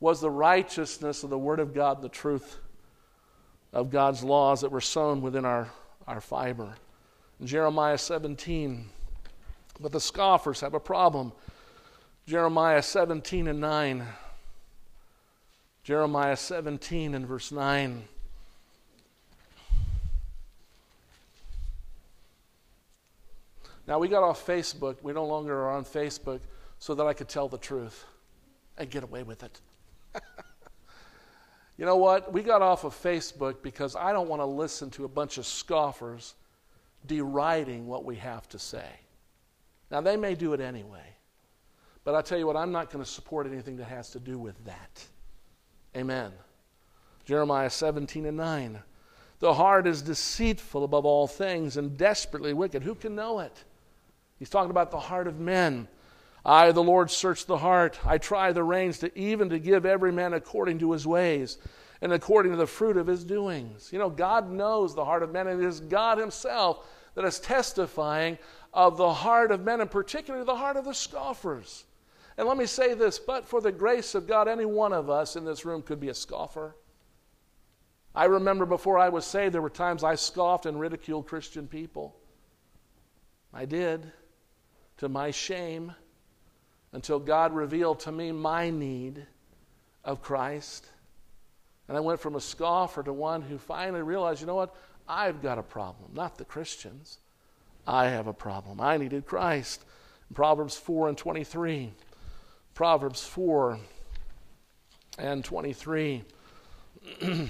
was 0.00 0.20
the 0.20 0.30
righteousness 0.30 1.22
of 1.22 1.30
the 1.30 1.38
Word 1.38 1.60
of 1.60 1.72
God, 1.72 2.02
the 2.02 2.08
truth 2.08 2.58
of 3.72 3.90
God's 3.90 4.22
laws 4.22 4.60
that 4.60 4.70
were 4.70 4.80
sown 4.80 5.22
within 5.22 5.44
our, 5.44 5.70
our 6.06 6.20
fiber. 6.20 6.74
In 7.40 7.46
Jeremiah 7.46 7.98
17, 7.98 8.86
but 9.80 9.92
the 9.92 10.00
scoffers 10.00 10.60
have 10.60 10.74
a 10.74 10.80
problem. 10.80 11.32
Jeremiah 12.26 12.82
17 12.82 13.48
and 13.48 13.60
9. 13.60 14.06
Jeremiah 15.82 16.36
17 16.36 17.14
and 17.14 17.26
verse 17.26 17.52
9. 17.52 18.04
Now, 23.86 23.98
we 23.98 24.08
got 24.08 24.22
off 24.22 24.46
Facebook. 24.46 24.96
We 25.02 25.12
no 25.12 25.26
longer 25.26 25.54
are 25.64 25.72
on 25.72 25.84
Facebook 25.84 26.40
so 26.84 26.94
that 26.94 27.06
I 27.06 27.14
could 27.14 27.30
tell 27.30 27.48
the 27.48 27.56
truth 27.56 28.04
and 28.76 28.90
get 28.90 29.04
away 29.04 29.22
with 29.22 29.42
it. 29.42 29.58
you 31.78 31.86
know 31.86 31.96
what? 31.96 32.30
We 32.30 32.42
got 32.42 32.60
off 32.60 32.84
of 32.84 32.92
Facebook 32.92 33.62
because 33.62 33.96
I 33.96 34.12
don't 34.12 34.28
want 34.28 34.42
to 34.42 34.46
listen 34.46 34.90
to 34.90 35.06
a 35.06 35.08
bunch 35.08 35.38
of 35.38 35.46
scoffers 35.46 36.34
deriding 37.06 37.86
what 37.86 38.04
we 38.04 38.16
have 38.16 38.46
to 38.50 38.58
say. 38.58 38.84
Now, 39.90 40.02
they 40.02 40.18
may 40.18 40.34
do 40.34 40.52
it 40.52 40.60
anyway. 40.60 41.06
But 42.04 42.16
I 42.16 42.20
tell 42.20 42.36
you 42.36 42.46
what, 42.46 42.54
I'm 42.54 42.70
not 42.70 42.90
going 42.90 43.02
to 43.02 43.10
support 43.10 43.46
anything 43.46 43.78
that 43.78 43.86
has 43.86 44.10
to 44.10 44.20
do 44.20 44.38
with 44.38 44.62
that. 44.66 45.06
Amen. 45.96 46.32
Jeremiah 47.24 47.70
17 47.70 48.26
and 48.26 48.36
9. 48.36 48.78
The 49.38 49.54
heart 49.54 49.86
is 49.86 50.02
deceitful 50.02 50.84
above 50.84 51.06
all 51.06 51.28
things 51.28 51.78
and 51.78 51.96
desperately 51.96 52.52
wicked. 52.52 52.82
Who 52.82 52.94
can 52.94 53.14
know 53.14 53.38
it? 53.38 53.64
He's 54.38 54.50
talking 54.50 54.70
about 54.70 54.90
the 54.90 55.00
heart 55.00 55.26
of 55.26 55.40
men. 55.40 55.88
I, 56.44 56.72
the 56.72 56.82
Lord, 56.82 57.10
search 57.10 57.46
the 57.46 57.58
heart. 57.58 57.98
I 58.04 58.18
try 58.18 58.52
the 58.52 58.62
reins 58.62 58.98
to 58.98 59.18
even 59.18 59.48
to 59.48 59.58
give 59.58 59.86
every 59.86 60.12
man 60.12 60.34
according 60.34 60.78
to 60.80 60.92
his 60.92 61.06
ways 61.06 61.58
and 62.02 62.12
according 62.12 62.52
to 62.52 62.58
the 62.58 62.66
fruit 62.66 62.98
of 62.98 63.06
his 63.06 63.24
doings. 63.24 63.90
You 63.90 63.98
know, 63.98 64.10
God 64.10 64.50
knows 64.50 64.94
the 64.94 65.04
heart 65.04 65.22
of 65.22 65.32
men, 65.32 65.46
and 65.46 65.62
it 65.62 65.66
is 65.66 65.80
God 65.80 66.18
Himself 66.18 66.86
that 67.14 67.24
is 67.24 67.40
testifying 67.40 68.38
of 68.74 68.96
the 68.96 69.12
heart 69.12 69.50
of 69.50 69.62
men, 69.62 69.80
and 69.80 69.90
particularly 69.90 70.44
the 70.44 70.56
heart 70.56 70.76
of 70.76 70.84
the 70.84 70.92
scoffers. 70.92 71.84
And 72.36 72.46
let 72.46 72.58
me 72.58 72.66
say 72.66 72.94
this 72.94 73.18
but 73.18 73.46
for 73.46 73.60
the 73.60 73.72
grace 73.72 74.14
of 74.14 74.26
God, 74.26 74.48
any 74.48 74.66
one 74.66 74.92
of 74.92 75.08
us 75.08 75.36
in 75.36 75.44
this 75.44 75.64
room 75.64 75.82
could 75.82 76.00
be 76.00 76.08
a 76.08 76.14
scoffer. 76.14 76.76
I 78.14 78.26
remember 78.26 78.66
before 78.66 78.98
I 78.98 79.08
was 79.08 79.24
saved, 79.24 79.54
there 79.54 79.62
were 79.62 79.70
times 79.70 80.04
I 80.04 80.14
scoffed 80.14 80.66
and 80.66 80.78
ridiculed 80.78 81.26
Christian 81.26 81.66
people. 81.66 82.16
I 83.52 83.64
did, 83.64 84.12
to 84.98 85.08
my 85.08 85.30
shame, 85.30 85.94
until 86.94 87.18
God 87.18 87.52
revealed 87.52 88.00
to 88.00 88.12
me 88.12 88.32
my 88.32 88.70
need 88.70 89.26
of 90.04 90.22
Christ. 90.22 90.86
And 91.88 91.96
I 91.96 92.00
went 92.00 92.20
from 92.20 92.36
a 92.36 92.40
scoffer 92.40 93.02
to 93.02 93.12
one 93.12 93.42
who 93.42 93.58
finally 93.58 94.00
realized, 94.02 94.40
you 94.40 94.46
know 94.46 94.54
what? 94.54 94.74
I've 95.08 95.42
got 95.42 95.58
a 95.58 95.62
problem, 95.62 96.12
not 96.14 96.38
the 96.38 96.44
Christians. 96.44 97.18
I 97.86 98.06
have 98.06 98.28
a 98.28 98.32
problem. 98.32 98.80
I 98.80 98.96
needed 98.96 99.26
Christ. 99.26 99.84
Proverbs 100.32 100.76
4 100.76 101.08
and 101.08 101.18
23. 101.18 101.92
Proverbs 102.74 103.24
4 103.24 103.80
and 105.18 105.44
23. 105.44 106.22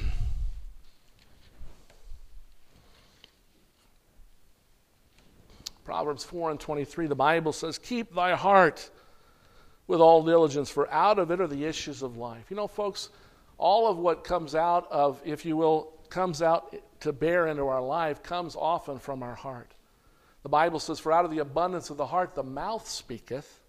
Proverbs 5.84 6.24
4 6.24 6.50
and 6.50 6.58
23, 6.58 7.08
the 7.08 7.14
Bible 7.14 7.52
says, 7.52 7.76
Keep 7.78 8.14
thy 8.14 8.34
heart 8.34 8.88
with 9.86 10.00
all 10.00 10.22
diligence, 10.22 10.70
for 10.70 10.90
out 10.90 11.18
of 11.18 11.30
it 11.30 11.40
are 11.40 11.46
the 11.46 11.64
issues 11.64 12.02
of 12.02 12.16
life. 12.16 12.46
You 12.50 12.56
know, 12.56 12.66
folks, 12.66 13.10
all 13.58 13.88
of 13.88 13.98
what 13.98 14.24
comes 14.24 14.54
out 14.54 14.90
of, 14.90 15.20
if 15.24 15.44
you 15.44 15.56
will, 15.56 15.92
comes 16.08 16.42
out 16.42 16.74
to 17.00 17.12
bear 17.12 17.48
into 17.48 17.66
our 17.66 17.82
life 17.82 18.22
comes 18.22 18.56
often 18.56 18.98
from 18.98 19.22
our 19.22 19.34
heart. 19.34 19.74
The 20.42 20.48
Bible 20.48 20.78
says, 20.78 20.98
For 20.98 21.12
out 21.12 21.24
of 21.24 21.30
the 21.30 21.40
abundance 21.40 21.90
of 21.90 21.96
the 21.96 22.06
heart 22.06 22.34
the 22.34 22.42
mouth 22.42 22.88
speaketh. 22.88 23.60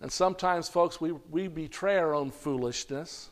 And 0.00 0.10
sometimes, 0.10 0.68
folks, 0.68 1.00
we, 1.00 1.12
we 1.30 1.48
betray 1.48 1.98
our 1.98 2.14
own 2.14 2.30
foolishness, 2.30 3.28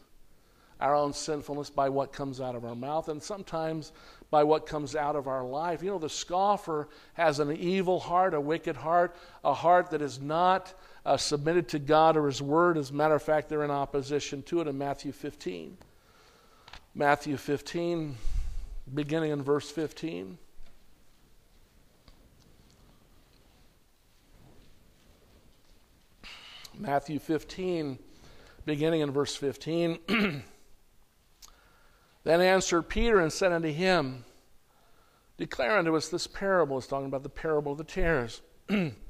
our 0.80 0.94
own 0.94 1.14
sinfulness 1.14 1.70
by 1.70 1.88
what 1.88 2.12
comes 2.12 2.42
out 2.42 2.54
of 2.54 2.64
our 2.66 2.74
mouth, 2.74 3.08
and 3.08 3.22
sometimes 3.22 3.92
by 4.30 4.44
what 4.44 4.66
comes 4.66 4.94
out 4.94 5.16
of 5.16 5.26
our 5.26 5.44
life. 5.44 5.82
You 5.82 5.90
know, 5.90 5.98
the 5.98 6.10
scoffer 6.10 6.88
has 7.14 7.40
an 7.40 7.56
evil 7.56 8.00
heart, 8.00 8.34
a 8.34 8.40
wicked 8.40 8.76
heart, 8.76 9.16
a 9.42 9.54
heart 9.54 9.90
that 9.90 10.02
is 10.02 10.20
not 10.20 10.74
uh, 11.08 11.16
submitted 11.16 11.68
to 11.68 11.78
God 11.78 12.18
or 12.18 12.26
His 12.26 12.42
Word. 12.42 12.76
As 12.76 12.90
a 12.90 12.94
matter 12.94 13.14
of 13.14 13.22
fact, 13.22 13.48
they're 13.48 13.64
in 13.64 13.70
opposition 13.70 14.42
to 14.42 14.60
it 14.60 14.68
in 14.68 14.76
Matthew 14.76 15.10
15. 15.10 15.78
Matthew 16.94 17.38
15, 17.38 18.14
beginning 18.94 19.30
in 19.30 19.42
verse 19.42 19.70
15. 19.70 20.36
Matthew 26.78 27.18
15, 27.18 27.98
beginning 28.66 29.00
in 29.00 29.10
verse 29.10 29.34
15. 29.34 29.98
then 32.24 32.40
answered 32.42 32.82
Peter 32.82 33.18
and 33.18 33.32
said 33.32 33.52
unto 33.52 33.72
him, 33.72 34.26
Declare 35.38 35.78
unto 35.78 35.96
us 35.96 36.10
this 36.10 36.26
parable. 36.26 36.76
It's 36.76 36.86
talking 36.86 37.06
about 37.06 37.22
the 37.22 37.30
parable 37.30 37.72
of 37.72 37.78
the 37.78 37.84
tares. 37.84 38.42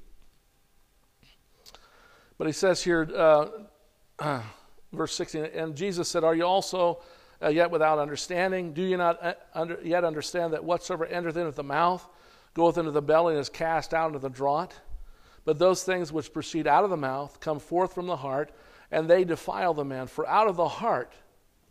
but 2.39 2.47
he 2.47 2.53
says 2.53 2.83
here, 2.83 3.09
uh, 3.15 4.41
verse 4.93 5.15
16, 5.15 5.45
and 5.47 5.77
Jesus 5.77 6.09
said, 6.09 6.25
Are 6.25 6.35
you 6.35 6.45
also 6.45 7.01
uh, 7.43 7.49
yet 7.49 7.71
without 7.71 7.99
understanding? 7.99 8.73
Do 8.73 8.83
you 8.83 8.97
not 8.97 9.23
uh, 9.23 9.35
under, 9.55 9.79
yet 9.83 10.05
understand 10.05 10.53
that 10.53 10.65
whatsoever 10.65 11.05
entereth 11.07 11.37
into 11.37 11.51
the 11.51 11.65
mouth 11.65 12.07
goeth 12.55 12.79
into 12.79 12.91
the 12.91 13.03
belly 13.03 13.35
and 13.35 13.41
is 13.41 13.49
cast 13.49 13.93
out 13.93 14.07
into 14.07 14.19
the 14.19 14.31
draught? 14.31 14.73
But 15.45 15.59
those 15.59 15.83
things 15.83 16.13
which 16.13 16.33
proceed 16.33 16.67
out 16.67 16.85
of 16.85 16.91
the 16.91 16.97
mouth 16.97 17.41
come 17.41 17.59
forth 17.59 17.95
from 17.95 18.07
the 18.07 18.17
heart, 18.17 18.53
and 18.91 19.09
they 19.09 19.25
defile 19.25 19.75
the 19.75 19.85
man. 19.85 20.07
For 20.07 20.27
out 20.29 20.47
of 20.47 20.57
the 20.57 20.69
heart, 20.69 21.13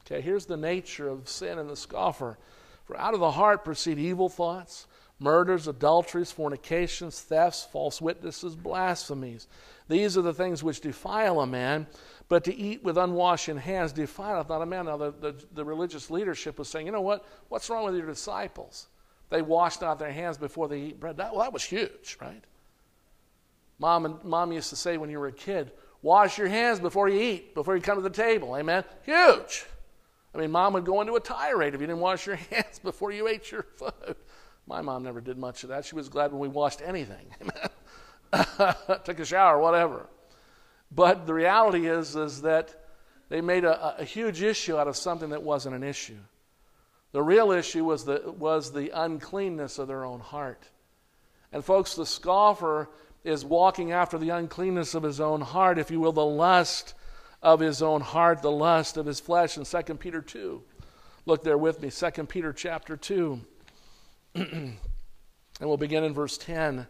okay, 0.05 0.21
here's 0.21 0.45
the 0.45 0.57
nature 0.57 1.07
of 1.07 1.29
sin 1.29 1.59
and 1.59 1.69
the 1.69 1.75
scoffer. 1.75 2.37
For 2.85 2.97
out 2.97 3.13
of 3.13 3.19
the 3.19 3.31
heart 3.31 3.63
proceed 3.65 3.99
evil 3.99 4.29
thoughts, 4.29 4.87
murders, 5.19 5.67
adulteries, 5.67 6.31
fornications, 6.31 7.19
thefts, 7.21 7.67
false 7.71 8.01
witnesses, 8.01 8.55
blasphemies. 8.55 9.47
These 9.89 10.17
are 10.17 10.21
the 10.21 10.33
things 10.33 10.63
which 10.63 10.81
defile 10.81 11.39
a 11.41 11.47
man, 11.47 11.87
but 12.29 12.43
to 12.43 12.55
eat 12.55 12.83
with 12.83 12.97
unwashen 12.97 13.57
hands 13.57 13.93
defileth 13.93 14.49
not 14.49 14.61
a 14.61 14.65
man. 14.65 14.85
Now, 14.85 14.97
the, 14.97 15.11
the, 15.11 15.35
the 15.53 15.65
religious 15.65 16.09
leadership 16.11 16.59
was 16.59 16.67
saying, 16.67 16.85
you 16.85 16.91
know 16.91 17.01
what? 17.01 17.25
What's 17.49 17.69
wrong 17.69 17.85
with 17.85 17.95
your 17.95 18.05
disciples? 18.05 18.87
They 19.29 19.41
washed 19.41 19.81
not 19.81 19.99
their 19.99 20.11
hands 20.11 20.37
before 20.37 20.67
they 20.67 20.79
eat 20.79 20.99
bread. 20.99 21.17
That, 21.17 21.33
well, 21.33 21.41
that 21.41 21.53
was 21.53 21.63
huge, 21.63 22.17
right? 22.21 22.43
Mom 23.79 24.05
and 24.05 24.23
mom 24.23 24.51
used 24.51 24.69
to 24.69 24.75
say 24.75 24.97
when 24.97 25.09
you 25.09 25.19
were 25.19 25.27
a 25.27 25.33
kid, 25.33 25.71
wash 26.01 26.37
your 26.37 26.47
hands 26.47 26.79
before 26.79 27.09
you 27.09 27.19
eat, 27.19 27.53
before 27.53 27.75
you 27.75 27.81
come 27.81 27.97
to 27.97 28.01
the 28.01 28.09
table. 28.09 28.55
Amen. 28.55 28.83
Huge. 29.03 29.65
I 30.33 30.39
mean, 30.39 30.51
mom 30.51 30.73
would 30.73 30.85
go 30.85 31.01
into 31.01 31.15
a 31.15 31.19
tirade 31.19 31.73
if 31.73 31.81
you 31.81 31.87
didn't 31.87 32.01
wash 32.01 32.25
your 32.25 32.35
hands 32.51 32.79
before 32.79 33.11
you 33.11 33.27
ate 33.27 33.51
your 33.51 33.63
food. 33.63 34.15
My 34.67 34.81
mom 34.81 35.03
never 35.03 35.21
did 35.21 35.37
much 35.37 35.63
of 35.63 35.69
that. 35.69 35.85
She 35.85 35.95
was 35.95 36.09
glad 36.09 36.31
when 36.31 36.41
we 36.41 36.49
washed 36.49 36.81
anything. 36.81 37.31
Took 38.31 39.19
a 39.19 39.25
shower, 39.25 39.59
whatever. 39.59 40.07
But 40.91 41.25
the 41.25 41.33
reality 41.33 41.87
is, 41.87 42.15
is 42.15 42.41
that 42.41 42.75
they 43.29 43.39
made 43.39 43.63
a, 43.63 43.99
a 43.99 44.03
huge 44.03 44.41
issue 44.41 44.77
out 44.77 44.87
of 44.87 44.97
something 44.97 45.29
that 45.29 45.43
wasn't 45.43 45.75
an 45.75 45.83
issue. 45.83 46.17
The 47.13 47.23
real 47.23 47.51
issue 47.51 47.85
was 47.85 48.03
the, 48.03 48.33
was 48.37 48.73
the 48.73 48.91
uncleanness 48.93 49.79
of 49.79 49.87
their 49.87 50.03
own 50.03 50.19
heart. 50.19 50.67
And 51.53 51.63
folks, 51.63 51.95
the 51.95 52.05
scoffer 52.05 52.89
is 53.23 53.45
walking 53.45 53.93
after 53.93 54.17
the 54.17 54.29
uncleanness 54.29 54.95
of 54.95 55.03
his 55.03 55.21
own 55.21 55.41
heart, 55.41 55.79
if 55.79 55.89
you 55.89 55.99
will, 56.01 56.11
the 56.11 56.25
lust 56.25 56.93
of 57.41 57.61
his 57.61 57.81
own 57.81 58.01
heart, 58.01 58.41
the 58.41 58.51
lust 58.51 58.97
of 58.97 59.05
his 59.05 59.19
flesh 59.19 59.57
in 59.57 59.63
2 59.63 59.95
Peter 59.95 60.21
2. 60.21 60.61
Look 61.25 61.43
there 61.43 61.57
with 61.57 61.81
me, 61.81 61.89
2 61.89 62.25
Peter 62.25 62.51
chapter 62.51 62.97
2. 62.97 63.41
and 64.51 64.77
we'll 65.59 65.77
begin 65.77 66.03
in 66.03 66.13
verse 66.13 66.37
10. 66.37 66.85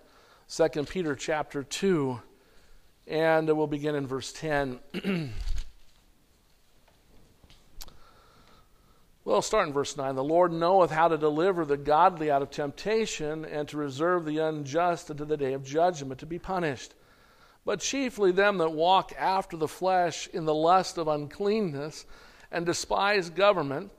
2 0.50 0.84
Peter 0.84 1.16
chapter 1.16 1.64
2. 1.64 2.20
And 3.08 3.48
we'll 3.48 3.68
begin 3.68 3.96
in 3.96 4.06
verse 4.06 4.34
10. 4.34 4.80
Well, 9.28 9.42
start 9.42 9.68
in 9.68 9.74
verse 9.74 9.98
9. 9.98 10.16
The 10.16 10.24
Lord 10.24 10.54
knoweth 10.54 10.90
how 10.90 11.10
to 11.10 11.18
deliver 11.18 11.66
the 11.66 11.76
godly 11.76 12.32
out 12.32 12.42
of 12.42 12.50
temptation 12.50 13.44
and 13.44 13.68
to 13.68 13.76
reserve 13.76 14.24
the 14.24 14.38
unjust 14.38 15.12
unto 15.12 15.26
the 15.26 15.36
day 15.36 15.52
of 15.52 15.66
judgment 15.66 16.22
to 16.22 16.26
be 16.26 16.40
punished. 16.40 16.94
But 17.66 17.82
chiefly 17.82 18.32
them 18.32 18.58
that 18.60 18.72
walk 18.72 19.12
after 19.20 19.58
the 19.58 19.68
flesh 19.68 20.30
in 20.32 20.46
the 20.46 20.54
lust 20.54 20.98
of 20.98 21.10
uncleanness 21.10 22.06
and 22.54 22.66
despise 22.66 23.30
government. 23.30 23.92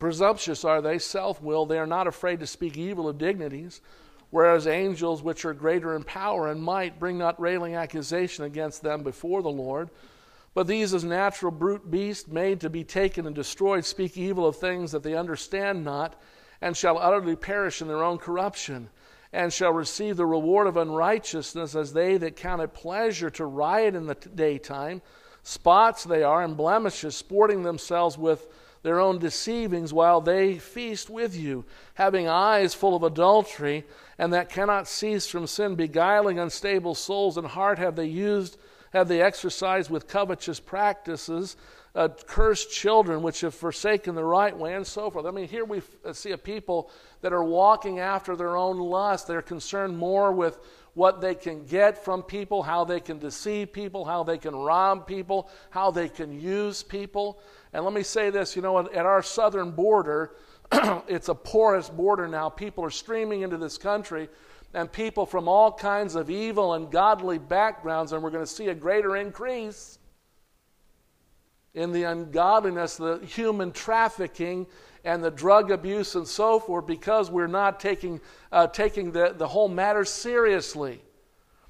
Presumptuous 0.00 0.64
are 0.64 0.80
they, 0.80 0.98
self 0.98 1.40
willed. 1.42 1.68
They 1.68 1.78
are 1.78 1.86
not 1.86 2.06
afraid 2.06 2.40
to 2.40 2.46
speak 2.46 2.76
evil 2.78 3.06
of 3.06 3.18
dignities, 3.18 3.82
whereas 4.30 4.66
angels, 4.66 5.22
which 5.22 5.44
are 5.44 5.52
greater 5.52 5.94
in 5.94 6.04
power 6.04 6.48
and 6.48 6.62
might, 6.62 6.98
bring 6.98 7.18
not 7.18 7.38
railing 7.38 7.74
accusation 7.74 8.44
against 8.44 8.82
them 8.82 9.02
before 9.02 9.42
the 9.42 9.50
Lord. 9.50 9.90
But 10.54 10.66
these, 10.66 10.94
as 10.94 11.04
natural 11.04 11.52
brute 11.52 11.90
beasts 11.90 12.26
made 12.26 12.60
to 12.60 12.70
be 12.70 12.82
taken 12.82 13.26
and 13.26 13.36
destroyed, 13.36 13.84
speak 13.84 14.16
evil 14.16 14.46
of 14.46 14.56
things 14.56 14.90
that 14.92 15.02
they 15.02 15.14
understand 15.14 15.84
not, 15.84 16.20
and 16.62 16.74
shall 16.74 16.98
utterly 16.98 17.36
perish 17.36 17.82
in 17.82 17.86
their 17.88 18.02
own 18.02 18.16
corruption, 18.16 18.88
and 19.34 19.52
shall 19.52 19.72
receive 19.72 20.16
the 20.16 20.26
reward 20.26 20.66
of 20.66 20.78
unrighteousness 20.78 21.76
as 21.76 21.92
they 21.92 22.16
that 22.16 22.36
count 22.36 22.62
it 22.62 22.72
pleasure 22.72 23.30
to 23.30 23.44
riot 23.44 23.94
in 23.94 24.06
the 24.06 24.14
daytime. 24.14 25.02
Spots 25.42 26.04
they 26.04 26.22
are 26.22 26.42
and 26.42 26.56
blemishes, 26.56 27.16
sporting 27.16 27.62
themselves 27.62 28.16
with 28.16 28.48
their 28.82 29.00
own 29.00 29.18
deceivings 29.18 29.92
while 29.92 30.20
they 30.20 30.58
feast 30.58 31.10
with 31.10 31.36
you, 31.36 31.64
having 31.94 32.28
eyes 32.28 32.74
full 32.74 32.96
of 32.96 33.02
adultery, 33.02 33.84
and 34.18 34.32
that 34.32 34.48
cannot 34.48 34.88
cease 34.88 35.26
from 35.26 35.46
sin, 35.46 35.74
beguiling 35.74 36.38
unstable 36.38 36.94
souls, 36.94 37.36
and 37.36 37.46
heart 37.46 37.78
have 37.78 37.96
they 37.96 38.06
used 38.06 38.56
have 38.92 39.08
they 39.08 39.22
exercised 39.22 39.90
with 39.90 40.08
covetous 40.08 40.60
practices, 40.60 41.56
uh, 41.94 42.08
cursed 42.26 42.70
children 42.70 43.22
which 43.22 43.40
have 43.40 43.54
forsaken 43.54 44.14
the 44.14 44.24
right 44.24 44.56
way, 44.56 44.74
and 44.74 44.86
so 44.86 45.10
forth. 45.10 45.26
I 45.26 45.30
mean, 45.30 45.48
here 45.48 45.64
we 45.64 45.82
uh, 46.04 46.12
see 46.12 46.32
a 46.32 46.38
people 46.38 46.90
that 47.20 47.32
are 47.32 47.44
walking 47.44 47.98
after 47.98 48.36
their 48.36 48.56
own 48.56 48.78
lust. 48.78 49.26
They're 49.26 49.42
concerned 49.42 49.96
more 49.96 50.32
with 50.32 50.58
what 50.94 51.20
they 51.20 51.34
can 51.34 51.64
get 51.66 52.04
from 52.04 52.22
people, 52.22 52.62
how 52.62 52.84
they 52.84 53.00
can 53.00 53.18
deceive 53.18 53.72
people, 53.72 54.04
how 54.04 54.24
they 54.24 54.38
can 54.38 54.54
rob 54.54 55.06
people, 55.06 55.48
how 55.70 55.90
they 55.90 56.08
can 56.08 56.38
use 56.40 56.82
people. 56.82 57.40
And 57.72 57.84
let 57.84 57.94
me 57.94 58.02
say 58.02 58.30
this 58.30 58.56
you 58.56 58.62
know, 58.62 58.78
at 58.78 59.06
our 59.06 59.22
southern 59.22 59.70
border, 59.70 60.36
it's 60.72 61.28
a 61.28 61.34
porous 61.34 61.88
border 61.88 62.28
now. 62.28 62.48
People 62.48 62.84
are 62.84 62.90
streaming 62.90 63.42
into 63.42 63.56
this 63.56 63.78
country 63.78 64.28
and 64.72 64.90
people 64.90 65.26
from 65.26 65.48
all 65.48 65.72
kinds 65.72 66.14
of 66.14 66.30
evil 66.30 66.74
and 66.74 66.90
godly 66.90 67.38
backgrounds, 67.38 68.12
and 68.12 68.22
we're 68.22 68.30
going 68.30 68.44
to 68.44 68.50
see 68.50 68.68
a 68.68 68.74
greater 68.74 69.16
increase 69.16 69.98
in 71.74 71.92
the 71.92 72.04
ungodliness, 72.04 72.96
the 72.96 73.18
human 73.18 73.72
trafficking, 73.72 74.66
and 75.04 75.24
the 75.24 75.30
drug 75.30 75.70
abuse 75.70 76.14
and 76.14 76.26
so 76.26 76.60
forth 76.60 76.86
because 76.86 77.30
we're 77.30 77.46
not 77.46 77.80
taking, 77.80 78.20
uh, 78.52 78.66
taking 78.66 79.12
the, 79.12 79.34
the 79.36 79.48
whole 79.48 79.68
matter 79.68 80.04
seriously. 80.04 81.00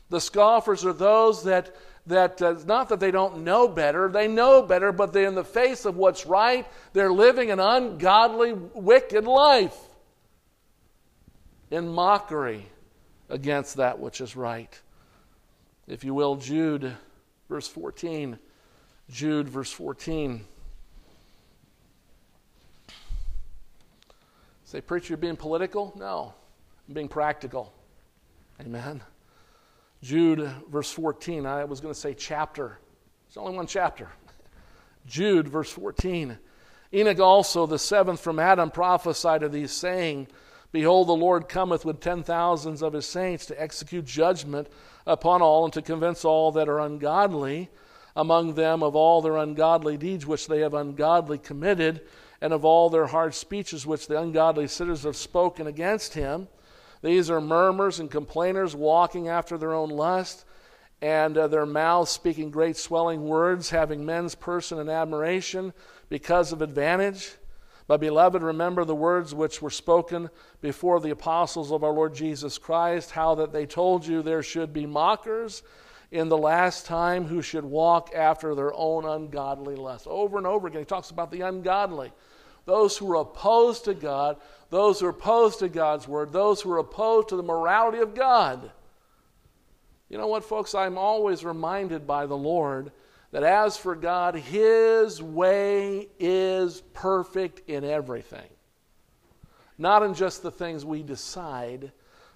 The 0.08 0.20
scoffers 0.20 0.84
are 0.84 0.92
those 0.92 1.44
that, 1.44 1.74
that 2.06 2.40
uh, 2.42 2.56
not 2.66 2.88
that 2.88 3.00
they 3.00 3.10
don't 3.10 3.44
know 3.44 3.68
better, 3.68 4.08
they 4.08 4.28
know 4.28 4.62
better, 4.62 4.92
but 4.92 5.12
they 5.12 5.24
in 5.24 5.34
the 5.34 5.44
face 5.44 5.84
of 5.84 5.96
what's 5.96 6.26
right, 6.26 6.66
they're 6.92 7.12
living 7.12 7.50
an 7.50 7.60
ungodly, 7.60 8.52
wicked 8.52 9.26
life 9.26 9.76
in 11.70 11.88
mockery 11.88 12.66
against 13.28 13.76
that 13.76 13.98
which 13.98 14.20
is 14.20 14.34
right. 14.34 14.80
If 15.86 16.04
you 16.04 16.14
will, 16.14 16.36
Jude, 16.36 16.96
verse 17.48 17.68
14. 17.68 18.38
Jude, 19.10 19.48
verse 19.48 19.72
14. 19.72 20.44
Say, 24.64 24.80
preacher, 24.80 25.08
you're 25.08 25.18
being 25.18 25.36
political? 25.36 25.92
No, 25.96 26.32
I'm 26.86 26.94
being 26.94 27.08
practical. 27.08 27.72
Amen. 28.60 29.02
Jude, 30.02 30.50
verse 30.70 30.90
14. 30.90 31.46
I 31.46 31.64
was 31.64 31.80
going 31.80 31.92
to 31.92 31.98
say 32.00 32.14
chapter. 32.14 32.78
It's 33.28 33.36
only 33.36 33.56
one 33.56 33.66
chapter. 33.66 34.08
Jude, 35.06 35.48
verse 35.48 35.70
14. 35.70 36.38
Enoch 36.92 37.20
also, 37.20 37.66
the 37.66 37.78
seventh 37.78 38.20
from 38.20 38.38
Adam, 38.38 38.70
prophesied 38.70 39.42
of 39.42 39.52
these, 39.52 39.70
saying, 39.70 40.26
Behold, 40.72 41.08
the 41.08 41.12
Lord 41.12 41.48
cometh 41.48 41.84
with 41.84 42.00
ten 42.00 42.22
thousands 42.22 42.82
of 42.82 42.92
his 42.92 43.06
saints 43.06 43.46
to 43.46 43.60
execute 43.60 44.04
judgment 44.04 44.68
upon 45.06 45.42
all 45.42 45.64
and 45.64 45.72
to 45.72 45.82
convince 45.82 46.24
all 46.24 46.52
that 46.52 46.68
are 46.68 46.80
ungodly 46.80 47.68
among 48.16 48.54
them 48.54 48.82
of 48.82 48.96
all 48.96 49.22
their 49.22 49.36
ungodly 49.36 49.96
deeds 49.96 50.26
which 50.26 50.48
they 50.48 50.60
have 50.60 50.74
ungodly 50.74 51.38
committed, 51.38 52.00
and 52.40 52.52
of 52.52 52.64
all 52.64 52.90
their 52.90 53.06
hard 53.06 53.34
speeches 53.34 53.86
which 53.86 54.06
the 54.08 54.20
ungodly 54.20 54.66
sinners 54.66 55.04
have 55.04 55.16
spoken 55.16 55.66
against 55.66 56.14
him. 56.14 56.48
These 57.02 57.30
are 57.30 57.40
murmurs 57.40 58.00
and 58.00 58.10
complainers, 58.10 58.76
walking 58.76 59.28
after 59.28 59.56
their 59.56 59.72
own 59.72 59.90
lust, 59.90 60.44
and 61.02 61.36
uh, 61.38 61.48
their 61.48 61.66
mouths 61.66 62.10
speaking 62.10 62.50
great 62.50 62.76
swelling 62.76 63.24
words, 63.24 63.70
having 63.70 64.04
men's 64.04 64.34
person 64.34 64.78
in 64.78 64.88
admiration 64.88 65.72
because 66.08 66.52
of 66.52 66.60
advantage. 66.60 67.32
But, 67.86 68.00
beloved, 68.00 68.42
remember 68.42 68.84
the 68.84 68.94
words 68.94 69.34
which 69.34 69.60
were 69.60 69.70
spoken 69.70 70.30
before 70.60 71.00
the 71.00 71.10
apostles 71.10 71.72
of 71.72 71.82
our 71.82 71.92
Lord 71.92 72.14
Jesus 72.14 72.58
Christ, 72.58 73.10
how 73.10 73.34
that 73.36 73.52
they 73.52 73.66
told 73.66 74.06
you 74.06 74.22
there 74.22 74.42
should 74.42 74.72
be 74.72 74.86
mockers 74.86 75.62
in 76.12 76.28
the 76.28 76.38
last 76.38 76.86
time 76.86 77.24
who 77.24 77.40
should 77.40 77.64
walk 77.64 78.10
after 78.14 78.54
their 78.54 78.74
own 78.74 79.04
ungodly 79.04 79.74
lust. 79.76 80.06
Over 80.06 80.38
and 80.38 80.46
over 80.46 80.68
again, 80.68 80.82
he 80.82 80.84
talks 80.84 81.10
about 81.10 81.30
the 81.30 81.40
ungodly. 81.40 82.12
Those 82.64 82.96
who 82.96 83.10
are 83.12 83.22
opposed 83.22 83.86
to 83.86 83.94
God, 83.94 84.36
those 84.70 85.00
who 85.00 85.06
are 85.06 85.10
opposed 85.10 85.58
to 85.58 85.68
God's 85.68 86.08
word, 86.08 86.32
those 86.32 86.60
who 86.60 86.72
are 86.72 86.78
opposed 86.78 87.28
to 87.28 87.36
the 87.36 87.42
morality 87.42 87.98
of 87.98 88.14
God. 88.14 88.70
You 90.08 90.18
know 90.18 90.28
what, 90.28 90.44
folks? 90.44 90.74
I'm 90.74 90.96
always 90.96 91.44
reminded 91.44 92.06
by 92.06 92.26
the 92.26 92.36
Lord 92.36 92.92
that 93.32 93.42
as 93.42 93.76
for 93.76 93.94
God, 93.94 94.34
His 94.34 95.22
way 95.22 96.08
is 96.18 96.82
perfect 96.94 97.68
in 97.68 97.84
everything. 97.84 98.48
Not 99.78 100.02
in 100.02 100.14
just 100.14 100.42
the 100.42 100.50
things 100.50 100.84
we 100.84 101.02
decide, 101.02 101.92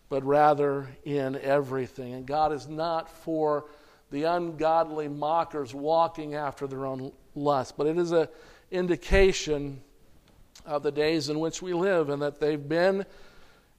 but 0.08 0.24
rather 0.24 0.88
in 1.04 1.36
everything. 1.36 2.14
And 2.14 2.26
God 2.26 2.52
is 2.52 2.68
not 2.68 3.10
for 3.10 3.66
the 4.10 4.24
ungodly 4.24 5.08
mockers 5.08 5.74
walking 5.74 6.34
after 6.34 6.66
their 6.66 6.86
own 6.86 7.12
lust, 7.34 7.76
but 7.76 7.86
it 7.86 7.98
is 7.98 8.12
an 8.12 8.28
indication 8.70 9.82
of 10.64 10.82
the 10.82 10.92
days 10.92 11.28
in 11.28 11.40
which 11.40 11.62
we 11.62 11.72
live 11.72 12.08
and 12.08 12.22
that 12.22 12.40
they've 12.40 12.68
been 12.68 13.04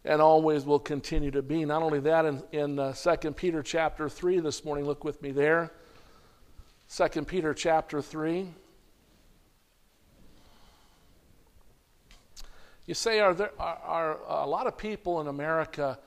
and 0.03 0.21
always 0.21 0.65
will 0.65 0.79
continue 0.79 1.31
to 1.31 1.41
be. 1.41 1.65
Not 1.65 1.81
only 1.81 1.99
that, 2.01 2.25
in, 2.25 2.43
in 2.51 2.79
uh, 2.79 2.93
2 2.93 3.31
Peter 3.31 3.63
chapter 3.63 4.07
3 4.07 4.39
this 4.39 4.63
morning, 4.63 4.85
look 4.85 5.03
with 5.03 5.21
me 5.21 5.31
there. 5.31 5.71
2 6.95 7.23
Peter 7.23 7.53
chapter 7.53 8.01
3. 8.01 8.47
You 12.85 12.93
say, 12.93 13.19
are 13.19 13.33
there 13.33 13.51
are, 13.59 14.19
are 14.27 14.43
a 14.43 14.47
lot 14.47 14.67
of 14.67 14.77
people 14.77 15.19
in 15.21 15.27
America 15.27 15.97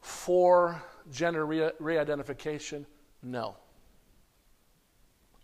for 0.00 0.82
gender 1.12 1.46
re 1.46 1.98
identification? 1.98 2.86
No. 3.22 3.56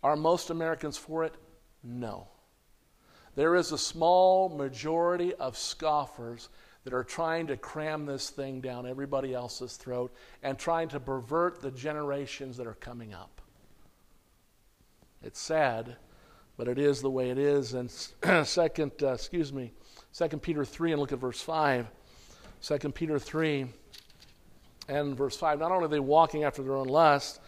Are 0.03 0.17
most 0.17 0.51
Americans 0.51 0.97
for 0.97 1.23
it? 1.25 1.35
No. 1.85 2.27
There 3.41 3.57
is 3.57 3.73
a 3.73 3.79
small 3.79 4.51
majority 4.51 5.33
of 5.37 5.57
scoffers 5.57 6.51
that 6.85 6.93
are 6.93 7.03
trying 7.03 7.47
to 7.47 7.57
cram 7.57 8.05
this 8.05 8.29
thing 8.29 8.61
down 8.61 8.87
everybody 8.87 9.33
else's 9.33 9.79
throat 9.79 10.13
and 10.43 10.59
trying 10.59 10.91
to 10.91 11.01
pervert 11.01 11.63
the 11.63 11.71
generations 11.71 12.59
that 12.59 12.67
are 12.67 12.75
coming 12.75 13.15
up. 13.15 13.41
It's 15.23 15.41
sad, 15.41 15.97
but 16.59 16.69
it 16.69 16.79
is 16.79 17.01
the 17.01 17.09
way 17.09 17.31
it 17.31 17.39
is. 17.39 17.73
And 17.73 17.91
second, 18.47 18.93
uh, 19.03 19.15
excuse 19.15 19.55
me, 19.55 19.73
Second 20.13 20.43
Peter 20.43 20.63
three, 20.63 20.93
and 20.93 21.01
look 21.01 21.13
at 21.13 21.19
verse 21.19 21.41
five. 21.41 21.87
Second 22.61 22.95
Peter 22.95 23.19
three, 23.19 23.65
and 24.87 25.17
verse 25.17 25.39
five. 25.39 25.59
Not 25.59 25.73
only 25.73 25.87
are 25.87 25.89
they 25.89 25.99
walking 25.99 26.45
after 26.45 26.63
their 26.63 26.77
own 26.77 26.89
lust, 26.89 27.41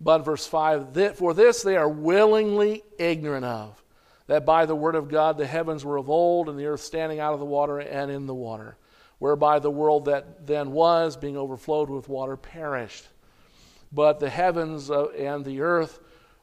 but 0.00 0.18
verse 0.18 0.46
five. 0.46 0.94
For 1.16 1.34
this 1.34 1.64
they 1.64 1.76
are 1.76 1.88
willingly 1.88 2.84
ignorant 2.96 3.44
of, 3.44 3.82
that 4.30 4.46
by 4.46 4.64
the 4.64 4.76
word 4.76 4.94
of 4.94 5.08
God 5.08 5.36
the 5.36 5.46
heavens 5.46 5.84
were 5.84 5.96
of 5.96 6.08
old, 6.08 6.48
and 6.48 6.56
the 6.56 6.66
earth 6.66 6.82
standing 6.82 7.18
out 7.18 7.34
of 7.34 7.40
the 7.40 7.44
water 7.44 7.80
and 7.80 8.12
in 8.12 8.26
the 8.26 8.34
water, 8.34 8.76
whereby 9.18 9.58
the 9.58 9.72
world 9.72 10.04
that 10.04 10.46
then 10.46 10.70
was, 10.70 11.16
being 11.16 11.36
overflowed 11.36 11.90
with 11.90 12.08
water, 12.08 12.36
perished. 12.36 13.08
but 13.90 14.20
the 14.20 14.30
heavens 14.30 14.88
uh, 14.88 15.06
and 15.18 15.44
the 15.44 15.60
earth, 15.60 15.98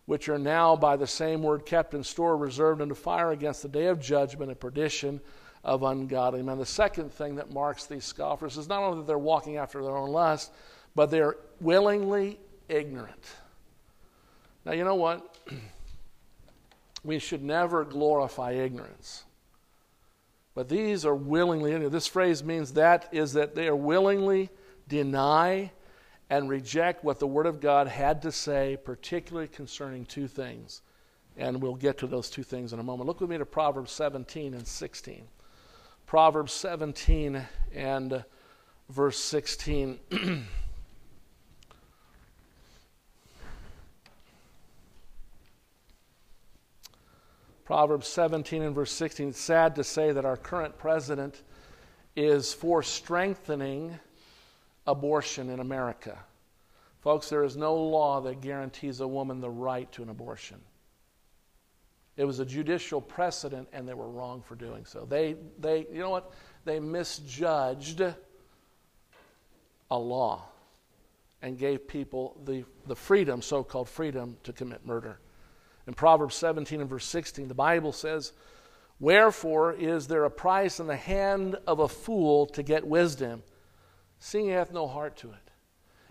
which 0.06 0.28
are 0.28 0.38
now 0.38 0.76
by 0.76 0.98
the 0.98 1.08
same 1.08 1.42
word 1.42 1.66
kept 1.66 1.94
in 1.94 2.04
store, 2.04 2.36
reserved 2.36 2.82
unto 2.82 2.94
fire 2.94 3.32
against 3.32 3.62
the 3.62 3.70
day 3.70 3.86
of 3.86 4.02
judgment 4.02 4.52
and 4.52 4.60
perdition 4.60 5.22
of 5.64 5.82
ungodly 5.84 6.44
men. 6.44 6.58
The 6.58 6.66
second 6.66 7.14
thing 7.14 7.36
that 7.36 7.54
marks 7.54 7.86
these 7.86 8.04
scoffers 8.04 8.58
is 8.58 8.68
not 8.68 8.84
only 8.84 8.98
that 8.98 9.08
they're 9.08 9.18
walking 9.18 9.56
after 9.56 9.82
their 9.82 9.96
own 9.96 10.10
lust, 10.10 10.52
but 10.94 11.10
they're 11.10 11.38
willingly 11.62 12.38
ignorant. 12.68 13.26
Now, 14.66 14.74
you 14.74 14.84
know 14.84 14.96
what? 14.96 15.38
we 17.08 17.20
should 17.20 17.42
never 17.42 17.86
glorify 17.86 18.52
ignorance. 18.52 19.24
But 20.54 20.70
these 20.70 21.06
are 21.06 21.16
willingly, 21.16 21.88
this 21.88 22.08
phrase 22.08 22.44
means 22.44 22.74
that 22.74 23.10
is 23.12 23.34
that 23.34 23.56
they 23.56 23.68
are 23.68 23.76
willingly 23.76 24.50
deny 24.88 25.72
and 26.30 26.50
reject 26.50 27.04
what 27.04 27.20
the 27.20 27.28
Word 27.28 27.46
of 27.46 27.62
God 27.62 27.88
had 27.88 28.22
to 28.24 28.32
say, 28.32 28.78
particularly 28.84 29.48
concerning 29.48 30.06
two 30.06 30.28
things. 30.28 30.82
And 31.38 31.62
we'll 31.62 31.76
get 31.76 32.00
to 32.00 32.08
those 32.08 32.30
two 32.30 32.44
things 32.44 32.74
in 32.74 32.80
a 32.80 32.84
moment. 32.84 33.08
Look 33.08 33.22
with 33.22 33.30
me 33.30 33.38
to 33.38 33.46
Proverbs 33.46 33.92
17 33.92 34.54
and 34.54 34.68
16. 34.68 35.28
Proverbs 36.06 36.52
17 36.54 37.42
and 37.74 38.26
verse 38.90 39.20
16. 39.20 40.00
Proverbs 47.68 48.08
17 48.08 48.62
and 48.62 48.74
verse 48.74 48.94
16. 48.94 49.28
It's 49.28 49.42
sad 49.42 49.76
to 49.76 49.84
say 49.84 50.14
that 50.14 50.24
our 50.24 50.38
current 50.38 50.78
president 50.78 51.44
is 52.16 52.54
for 52.54 52.82
strengthening 52.82 54.00
abortion 54.88 55.50
in 55.50 55.60
America. 55.60 56.18
Folks, 57.02 57.28
there 57.28 57.44
is 57.44 57.58
no 57.58 57.76
law 57.76 58.22
that 58.22 58.40
guarantees 58.40 59.02
a 59.02 59.08
woman 59.08 59.42
the 59.42 59.50
right 59.50 59.92
to 59.92 60.02
an 60.02 60.08
abortion. 60.08 60.62
It 62.16 62.24
was 62.24 62.40
a 62.40 62.46
judicial 62.46 63.02
precedent, 63.02 63.68
and 63.74 63.86
they 63.86 63.94
were 63.94 64.08
wrong 64.08 64.42
for 64.42 64.56
doing 64.56 64.86
so. 64.86 65.04
They, 65.04 65.36
they, 65.60 65.88
you 65.92 66.00
know 66.00 66.10
what? 66.10 66.32
They 66.64 66.80
misjudged 66.80 68.00
a 69.92 69.98
law 70.00 70.46
and 71.42 71.58
gave 71.60 71.86
people 71.86 72.40
the, 72.46 72.64
the 72.86 72.96
freedom, 72.96 73.42
so 73.42 73.62
called 73.62 73.90
freedom, 73.90 74.38
to 74.44 74.54
commit 74.54 74.86
murder. 74.86 75.20
In 75.88 75.94
Proverbs 75.94 76.36
17 76.36 76.82
and 76.82 76.90
verse 76.90 77.06
16, 77.06 77.48
the 77.48 77.54
Bible 77.54 77.94
says, 77.94 78.34
Wherefore 79.00 79.74
is 79.74 80.08
there 80.08 80.26
a 80.26 80.30
price 80.30 80.80
in 80.80 80.88
the 80.88 80.98
hand 80.98 81.56
of 81.66 81.80
a 81.80 81.88
fool 81.88 82.46
to 82.48 82.64
get 82.64 82.86
wisdom, 82.86 83.42
seeing 84.20 84.46
he 84.46 84.52
hath 84.52 84.74
no 84.74 84.88
heart 84.88 85.16
to 85.18 85.30
it? 85.30 85.52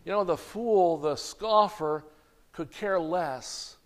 You 0.04 0.12
know, 0.12 0.24
the 0.24 0.36
fool, 0.36 0.96
the 0.96 1.16
scoffer, 1.16 2.04
could 2.52 2.70
care 2.70 2.98
less 2.98 3.76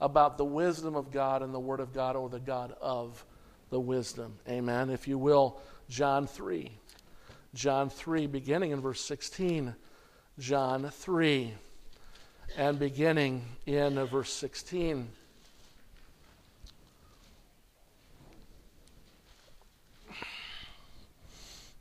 about 0.00 0.36
the 0.36 0.44
wisdom 0.44 0.94
of 0.94 1.10
God 1.10 1.42
and 1.42 1.54
the 1.54 1.60
Word 1.60 1.80
of 1.80 1.94
God 1.94 2.14
or 2.14 2.28
the 2.28 2.40
God 2.40 2.74
of 2.80 3.24
the 3.70 3.80
wisdom. 3.80 4.38
Amen. 4.48 4.90
If 4.90 5.08
you 5.08 5.18
will, 5.18 5.60
John 5.88 6.26
3. 6.26 6.70
John 7.54 7.88
3, 7.88 8.26
beginning 8.26 8.72
in 8.72 8.80
verse 8.80 9.00
16. 9.00 9.74
John 10.38 10.90
3, 10.90 11.54
and 12.56 12.78
beginning 12.78 13.44
in 13.66 14.04
verse 14.06 14.32
16. 14.32 15.08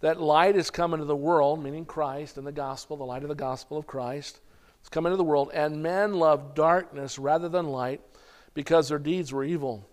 that 0.00 0.20
light 0.20 0.54
has 0.54 0.70
come 0.70 0.94
into 0.94 1.04
the 1.04 1.16
world, 1.16 1.62
meaning 1.62 1.84
Christ 1.84 2.38
and 2.38 2.46
the 2.46 2.52
gospel, 2.52 2.96
the 2.96 3.04
light 3.04 3.22
of 3.22 3.28
the 3.28 3.34
gospel 3.34 3.76
of 3.76 3.86
Christ, 3.86 4.40
has 4.80 4.88
come 4.88 5.06
into 5.06 5.16
the 5.16 5.24
world, 5.24 5.50
and 5.52 5.82
men 5.82 6.14
love 6.14 6.54
darkness 6.54 7.18
rather 7.18 7.48
than 7.48 7.66
light 7.66 8.00
because 8.54 8.88
their 8.88 8.98
deeds 8.98 9.32
were 9.32 9.44
evil. 9.44 9.86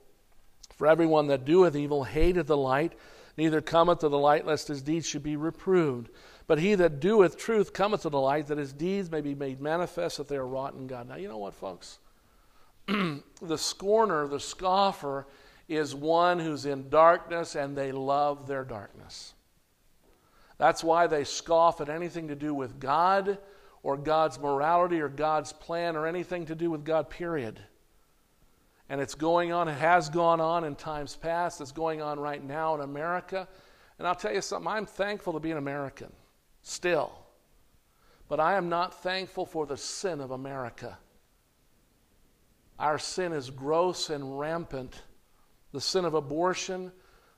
For 0.77 0.87
everyone 0.87 1.27
that 1.27 1.45
doeth 1.45 1.75
evil 1.75 2.03
hateth 2.05 2.47
the 2.47 2.57
light, 2.57 2.93
neither 3.35 3.61
cometh 3.61 3.99
to 3.99 4.09
the 4.09 4.17
light, 4.17 4.45
lest 4.45 4.67
his 4.67 4.81
deeds 4.81 5.07
should 5.07 5.23
be 5.23 5.35
reproved. 5.35 6.09
But 6.47 6.59
he 6.59 6.75
that 6.75 7.01
doeth 7.01 7.37
truth 7.37 7.73
cometh 7.73 8.03
to 8.03 8.09
the 8.09 8.19
light, 8.19 8.47
that 8.47 8.57
his 8.57 8.71
deeds 8.71 9.11
may 9.11 9.21
be 9.21 9.35
made 9.35 9.59
manifest 9.59 10.17
that 10.17 10.27
they 10.27 10.37
are 10.37 10.47
wrought 10.47 10.75
in 10.75 10.87
God. 10.87 11.09
Now, 11.09 11.17
you 11.17 11.27
know 11.27 11.37
what, 11.37 11.53
folks? 11.53 11.99
the 12.87 13.57
scorner, 13.57 14.27
the 14.27 14.39
scoffer, 14.39 15.27
is 15.67 15.93
one 15.93 16.39
who's 16.39 16.65
in 16.65 16.89
darkness 16.89 17.55
and 17.55 17.75
they 17.75 17.91
love 17.91 18.47
their 18.47 18.63
darkness. 18.63 19.33
That's 20.57 20.83
why 20.83 21.07
they 21.07 21.23
scoff 21.23 21.81
at 21.81 21.89
anything 21.89 22.29
to 22.29 22.35
do 22.35 22.53
with 22.53 22.79
God 22.79 23.37
or 23.83 23.95
God's 23.95 24.39
morality 24.39 25.01
or 25.01 25.09
God's 25.09 25.53
plan 25.53 25.95
or 25.95 26.07
anything 26.07 26.45
to 26.47 26.55
do 26.55 26.71
with 26.71 26.83
God, 26.83 27.09
period. 27.09 27.59
And 28.89 29.01
it's 29.01 29.15
going 29.15 29.51
on, 29.51 29.67
it 29.67 29.73
has 29.73 30.09
gone 30.09 30.41
on 30.41 30.63
in 30.63 30.75
times 30.75 31.15
past, 31.15 31.61
it's 31.61 31.71
going 31.71 32.01
on 32.01 32.19
right 32.19 32.43
now 32.43 32.73
in 32.75 32.81
America. 32.81 33.47
And 33.99 34.07
I'll 34.07 34.15
tell 34.15 34.33
you 34.33 34.41
something, 34.41 34.67
I'm 34.67 34.85
thankful 34.85 35.33
to 35.33 35.39
be 35.39 35.51
an 35.51 35.57
American, 35.57 36.11
still. 36.63 37.11
But 38.29 38.39
I 38.39 38.55
am 38.55 38.69
not 38.69 39.01
thankful 39.03 39.45
for 39.45 39.65
the 39.65 39.77
sin 39.77 40.21
of 40.21 40.31
America. 40.31 40.97
Our 42.79 42.99
sin 42.99 43.33
is 43.33 43.49
gross 43.49 44.09
and 44.09 44.39
rampant. 44.39 45.01
The 45.71 45.81
sin 45.81 46.05
of 46.05 46.13
abortion, 46.13 46.91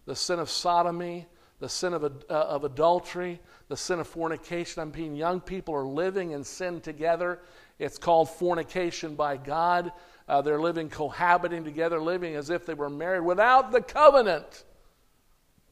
the 0.05 0.15
sin 0.15 0.39
of 0.39 0.49
sodomy, 0.49 1.27
the 1.59 1.69
sin 1.69 1.93
of, 1.93 2.03
uh, 2.03 2.07
of 2.29 2.63
adultery, 2.63 3.39
the 3.67 3.77
sin 3.77 3.99
of 3.99 4.07
fornication. 4.07 4.81
I 4.81 4.85
mean, 4.85 5.15
young 5.15 5.41
people 5.41 5.75
are 5.75 5.85
living 5.85 6.31
in 6.31 6.43
sin 6.43 6.81
together. 6.81 7.39
It's 7.79 7.97
called 7.97 8.29
fornication 8.29 9.15
by 9.15 9.37
God. 9.37 9.91
Uh, 10.27 10.41
they're 10.41 10.61
living 10.61 10.89
cohabiting 10.89 11.63
together, 11.63 11.99
living 11.99 12.35
as 12.35 12.49
if 12.49 12.65
they 12.65 12.73
were 12.73 12.89
married 12.89 13.21
without 13.23 13.71
the 13.71 13.81
covenant 13.81 14.63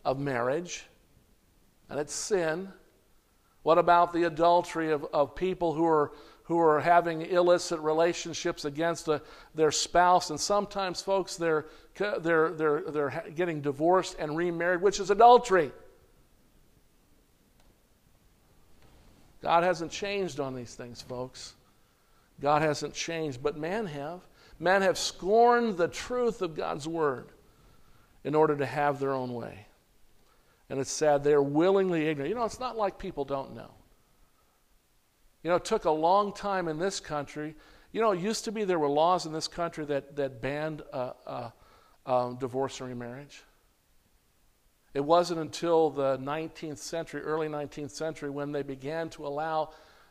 of 0.03 0.19
marriage. 0.19 0.85
And 1.89 1.99
it's 1.99 2.13
sin. 2.13 2.69
What 3.63 3.77
about 3.77 4.13
the 4.13 4.23
adultery 4.23 4.91
of, 4.91 5.05
of 5.13 5.35
people 5.35 5.73
who 5.73 5.85
are, 5.85 6.11
who 6.47 6.57
are 6.59 6.79
having 6.79 7.23
illicit 7.23 7.79
relationships 7.81 8.63
against 8.63 9.09
a, 9.09 9.13
uh, 9.13 9.19
their 9.53 9.71
spouse? 9.71 10.29
And 10.29 10.39
sometimes, 10.39 11.01
folks, 11.01 11.35
they're, 11.35 11.65
they're, 11.97 12.51
they're, 12.51 12.83
they're 12.87 13.23
getting 13.35 13.61
divorced 13.61 14.15
and 14.17 14.35
remarried, 14.35 14.81
which 14.81 14.99
is 14.99 15.09
adultery. 15.09 15.71
God 19.41 19.63
hasn't 19.63 19.91
changed 19.91 20.39
on 20.39 20.55
these 20.55 20.73
things, 20.73 21.01
folks. 21.01 21.53
God 22.39 22.61
hasn't 22.61 22.93
changed, 22.93 23.43
but 23.43 23.57
man 23.57 23.85
have. 23.85 24.21
Men 24.59 24.81
have 24.81 24.97
scorned 24.97 25.77
the 25.77 25.87
truth 25.87 26.41
of 26.41 26.55
God's 26.55 26.87
word 26.87 27.27
in 28.23 28.35
order 28.35 28.55
to 28.55 28.65
have 28.65 28.99
their 28.99 29.13
own 29.13 29.33
way. 29.33 29.67
And 30.69 30.79
it's 30.79 30.91
sad 30.91 31.23
they're 31.23 31.41
willingly 31.41 32.07
ignorant. 32.07 32.29
You 32.29 32.35
know, 32.35 32.45
it's 32.45 32.59
not 32.59 32.77
like 32.77 32.97
people 32.97 33.25
don't 33.25 33.55
know. 33.55 33.71
You 35.47 35.51
know, 35.51 35.55
it 35.55 35.63
took 35.63 35.85
a 35.85 35.91
long 35.91 36.33
time 36.33 36.67
in 36.67 36.77
this 36.77 36.99
country. 36.99 37.55
You 37.93 38.01
know, 38.01 38.11
it 38.11 38.19
used 38.19 38.43
to 38.43 38.51
be 38.51 38.65
there 38.65 38.79
were 38.79 38.89
laws 38.89 39.25
in 39.25 39.31
this 39.31 39.47
country 39.47 39.85
that, 39.85 40.17
that 40.17 40.41
banned 40.41 40.81
uh, 40.91 41.13
uh, 41.25 41.49
um, 42.05 42.35
divorce 42.35 42.81
and 42.81 42.89
remarriage. 42.89 43.43
It 44.93 44.99
wasn't 44.99 45.39
until 45.39 45.89
the 45.89 46.17
19th 46.17 46.79
century, 46.79 47.21
early 47.21 47.47
19th 47.47 47.91
century, 47.91 48.29
when 48.29 48.51
they 48.51 48.61
began 48.61 49.07
to 49.11 49.25
allow 49.25 49.69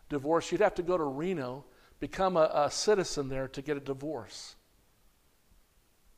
divorce. 0.08 0.50
You'd 0.50 0.62
have 0.62 0.74
to 0.76 0.82
go 0.82 0.96
to 0.96 1.04
Reno 1.04 1.66
become 2.00 2.38
a, 2.38 2.50
a 2.54 2.70
citizen 2.70 3.28
there 3.28 3.46
to 3.48 3.60
get 3.60 3.76
a 3.76 3.80
divorce. 3.80 4.54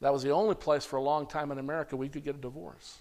That 0.01 0.13
was 0.13 0.23
the 0.23 0.31
only 0.31 0.55
place 0.55 0.85
for 0.85 0.95
a 0.95 1.03
long 1.03 1.27
time 1.27 1.51
in 1.51 1.59
America 1.59 1.97
we 1.97 2.09
could 2.09 2.23
get 2.23 2.37
a 2.37 2.41
divorce. 2.41 2.99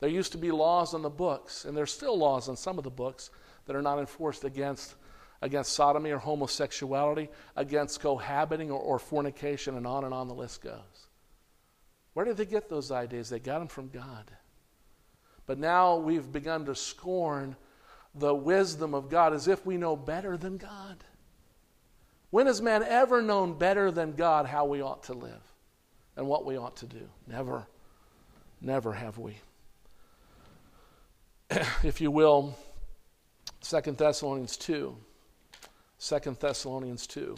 There 0.00 0.10
used 0.10 0.32
to 0.32 0.38
be 0.38 0.50
laws 0.50 0.92
on 0.92 1.00
the 1.00 1.08
books, 1.08 1.64
and 1.64 1.74
there's 1.74 1.92
still 1.92 2.18
laws 2.18 2.50
on 2.50 2.58
some 2.58 2.76
of 2.76 2.84
the 2.84 2.90
books 2.90 3.30
that 3.64 3.74
are 3.74 3.80
not 3.80 3.98
enforced 3.98 4.44
against, 4.44 4.96
against 5.44 5.74
sodomy 5.74 6.10
or 6.10 6.16
homosexuality, 6.18 7.28
against 7.54 8.00
cohabiting 8.00 8.70
or, 8.70 8.80
or 8.80 8.98
fornication, 8.98 9.76
and 9.76 9.86
on 9.86 10.04
and 10.04 10.14
on 10.14 10.26
the 10.26 10.34
list 10.34 10.62
goes. 10.62 11.08
Where 12.14 12.24
did 12.24 12.38
they 12.38 12.46
get 12.46 12.70
those 12.70 12.90
ideas? 12.90 13.28
They 13.28 13.40
got 13.40 13.58
them 13.58 13.68
from 13.68 13.90
God. 13.90 14.30
But 15.44 15.58
now 15.58 15.96
we've 15.96 16.32
begun 16.32 16.64
to 16.64 16.74
scorn 16.74 17.56
the 18.14 18.34
wisdom 18.34 18.94
of 18.94 19.10
God 19.10 19.34
as 19.34 19.46
if 19.46 19.66
we 19.66 19.76
know 19.76 19.96
better 19.96 20.38
than 20.38 20.56
God. 20.56 21.04
When 22.30 22.46
has 22.46 22.62
man 22.62 22.82
ever 22.82 23.20
known 23.20 23.58
better 23.58 23.90
than 23.90 24.12
God 24.12 24.46
how 24.46 24.64
we 24.64 24.80
ought 24.80 25.02
to 25.04 25.12
live 25.12 25.42
and 26.16 26.26
what 26.26 26.46
we 26.46 26.56
ought 26.56 26.76
to 26.78 26.86
do? 26.86 27.06
Never. 27.26 27.66
Never 28.62 28.94
have 28.94 29.18
we. 29.18 29.36
if 31.82 32.00
you 32.00 32.10
will, 32.10 32.56
Second 33.60 33.98
Thessalonians 33.98 34.56
2. 34.56 34.96
2 36.06 36.18
Thessalonians 36.38 37.06
2. 37.06 37.34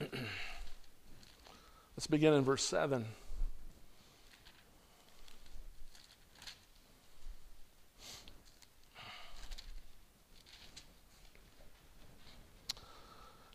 Let's 1.96 2.06
begin 2.08 2.34
in 2.34 2.44
verse 2.44 2.62
7. 2.62 3.04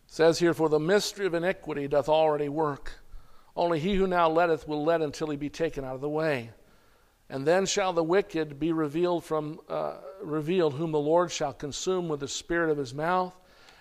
says 0.06 0.38
here, 0.38 0.52
For 0.52 0.68
the 0.68 0.78
mystery 0.78 1.24
of 1.24 1.32
iniquity 1.32 1.88
doth 1.88 2.10
already 2.10 2.50
work. 2.50 2.92
Only 3.56 3.80
he 3.80 3.94
who 3.94 4.06
now 4.06 4.28
letteth 4.28 4.68
will 4.68 4.84
let 4.84 5.00
until 5.00 5.30
he 5.30 5.38
be 5.38 5.48
taken 5.48 5.82
out 5.82 5.94
of 5.94 6.02
the 6.02 6.08
way. 6.10 6.50
And 7.32 7.46
then 7.46 7.64
shall 7.64 7.94
the 7.94 8.04
wicked 8.04 8.60
be 8.60 8.72
revealed 8.72 9.24
from 9.24 9.58
uh, 9.66 9.94
revealed, 10.22 10.74
whom 10.74 10.92
the 10.92 11.00
Lord 11.00 11.32
shall 11.32 11.54
consume 11.54 12.06
with 12.06 12.20
the 12.20 12.28
spirit 12.28 12.68
of 12.68 12.76
his 12.76 12.92
mouth, 12.92 13.34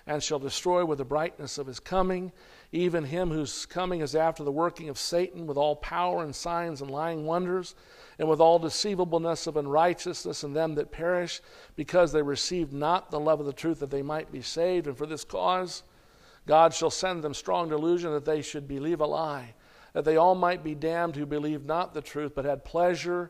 and 0.07 0.23
shall 0.23 0.39
destroy 0.39 0.85
with 0.85 0.99
the 0.99 1.05
brightness 1.05 1.57
of 1.57 1.67
his 1.67 1.77
coming, 1.77 2.31
even 2.71 3.03
him 3.03 3.29
whose 3.29 3.65
coming 3.65 3.99
is 3.99 4.15
after 4.15 4.45
the 4.45 4.53
working 4.53 4.87
of 4.87 4.97
Satan, 4.97 5.47
with 5.47 5.57
all 5.57 5.75
power 5.75 6.23
and 6.23 6.33
signs 6.33 6.81
and 6.81 6.89
lying 6.89 7.25
wonders, 7.25 7.75
and 8.17 8.29
with 8.29 8.39
all 8.39 8.57
deceivableness 8.57 9.47
of 9.47 9.57
unrighteousness 9.57 10.45
in 10.45 10.53
them 10.53 10.75
that 10.75 10.93
perish, 10.93 11.41
because 11.75 12.13
they 12.13 12.21
received 12.21 12.71
not 12.71 13.11
the 13.11 13.19
love 13.19 13.41
of 13.41 13.45
the 13.45 13.51
truth 13.51 13.81
that 13.81 13.91
they 13.91 14.01
might 14.01 14.31
be 14.31 14.41
saved. 14.41 14.87
And 14.87 14.97
for 14.97 15.05
this 15.05 15.25
cause 15.25 15.83
God 16.47 16.73
shall 16.73 16.89
send 16.89 17.21
them 17.21 17.33
strong 17.33 17.67
delusion 17.67 18.13
that 18.13 18.23
they 18.23 18.41
should 18.41 18.65
believe 18.65 19.01
a 19.01 19.05
lie, 19.05 19.55
that 19.91 20.05
they 20.05 20.15
all 20.15 20.35
might 20.35 20.63
be 20.63 20.73
damned 20.73 21.17
who 21.17 21.25
believed 21.25 21.65
not 21.65 21.93
the 21.93 22.01
truth, 22.01 22.31
but 22.33 22.45
had 22.45 22.63
pleasure 22.63 23.29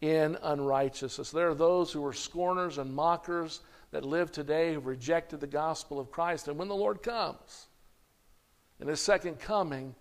in 0.00 0.36
unrighteousness. 0.42 1.30
There 1.30 1.50
are 1.50 1.54
those 1.54 1.92
who 1.92 2.04
are 2.06 2.12
scorners 2.12 2.78
and 2.78 2.94
mockers 2.94 3.60
that 3.90 4.04
live 4.04 4.30
today 4.30 4.74
who've 4.74 4.86
rejected 4.86 5.40
the 5.40 5.46
gospel 5.46 5.98
of 5.98 6.10
Christ. 6.10 6.48
And 6.48 6.58
when 6.58 6.68
the 6.68 6.76
Lord 6.76 7.02
comes, 7.02 7.66
in 8.80 8.86
his 8.86 9.00
second 9.00 9.40
coming, 9.40 9.94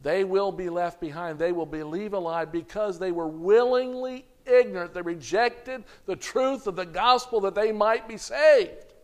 they 0.00 0.24
will 0.24 0.52
be 0.52 0.68
left 0.68 1.00
behind. 1.00 1.38
They 1.38 1.52
will 1.52 1.66
believe 1.66 2.14
a 2.14 2.18
lie 2.18 2.44
because 2.44 2.98
they 2.98 3.12
were 3.12 3.28
willingly 3.28 4.26
ignorant. 4.46 4.94
They 4.94 5.02
rejected 5.02 5.84
the 6.06 6.16
truth 6.16 6.66
of 6.66 6.76
the 6.76 6.86
gospel 6.86 7.40
that 7.40 7.54
they 7.54 7.72
might 7.72 8.08
be 8.08 8.16
saved. 8.16 8.94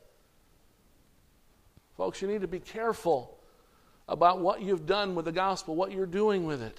Folks, 1.97 2.22
you 2.22 2.28
need 2.28 2.42
to 2.42 2.49
be 2.49 2.61
careful 2.61 3.38
about 4.09 4.40
what 4.40 4.62
you've 4.62 4.86
done 4.86 5.14
with 5.14 5.24
the 5.24 5.32
gospel, 5.32 5.74
what 5.74 5.92
you're 5.92 6.07
doing 6.07 6.47
with 6.47 6.62
it. 6.62 6.78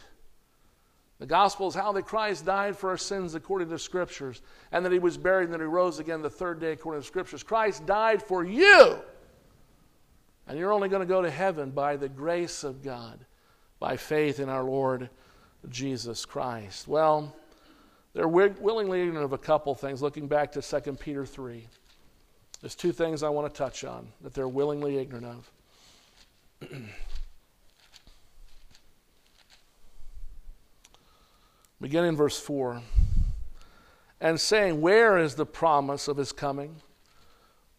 The 1.20 1.26
gospel 1.26 1.68
is 1.68 1.74
how 1.74 1.92
that 1.94 2.04
Christ 2.04 2.46
died 2.46 2.78
for 2.78 2.92
our 2.92 2.98
sins 2.98 3.34
according 3.34 3.70
to 3.70 3.74
the 3.74 3.80
scriptures, 3.80 4.42
and 4.72 4.86
that 4.86 4.92
he 4.92 5.00
was 5.00 5.18
buried 5.18 5.46
and 5.46 5.54
that 5.54 5.62
he 5.62 5.66
rose 5.66 6.00
again 6.00 6.22
the 6.22 6.30
third 6.30 6.60
day 6.60 6.74
according 6.74 7.02
to 7.02 7.06
the 7.06 7.08
scriptures. 7.08 7.42
Christ 7.42 7.86
died 7.86 8.22
for 8.22 8.44
you. 8.44 9.00
And 10.48 10.58
you're 10.58 10.72
only 10.72 10.90
going 10.90 11.02
to 11.02 11.08
go 11.08 11.22
to 11.22 11.30
heaven 11.30 11.72
by 11.72 11.98
the 11.98 12.08
grace 12.08 12.64
of 12.64 12.84
God, 12.84 13.26
by 13.80 13.98
faith 13.98 14.40
in 14.40 14.48
our 14.48 14.64
Lord 14.64 15.10
Jesus 15.70 16.24
Christ. 16.24 16.88
Well, 16.88 17.36
they're 18.14 18.28
willingly 18.28 19.02
ignorant 19.02 19.26
of 19.26 19.34
a 19.34 19.38
couple 19.38 19.74
things, 19.76 20.02
looking 20.02 20.28
back 20.28 20.52
to 20.54 20.62
2 20.62 20.94
Peter 20.94 21.26
3. 21.26 21.68
There's 22.62 22.76
two 22.76 22.92
things 22.92 23.24
I 23.24 23.30
want 23.30 23.54
to 23.54 23.58
touch 23.58 23.84
on 23.84 24.08
that 24.22 24.34
they're 24.34 24.48
willingly 24.48 24.98
ignorant 24.98 25.26
of. 25.26 26.70
Beginning 31.80 32.10
in 32.10 32.16
verse 32.16 32.40
4 32.40 32.82
and 34.20 34.40
saying, 34.40 34.82
Where 34.82 35.18
is 35.18 35.36
the 35.36 35.46
promise 35.46 36.08
of 36.08 36.18
his 36.18 36.32
coming? 36.32 36.78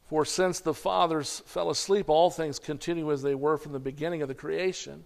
For 0.06 0.24
since 0.24 0.60
the 0.60 0.74
fathers 0.74 1.42
fell 1.46 1.68
asleep, 1.68 2.08
all 2.08 2.30
things 2.30 2.58
continue 2.58 3.12
as 3.12 3.22
they 3.22 3.34
were 3.34 3.58
from 3.58 3.72
the 3.72 3.78
beginning 3.78 4.22
of 4.22 4.28
the 4.28 4.34
creation. 4.34 5.04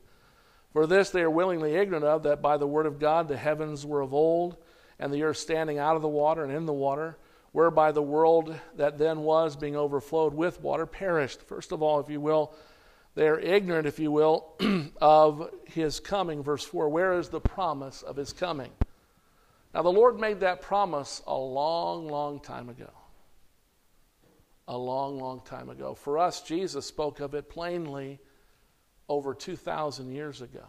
For 0.73 0.87
this 0.87 1.11
they 1.11 1.23
are 1.23 1.31
willingly 1.31 1.75
ignorant 1.75 2.05
of, 2.05 2.23
that 2.23 2.41
by 2.41 2.57
the 2.57 2.67
word 2.67 2.87
of 2.87 2.99
God 2.99 3.29
the 3.29 3.37
heavens 3.37 3.85
were 3.85 4.01
of 4.01 4.15
old, 4.15 4.57
and 4.99 5.13
the 5.13 5.25
earth 5.25 5.39
standing 5.39 5.79
out 5.79 5.97
of 5.97 6.03
the 6.03 6.09
water 6.09 6.45
and 6.45 6.53
in 6.53 6.67
the 6.67 6.73
water, 6.73 7.17
whereby 7.51 7.93
the 7.93 8.03
world 8.03 8.55
that 8.77 8.97
then 8.97 9.21
was, 9.21 9.57
being 9.57 9.77
overflowed 9.77 10.33
with 10.33 10.61
water, 10.61 10.87
perished. 10.87 11.43
First 11.43 11.73
of 11.73 11.83
all, 11.83 11.99
if 11.99 12.09
you 12.09 12.21
will, 12.21 12.55
they 13.15 13.29
are 13.29 13.39
ignorant, 13.39 13.87
if 13.87 13.99
you 13.99 14.11
will, 14.11 14.55
of 15.01 15.51
his 15.65 15.99
coming. 15.99 16.43
Verse 16.43 16.65
4 16.65 16.89
Where 16.89 17.19
is 17.19 17.29
the 17.29 17.41
promise 17.41 18.03
of 18.03 18.17
his 18.17 18.33
coming? 18.33 18.71
Now, 19.75 19.83
the 19.83 19.93
Lord 19.93 20.21
made 20.21 20.41
that 20.41 20.61
promise 20.61 21.23
a 21.27 21.37
long, 21.37 22.07
long 22.07 22.41
time 22.41 22.69
ago. 22.69 22.91
A 24.69 24.77
long, 24.77 25.19
long 25.19 25.41
time 25.45 25.71
ago. 25.71 25.95
For 25.95 26.19
us, 26.19 26.43
Jesus 26.43 26.87
spoke 26.87 27.21
of 27.21 27.35
it 27.35 27.49
plainly 27.49 28.21
over 29.09 29.35
2,000 29.35 30.13
years 30.13 30.43
ago. 30.43 30.65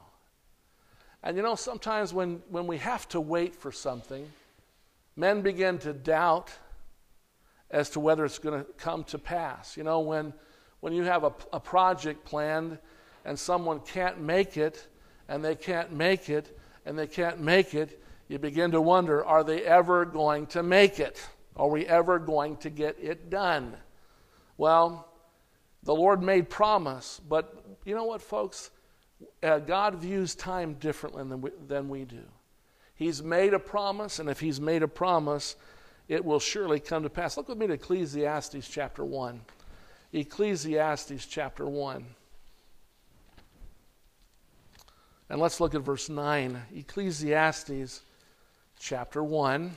And 1.22 1.38
you 1.38 1.44
know, 1.44 1.56
sometimes 1.56 2.14
when, 2.14 2.42
when 2.50 2.68
we 2.68 2.78
have 2.80 3.08
to 3.10 3.22
wait 3.22 3.56
for 3.56 3.72
something, 3.72 4.30
men 5.16 5.42
begin 5.42 5.80
to 5.80 5.94
doubt 5.94 6.52
as 7.72 7.90
to 7.92 8.00
whether 8.00 8.26
it's 8.26 8.40
going 8.40 8.60
to 8.60 8.72
come 8.74 9.04
to 9.06 9.18
pass. 9.18 9.78
You 9.78 9.84
know, 9.84 10.02
when, 10.02 10.34
when 10.80 10.94
you 10.94 11.04
have 11.04 11.24
a, 11.24 11.34
a 11.52 11.60
project 11.60 12.26
planned 12.26 12.78
and 13.26 13.38
someone 13.38 13.80
can't 13.80 14.20
make 14.20 14.58
it, 14.58 14.88
and 15.30 15.44
they 15.44 15.56
can't 15.56 15.94
make 15.94 16.30
it, 16.30 16.58
and 16.86 17.00
they 17.00 17.08
can't 17.08 17.40
make 17.40 17.74
it, 17.74 18.03
you 18.28 18.40
begin 18.40 18.72
to 18.72 18.82
wonder 18.82 19.24
are 19.24 19.44
they 19.44 19.64
ever 19.64 20.06
going 20.06 20.48
to 20.48 20.64
make 20.64 21.00
it? 21.00 21.26
Are 21.56 21.70
we 21.70 21.86
ever 21.86 22.20
going 22.20 22.58
to 22.58 22.70
get 22.70 22.98
it 23.00 23.30
done? 23.30 23.76
Well, 24.58 25.08
the 25.84 25.94
Lord 25.94 26.24
made 26.24 26.50
promise, 26.50 27.22
but 27.28 27.64
you 27.86 27.96
know 27.96 28.06
what, 28.06 28.22
folks? 28.22 28.72
Uh, 29.42 29.60
God 29.60 29.96
views 29.96 30.36
time 30.36 30.74
differently 30.76 31.24
than 31.24 31.42
we, 31.42 31.52
than 31.68 31.90
we 31.90 32.06
do. 32.06 32.24
He's 32.96 33.22
made 33.22 33.54
a 33.54 33.60
promise, 33.60 34.20
and 34.20 34.30
if 34.30 34.40
He's 34.40 34.62
made 34.62 34.84
a 34.84 34.88
promise, 34.88 35.56
it 36.08 36.24
will 36.24 36.40
surely 36.40 36.80
come 36.80 37.04
to 37.04 37.10
pass. 37.10 37.38
Look 37.38 37.50
with 37.50 37.58
me 37.58 37.68
to 37.68 37.74
Ecclesiastes 37.74 38.68
chapter 38.68 39.04
1. 39.04 39.42
Ecclesiastes 40.14 41.26
chapter 41.26 41.66
1. 41.66 42.06
And 45.30 45.42
let's 45.42 45.60
look 45.60 45.74
at 45.74 45.82
verse 45.82 46.10
9. 46.10 46.62
Ecclesiastes 46.76 48.02
chapter 48.80 49.24
1. 49.24 49.76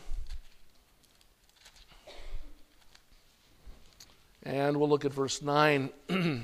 And 4.42 4.76
we'll 4.76 4.88
look 4.88 5.04
at 5.04 5.12
verse 5.12 5.42
9. 5.42 5.90
Get 6.08 6.40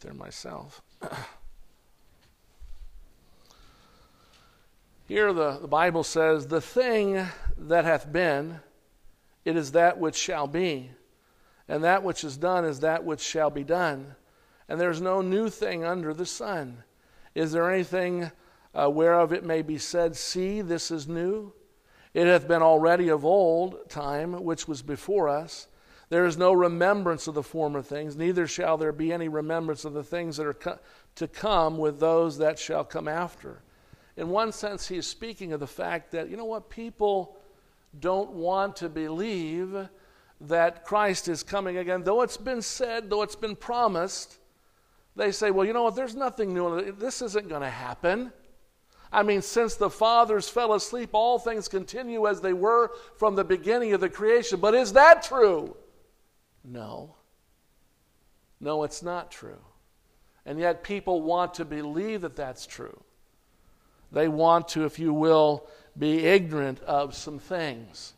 there 0.00 0.14
myself. 0.14 0.80
Here 5.06 5.32
the, 5.32 5.58
the 5.58 5.68
Bible 5.68 6.04
says, 6.04 6.46
The 6.46 6.60
thing 6.60 7.26
that 7.58 7.84
hath 7.84 8.10
been, 8.10 8.60
it 9.44 9.56
is 9.56 9.72
that 9.72 9.98
which 9.98 10.16
shall 10.16 10.46
be. 10.46 10.90
And 11.68 11.84
that 11.84 12.02
which 12.02 12.24
is 12.24 12.36
done 12.36 12.64
is 12.64 12.80
that 12.80 13.04
which 13.04 13.20
shall 13.20 13.50
be 13.50 13.64
done. 13.64 14.14
And 14.68 14.80
there 14.80 14.90
is 14.90 15.00
no 15.00 15.20
new 15.20 15.50
thing 15.50 15.84
under 15.84 16.14
the 16.14 16.26
sun. 16.26 16.84
Is 17.34 17.52
there 17.52 17.70
anything 17.70 18.30
uh, 18.74 18.90
whereof 18.90 19.32
it 19.32 19.44
may 19.44 19.62
be 19.62 19.78
said, 19.78 20.16
See, 20.16 20.60
this 20.60 20.90
is 20.90 21.08
new? 21.08 21.52
It 22.14 22.26
hath 22.26 22.46
been 22.46 22.62
already 22.62 23.08
of 23.08 23.24
old 23.24 23.88
time, 23.88 24.44
which 24.44 24.68
was 24.68 24.82
before 24.82 25.28
us. 25.28 25.68
There 26.10 26.26
is 26.26 26.36
no 26.36 26.52
remembrance 26.52 27.26
of 27.26 27.34
the 27.34 27.42
former 27.42 27.80
things, 27.80 28.16
neither 28.16 28.46
shall 28.46 28.76
there 28.76 28.92
be 28.92 29.12
any 29.14 29.28
remembrance 29.28 29.86
of 29.86 29.94
the 29.94 30.02
things 30.02 30.36
that 30.36 30.46
are 30.46 30.52
co- 30.52 30.78
to 31.14 31.26
come 31.26 31.78
with 31.78 32.00
those 32.00 32.36
that 32.36 32.58
shall 32.58 32.84
come 32.84 33.08
after. 33.08 33.62
In 34.18 34.28
one 34.28 34.52
sense, 34.52 34.88
he 34.88 34.98
is 34.98 35.06
speaking 35.06 35.54
of 35.54 35.60
the 35.60 35.66
fact 35.66 36.10
that, 36.12 36.28
you 36.28 36.36
know 36.36 36.44
what, 36.44 36.68
people 36.68 37.38
don't 37.98 38.32
want 38.32 38.76
to 38.76 38.90
believe 38.90 39.88
that 40.42 40.84
Christ 40.84 41.28
is 41.28 41.42
coming 41.42 41.78
again. 41.78 42.02
Though 42.02 42.20
it's 42.20 42.36
been 42.36 42.60
said, 42.60 43.08
though 43.08 43.22
it's 43.22 43.36
been 43.36 43.56
promised, 43.56 44.38
they 45.16 45.32
say, 45.32 45.50
well, 45.50 45.66
you 45.66 45.72
know 45.72 45.82
what, 45.82 45.96
there's 45.96 46.14
nothing 46.14 46.54
new. 46.54 46.92
This 46.92 47.22
isn't 47.22 47.48
going 47.48 47.62
to 47.62 47.70
happen. 47.70 48.32
I 49.12 49.22
mean, 49.22 49.42
since 49.42 49.74
the 49.74 49.90
fathers 49.90 50.48
fell 50.48 50.72
asleep, 50.72 51.10
all 51.12 51.38
things 51.38 51.68
continue 51.68 52.26
as 52.26 52.40
they 52.40 52.54
were 52.54 52.92
from 53.18 53.34
the 53.34 53.44
beginning 53.44 53.92
of 53.92 54.00
the 54.00 54.08
creation. 54.08 54.58
But 54.58 54.74
is 54.74 54.94
that 54.94 55.22
true? 55.22 55.76
No. 56.64 57.14
No, 58.58 58.84
it's 58.84 59.02
not 59.02 59.30
true. 59.30 59.60
And 60.46 60.58
yet 60.58 60.82
people 60.82 61.20
want 61.20 61.54
to 61.54 61.64
believe 61.64 62.22
that 62.22 62.36
that's 62.36 62.66
true. 62.66 63.02
They 64.10 64.28
want 64.28 64.68
to, 64.68 64.84
if 64.84 64.98
you 64.98 65.12
will, 65.12 65.66
be 65.98 66.24
ignorant 66.24 66.80
of 66.80 67.14
some 67.14 67.38
things. 67.38 68.14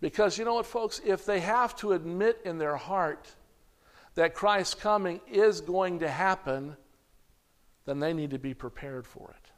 Because 0.00 0.38
you 0.38 0.44
know 0.44 0.54
what, 0.54 0.66
folks? 0.66 1.00
If 1.04 1.26
they 1.26 1.40
have 1.40 1.74
to 1.76 1.92
admit 1.92 2.40
in 2.44 2.58
their 2.58 2.76
heart 2.76 3.30
that 4.14 4.34
Christ's 4.34 4.74
coming 4.74 5.20
is 5.30 5.60
going 5.60 6.00
to 6.00 6.08
happen, 6.08 6.76
then 7.86 8.00
they 8.00 8.12
need 8.12 8.30
to 8.30 8.38
be 8.38 8.54
prepared 8.54 9.06
for 9.06 9.30
it. 9.30 9.50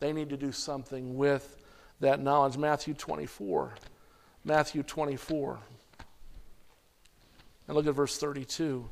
They 0.00 0.12
need 0.12 0.30
to 0.30 0.36
do 0.36 0.52
something 0.52 1.16
with 1.16 1.56
that 2.00 2.20
knowledge. 2.20 2.56
Matthew 2.56 2.94
24. 2.94 3.74
Matthew 4.44 4.82
24. 4.82 5.58
And 7.66 7.76
look 7.76 7.86
at 7.86 7.94
verse 7.94 8.18
32. 8.18 8.88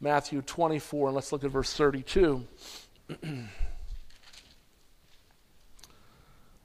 Matthew 0.00 0.42
24, 0.42 1.08
and 1.08 1.14
let's 1.14 1.30
look 1.30 1.44
at 1.44 1.50
verse 1.50 1.72
32. 1.74 2.44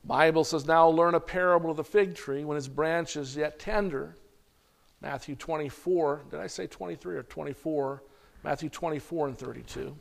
Bible 0.04 0.44
says, 0.44 0.66
Now 0.66 0.88
learn 0.88 1.14
a 1.14 1.20
parable 1.20 1.70
of 1.70 1.78
the 1.78 1.84
fig 1.84 2.16
tree 2.16 2.44
when 2.44 2.58
its 2.58 2.68
branch 2.68 3.16
is 3.16 3.36
yet 3.36 3.60
tender. 3.60 4.16
Matthew 5.02 5.36
24. 5.36 6.24
Did 6.32 6.40
I 6.40 6.48
say 6.48 6.68
23 6.68 7.18
or 7.18 7.24
24? 7.24 8.04
Matthew 8.44 8.70
24 8.70 9.28
and 9.30 9.38
32. 9.38 9.96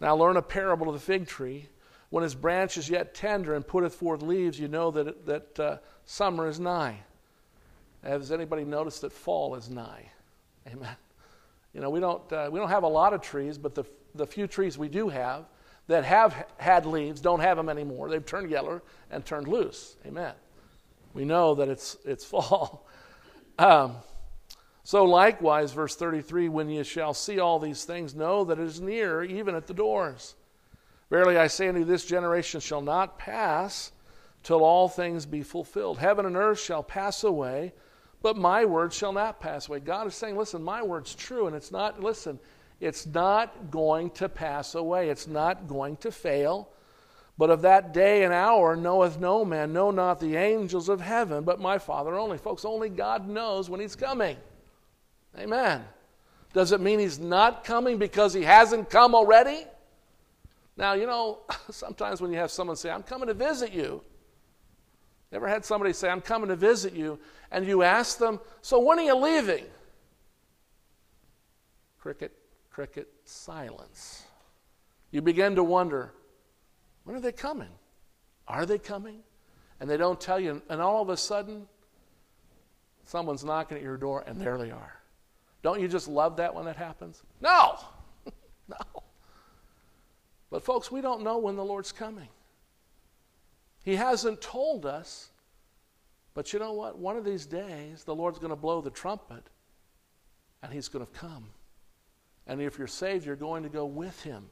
Now 0.00 0.16
learn 0.16 0.36
a 0.36 0.42
parable 0.42 0.88
of 0.88 0.94
the 0.94 1.00
fig 1.00 1.26
tree. 1.26 1.68
When 2.10 2.22
his 2.22 2.34
branch 2.34 2.76
is 2.76 2.88
yet 2.88 3.14
tender 3.14 3.54
and 3.54 3.66
putteth 3.66 3.94
forth 3.94 4.22
leaves, 4.22 4.58
you 4.58 4.68
know 4.68 4.90
that, 4.92 5.26
that 5.26 5.60
uh, 5.60 5.76
summer 6.06 6.48
is 6.48 6.58
nigh. 6.58 7.00
Has 8.02 8.32
anybody 8.32 8.64
noticed 8.64 9.02
that 9.02 9.12
fall 9.12 9.54
is 9.56 9.68
nigh? 9.68 10.10
Amen. 10.66 10.96
You 11.74 11.80
know, 11.80 11.90
we 11.90 12.00
don't, 12.00 12.32
uh, 12.32 12.48
we 12.50 12.58
don't 12.58 12.70
have 12.70 12.84
a 12.84 12.88
lot 12.88 13.12
of 13.12 13.20
trees, 13.20 13.58
but 13.58 13.74
the, 13.74 13.84
the 14.14 14.26
few 14.26 14.46
trees 14.46 14.78
we 14.78 14.88
do 14.88 15.08
have 15.08 15.44
that 15.88 16.04
have 16.04 16.46
had 16.58 16.86
leaves 16.86 17.20
don't 17.20 17.40
have 17.40 17.56
them 17.56 17.68
anymore. 17.68 18.08
They've 18.08 18.24
turned 18.24 18.50
yellow 18.50 18.80
and 19.10 19.24
turned 19.24 19.48
loose. 19.48 19.96
Amen. 20.06 20.32
We 21.14 21.24
know 21.24 21.54
that 21.54 21.68
it's, 21.68 21.96
it's 22.04 22.24
fall. 22.24 22.87
Um, 23.58 23.96
so, 24.84 25.04
likewise, 25.04 25.72
verse 25.72 25.96
33 25.96 26.48
when 26.48 26.70
ye 26.70 26.82
shall 26.82 27.12
see 27.12 27.38
all 27.38 27.58
these 27.58 27.84
things, 27.84 28.14
know 28.14 28.44
that 28.44 28.58
it 28.58 28.64
is 28.64 28.80
near, 28.80 29.22
even 29.22 29.54
at 29.54 29.66
the 29.66 29.74
doors. 29.74 30.34
Verily 31.10 31.36
I 31.36 31.46
say 31.46 31.68
unto 31.68 31.80
you, 31.80 31.86
this 31.86 32.04
generation 32.04 32.60
shall 32.60 32.80
not 32.80 33.18
pass 33.18 33.92
till 34.42 34.64
all 34.64 34.88
things 34.88 35.26
be 35.26 35.42
fulfilled. 35.42 35.98
Heaven 35.98 36.26
and 36.26 36.36
earth 36.36 36.60
shall 36.60 36.82
pass 36.82 37.24
away, 37.24 37.72
but 38.22 38.36
my 38.36 38.64
word 38.64 38.92
shall 38.92 39.12
not 39.12 39.40
pass 39.40 39.68
away. 39.68 39.80
God 39.80 40.06
is 40.06 40.14
saying, 40.14 40.36
listen, 40.36 40.62
my 40.62 40.82
word's 40.82 41.14
true, 41.14 41.46
and 41.46 41.56
it's 41.56 41.72
not, 41.72 42.00
listen, 42.00 42.38
it's 42.80 43.06
not 43.06 43.70
going 43.70 44.10
to 44.10 44.28
pass 44.28 44.74
away. 44.74 45.10
It's 45.10 45.26
not 45.26 45.66
going 45.66 45.96
to 45.98 46.12
fail. 46.12 46.68
But 47.38 47.50
of 47.50 47.62
that 47.62 47.94
day 47.94 48.24
and 48.24 48.34
hour 48.34 48.74
knoweth 48.76 49.18
no 49.18 49.44
man, 49.44 49.72
no, 49.72 49.90
not 49.90 50.18
the 50.20 50.36
angels 50.36 50.88
of 50.88 51.00
heaven, 51.00 51.44
but 51.44 51.60
my 51.60 51.78
Father 51.78 52.16
only. 52.16 52.36
Folks, 52.36 52.64
only 52.64 52.88
God 52.88 53.28
knows 53.28 53.70
when 53.70 53.80
He's 53.80 53.96
coming. 53.96 54.36
Amen. 55.38 55.84
Does 56.52 56.72
it 56.72 56.80
mean 56.80 56.98
He's 56.98 57.18
not 57.18 57.62
coming 57.62 57.96
because 57.96 58.34
He 58.34 58.42
hasn't 58.42 58.90
come 58.90 59.14
already? 59.14 59.64
Now, 60.76 60.94
you 60.94 61.06
know, 61.06 61.38
sometimes 61.70 62.20
when 62.20 62.32
you 62.32 62.38
have 62.38 62.50
someone 62.50 62.76
say, 62.76 62.90
I'm 62.90 63.04
coming 63.04 63.28
to 63.28 63.34
visit 63.34 63.72
you, 63.72 64.02
Ever 65.30 65.46
had 65.46 65.64
somebody 65.64 65.92
say, 65.92 66.08
I'm 66.08 66.20
coming 66.20 66.48
to 66.48 66.56
visit 66.56 66.94
you, 66.94 67.18
and 67.50 67.66
you 67.66 67.82
ask 67.82 68.18
them, 68.18 68.40
So 68.62 68.78
when 68.78 68.98
are 68.98 69.02
you 69.02 69.14
leaving? 69.14 69.64
Cricket, 71.98 72.32
cricket, 72.70 73.08
silence. 73.24 74.24
You 75.10 75.20
begin 75.20 75.54
to 75.56 75.64
wonder, 75.64 76.12
when 77.08 77.16
are 77.16 77.20
they 77.20 77.32
coming? 77.32 77.70
Are 78.46 78.66
they 78.66 78.76
coming? 78.76 79.20
And 79.80 79.88
they 79.88 79.96
don't 79.96 80.20
tell 80.20 80.38
you, 80.38 80.60
and 80.68 80.82
all 80.82 81.00
of 81.00 81.08
a 81.08 81.16
sudden, 81.16 81.66
someone's 83.06 83.42
knocking 83.42 83.78
at 83.78 83.82
your 83.82 83.96
door, 83.96 84.24
and 84.26 84.38
there 84.38 84.58
they 84.58 84.70
are. 84.70 84.92
Don't 85.62 85.80
you 85.80 85.88
just 85.88 86.06
love 86.06 86.36
that 86.36 86.54
when 86.54 86.66
that 86.66 86.76
happens? 86.76 87.22
No! 87.40 87.78
no. 88.68 89.02
But, 90.50 90.62
folks, 90.62 90.92
we 90.92 91.00
don't 91.00 91.22
know 91.22 91.38
when 91.38 91.56
the 91.56 91.64
Lord's 91.64 91.92
coming. 91.92 92.28
He 93.86 93.96
hasn't 93.96 94.42
told 94.42 94.84
us. 94.84 95.30
But 96.34 96.52
you 96.52 96.58
know 96.58 96.74
what? 96.74 96.98
One 96.98 97.16
of 97.16 97.24
these 97.24 97.46
days, 97.46 98.04
the 98.04 98.14
Lord's 98.14 98.38
going 98.38 98.50
to 98.50 98.56
blow 98.56 98.82
the 98.82 98.90
trumpet 98.90 99.44
and 100.62 100.70
He's 100.70 100.88
going 100.88 101.06
to 101.06 101.12
come. 101.12 101.46
And 102.46 102.60
if 102.60 102.76
you're 102.76 102.86
saved, 102.86 103.24
you're 103.24 103.34
going 103.34 103.62
to 103.62 103.70
go 103.70 103.86
with 103.86 104.22
Him. 104.24 104.50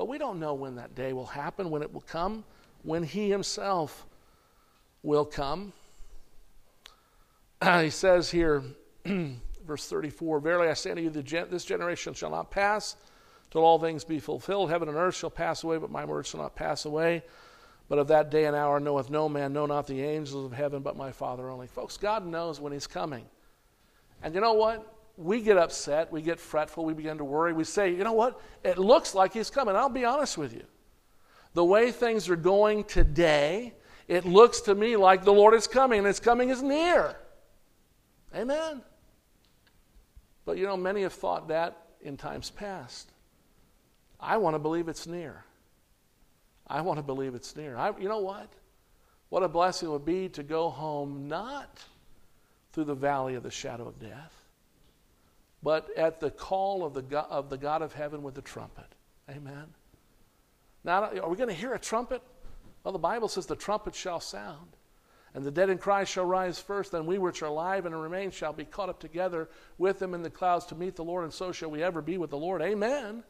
But 0.00 0.08
we 0.08 0.16
don't 0.16 0.40
know 0.40 0.54
when 0.54 0.76
that 0.76 0.94
day 0.94 1.12
will 1.12 1.26
happen, 1.26 1.68
when 1.68 1.82
it 1.82 1.92
will 1.92 2.00
come, 2.00 2.42
when 2.84 3.02
He 3.02 3.28
Himself 3.28 4.06
will 5.02 5.26
come. 5.26 5.74
he 7.62 7.90
says 7.90 8.30
here, 8.30 8.62
verse 9.04 9.86
34 9.90 10.40
Verily 10.40 10.68
I 10.68 10.72
say 10.72 10.92
unto 10.92 11.02
you, 11.02 11.10
this 11.10 11.66
generation 11.66 12.14
shall 12.14 12.30
not 12.30 12.50
pass 12.50 12.96
till 13.50 13.60
all 13.60 13.78
things 13.78 14.02
be 14.02 14.20
fulfilled. 14.20 14.70
Heaven 14.70 14.88
and 14.88 14.96
earth 14.96 15.16
shall 15.16 15.28
pass 15.28 15.64
away, 15.64 15.76
but 15.76 15.90
my 15.90 16.06
word 16.06 16.26
shall 16.26 16.40
not 16.40 16.56
pass 16.56 16.86
away. 16.86 17.22
But 17.90 17.98
of 17.98 18.08
that 18.08 18.30
day 18.30 18.46
and 18.46 18.56
hour 18.56 18.80
knoweth 18.80 19.10
no 19.10 19.28
man, 19.28 19.52
no, 19.52 19.66
not 19.66 19.86
the 19.86 20.02
angels 20.02 20.46
of 20.46 20.56
heaven, 20.56 20.80
but 20.80 20.96
my 20.96 21.12
Father 21.12 21.50
only. 21.50 21.66
Folks, 21.66 21.98
God 21.98 22.26
knows 22.26 22.58
when 22.58 22.72
He's 22.72 22.86
coming. 22.86 23.26
And 24.22 24.34
you 24.34 24.40
know 24.40 24.54
what? 24.54 24.90
We 25.20 25.42
get 25.42 25.58
upset, 25.58 26.10
we 26.10 26.22
get 26.22 26.40
fretful, 26.40 26.86
we 26.86 26.94
begin 26.94 27.18
to 27.18 27.24
worry. 27.24 27.52
We 27.52 27.64
say, 27.64 27.90
you 27.90 28.04
know 28.04 28.14
what? 28.14 28.40
It 28.64 28.78
looks 28.78 29.14
like 29.14 29.34
He's 29.34 29.50
coming. 29.50 29.76
I'll 29.76 29.90
be 29.90 30.06
honest 30.06 30.38
with 30.38 30.54
you. 30.54 30.64
The 31.52 31.64
way 31.64 31.92
things 31.92 32.30
are 32.30 32.36
going 32.36 32.84
today, 32.84 33.74
it 34.08 34.24
looks 34.24 34.62
to 34.62 34.74
me 34.74 34.96
like 34.96 35.24
the 35.24 35.32
Lord 35.32 35.52
is 35.52 35.66
coming, 35.66 35.98
and 35.98 36.06
His 36.06 36.20
coming 36.20 36.48
is 36.48 36.62
near. 36.62 37.16
Amen. 38.34 38.80
But 40.46 40.56
you 40.56 40.64
know, 40.64 40.76
many 40.76 41.02
have 41.02 41.12
thought 41.12 41.48
that 41.48 41.76
in 42.00 42.16
times 42.16 42.50
past. 42.50 43.12
I 44.18 44.38
want 44.38 44.54
to 44.54 44.58
believe 44.58 44.88
it's 44.88 45.06
near. 45.06 45.44
I 46.66 46.80
want 46.80 46.98
to 46.98 47.02
believe 47.02 47.34
it's 47.34 47.54
near. 47.56 47.76
I, 47.76 47.92
you 47.98 48.08
know 48.08 48.20
what? 48.20 48.48
What 49.28 49.42
a 49.42 49.48
blessing 49.48 49.88
it 49.88 49.92
would 49.92 50.04
be 50.04 50.30
to 50.30 50.42
go 50.42 50.70
home 50.70 51.28
not 51.28 51.78
through 52.72 52.84
the 52.84 52.94
valley 52.94 53.34
of 53.34 53.42
the 53.42 53.50
shadow 53.50 53.86
of 53.86 53.98
death, 53.98 54.39
but 55.62 55.88
at 55.96 56.20
the 56.20 56.30
call 56.30 56.84
of 56.84 56.94
the 56.94 57.02
God, 57.02 57.26
of 57.30 57.50
the 57.50 57.58
God 57.58 57.82
of 57.82 57.92
heaven 57.92 58.22
with 58.22 58.34
the 58.34 58.42
trumpet. 58.42 58.86
Amen. 59.28 59.66
Now, 60.84 61.04
are 61.04 61.28
we 61.28 61.36
going 61.36 61.48
to 61.48 61.54
hear 61.54 61.74
a 61.74 61.78
trumpet? 61.78 62.22
Well, 62.82 62.92
the 62.92 62.98
Bible 62.98 63.28
says 63.28 63.46
the 63.46 63.56
trumpet 63.56 63.94
shall 63.94 64.20
sound, 64.20 64.76
and 65.34 65.44
the 65.44 65.50
dead 65.50 65.68
in 65.68 65.76
Christ 65.76 66.12
shall 66.12 66.24
rise 66.24 66.58
first. 66.58 66.92
Then 66.92 67.04
we 67.04 67.18
which 67.18 67.42
are 67.42 67.46
alive 67.46 67.84
and 67.84 68.00
remain 68.00 68.30
shall 68.30 68.54
be 68.54 68.64
caught 68.64 68.88
up 68.88 68.98
together 68.98 69.50
with 69.76 69.98
them 69.98 70.14
in 70.14 70.22
the 70.22 70.30
clouds 70.30 70.64
to 70.66 70.74
meet 70.74 70.96
the 70.96 71.04
Lord, 71.04 71.24
and 71.24 71.32
so 71.32 71.52
shall 71.52 71.70
we 71.70 71.82
ever 71.82 72.00
be 72.00 72.16
with 72.16 72.30
the 72.30 72.38
Lord. 72.38 72.62
Amen. 72.62 73.22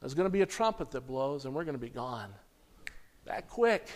There's 0.00 0.14
going 0.14 0.26
to 0.26 0.32
be 0.32 0.42
a 0.42 0.46
trumpet 0.46 0.90
that 0.90 1.06
blows, 1.06 1.44
and 1.44 1.54
we're 1.54 1.64
going 1.64 1.76
to 1.76 1.80
be 1.80 1.88
gone. 1.88 2.32
That 3.24 3.48
quick. 3.48 3.88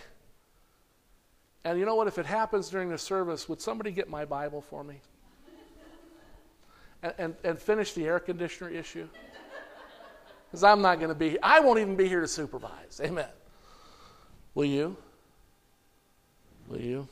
And 1.64 1.78
you 1.78 1.84
know 1.84 1.94
what? 1.94 2.06
If 2.06 2.18
it 2.18 2.26
happens 2.26 2.70
during 2.70 2.88
the 2.88 2.98
service, 2.98 3.48
would 3.48 3.60
somebody 3.60 3.90
get 3.90 4.08
my 4.08 4.24
Bible 4.24 4.62
for 4.62 4.82
me? 4.82 5.02
And, 7.02 7.14
and, 7.18 7.34
and 7.44 7.58
finish 7.58 7.92
the 7.92 8.06
air 8.06 8.20
conditioner 8.20 8.70
issue? 8.70 9.08
Because 10.50 10.64
I'm 10.64 10.82
not 10.82 10.98
going 10.98 11.10
to 11.10 11.14
be, 11.14 11.40
I 11.42 11.60
won't 11.60 11.78
even 11.78 11.96
be 11.96 12.08
here 12.08 12.20
to 12.20 12.28
supervise. 12.28 13.00
Amen. 13.02 13.28
Will 14.54 14.64
you? 14.64 14.96
Will 16.68 16.80
you? 16.80 17.08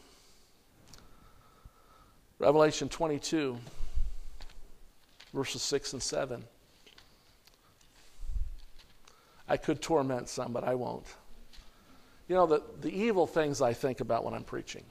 Revelation 2.39 2.89
22, 2.89 3.59
verses 5.33 5.63
6 5.63 5.95
and 5.95 6.03
7. 6.03 6.45
I 9.49 9.57
could 9.57 9.81
torment 9.81 10.29
some, 10.29 10.53
but 10.53 10.65
I 10.65 10.75
won't. 10.75 11.07
You 12.29 12.35
know, 12.35 12.47
the, 12.47 12.63
the 12.81 12.91
evil 12.91 13.27
things 13.27 13.63
I 13.63 13.73
think 13.73 14.01
about 14.01 14.25
when 14.25 14.35
I'm 14.35 14.45
preaching. 14.45 14.85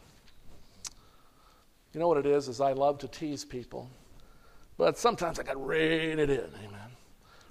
You 1.94 2.00
know 2.00 2.08
what 2.08 2.18
it 2.18 2.26
is, 2.26 2.48
is 2.48 2.60
I 2.60 2.74
love 2.74 2.98
to 3.00 3.08
tease 3.08 3.46
people. 3.46 3.90
But 4.78 4.98
sometimes 4.98 5.40
I 5.40 5.44
got 5.44 5.54
to 5.54 5.60
rein 5.60 6.20
it 6.20 6.30
in. 6.30 6.40
Amen. 6.40 6.92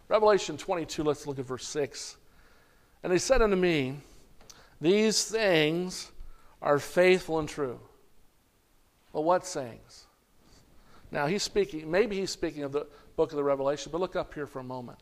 Revelation 0.08 0.56
22, 0.56 1.02
let's 1.02 1.26
look 1.26 1.38
at 1.38 1.44
verse 1.44 1.66
6. 1.66 2.16
And 3.02 3.12
he 3.12 3.18
said 3.18 3.42
unto 3.42 3.56
me, 3.56 3.96
These 4.80 5.24
things 5.24 6.10
are 6.62 6.78
faithful 6.78 7.38
and 7.38 7.48
true. 7.48 7.80
Well, 9.12 9.24
what 9.24 9.46
sayings? 9.46 10.06
Now 11.10 11.26
he's 11.26 11.42
speaking, 11.42 11.90
maybe 11.90 12.16
he's 12.16 12.30
speaking 12.30 12.62
of 12.62 12.72
the 12.72 12.86
book 13.16 13.32
of 13.32 13.36
the 13.36 13.44
Revelation, 13.44 13.90
but 13.90 14.00
look 14.00 14.16
up 14.16 14.34
here 14.34 14.46
for 14.46 14.60
a 14.60 14.64
moment. 14.64 14.98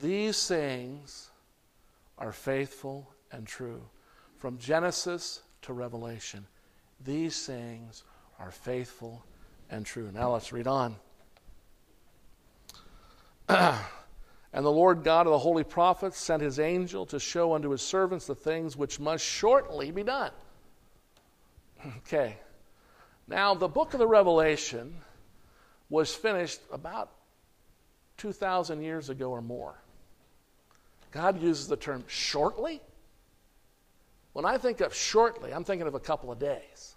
These 0.00 0.36
sayings 0.36 1.30
are 2.18 2.32
faithful 2.32 3.10
and 3.32 3.46
true. 3.46 3.80
From 4.36 4.58
Genesis 4.58 5.42
to 5.62 5.72
Revelation, 5.72 6.46
these 7.04 7.34
sayings 7.34 8.04
are 8.38 8.50
faithful 8.50 9.24
and 9.70 9.84
true. 9.84 10.10
Now 10.12 10.32
let's 10.32 10.52
read 10.52 10.66
on. 10.66 10.96
And 14.52 14.64
the 14.64 14.72
Lord 14.72 15.04
God 15.04 15.26
of 15.26 15.32
the 15.32 15.38
holy 15.38 15.64
prophets 15.64 16.18
sent 16.18 16.42
his 16.42 16.58
angel 16.58 17.04
to 17.06 17.20
show 17.20 17.54
unto 17.54 17.70
his 17.70 17.82
servants 17.82 18.26
the 18.26 18.34
things 18.34 18.76
which 18.76 18.98
must 18.98 19.24
shortly 19.24 19.90
be 19.90 20.02
done. 20.02 20.32
Okay. 21.98 22.36
Now, 23.28 23.54
the 23.54 23.68
book 23.68 23.92
of 23.92 24.00
the 24.00 24.06
Revelation 24.06 24.96
was 25.90 26.12
finished 26.12 26.60
about 26.72 27.10
2,000 28.16 28.82
years 28.82 29.10
ago 29.10 29.30
or 29.30 29.40
more. 29.40 29.80
God 31.12 31.40
uses 31.40 31.68
the 31.68 31.76
term 31.76 32.02
shortly. 32.08 32.80
When 34.32 34.44
I 34.44 34.58
think 34.58 34.80
of 34.80 34.92
shortly, 34.92 35.54
I'm 35.54 35.62
thinking 35.62 35.86
of 35.86 35.94
a 35.94 36.00
couple 36.00 36.32
of 36.32 36.40
days. 36.40 36.96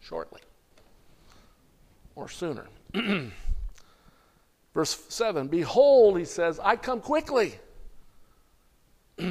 Shortly. 0.00 0.42
Or 2.18 2.28
sooner. 2.28 2.66
Verse 4.74 5.04
7 5.08 5.46
Behold, 5.46 6.18
he 6.18 6.24
says, 6.24 6.58
I 6.58 6.74
come 6.74 7.00
quickly. 7.00 7.54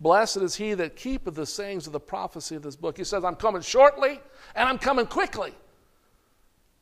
Blessed 0.00 0.36
is 0.36 0.54
he 0.56 0.74
that 0.74 0.94
keepeth 0.94 1.34
the 1.34 1.46
sayings 1.46 1.86
of 1.86 1.94
the 1.94 2.00
prophecy 2.00 2.54
of 2.54 2.60
this 2.62 2.76
book. 2.76 2.98
He 2.98 3.04
says, 3.04 3.24
I'm 3.24 3.36
coming 3.36 3.62
shortly 3.62 4.20
and 4.54 4.68
I'm 4.68 4.78
coming 4.78 5.06
quickly. 5.06 5.54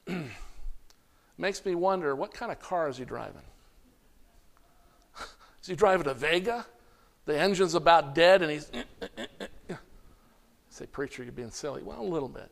Makes 1.39 1.65
me 1.65 1.77
wonder 1.77 2.17
what 2.17 2.35
kind 2.35 2.51
of 2.51 2.59
car 2.59 2.89
is 2.89 2.97
he 2.97 3.05
driving? 3.05 3.37
is 5.63 5.69
he 5.69 5.77
driving 5.77 6.09
a 6.09 6.15
Vega? 6.15 6.67
The 7.27 7.39
engine's 7.39 7.77
about 7.77 8.17
dead 8.17 8.43
and 8.43 8.51
he's. 8.51 8.69
say, 10.71 10.87
Preacher, 10.87 11.23
you're 11.23 11.31
being 11.31 11.53
silly. 11.53 11.85
Well, 11.85 12.01
a 12.01 12.03
little 12.03 12.29
bit. 12.29 12.51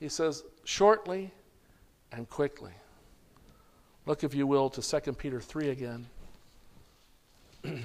He 0.00 0.08
says, 0.08 0.42
shortly 0.64 1.30
and 2.10 2.28
quickly. 2.28 2.72
Look, 4.06 4.24
if 4.24 4.34
you 4.34 4.46
will, 4.46 4.70
to 4.70 4.82
2 4.82 5.12
Peter 5.12 5.40
3 5.40 5.68
again. 5.68 6.06
and 7.64 7.84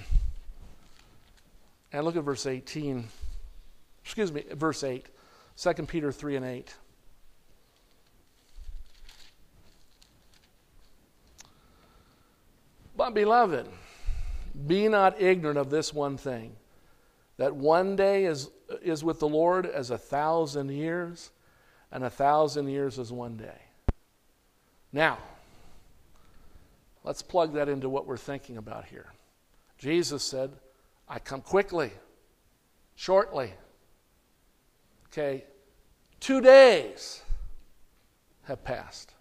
look 1.93 2.16
at 2.16 2.24
verse 2.24 2.45
18. 2.45 3.05
Excuse 4.03 4.32
me, 4.32 4.45
verse 4.53 4.84
8. 4.84 5.05
2 5.57 5.74
Peter 5.86 6.11
3 6.11 6.38
and 6.38 6.45
8. 6.45 6.74
But, 12.97 13.13
beloved, 13.13 13.68
be 14.68 14.88
not 14.88 15.22
ignorant 15.22 15.57
of 15.57 15.70
this 15.70 15.93
one 15.93 16.16
thing 16.16 16.55
that 17.38 17.53
one 17.53 17.97
day 17.97 18.24
is, 18.24 18.49
is 18.82 19.03
with 19.03 19.20
the 19.20 19.28
Lord 19.28 19.66
as 19.66 19.91
a 19.91 19.97
thousand 19.97 20.70
years, 20.70 21.32
and 21.92 22.04
a 22.04 22.10
thousand 22.10 22.68
years 22.68 22.98
is 22.98 23.12
one 23.12 23.38
day. 23.38 23.62
Now, 24.92 25.18
Let's 27.06 27.22
plug 27.22 27.54
that 27.54 27.70
into 27.70 27.88
what 27.88 28.08
we're 28.08 28.18
thinking 28.18 28.58
about 28.58 28.86
here. 28.86 29.14
Jesus 29.78 30.24
said, 30.24 30.52
I 31.08 31.20
come 31.20 31.42
quickly, 31.42 31.92
shortly. 32.96 33.54
Okay, 35.10 35.44
two 36.20 36.42
days 36.42 37.22
have 38.46 38.64
passed 38.64 39.14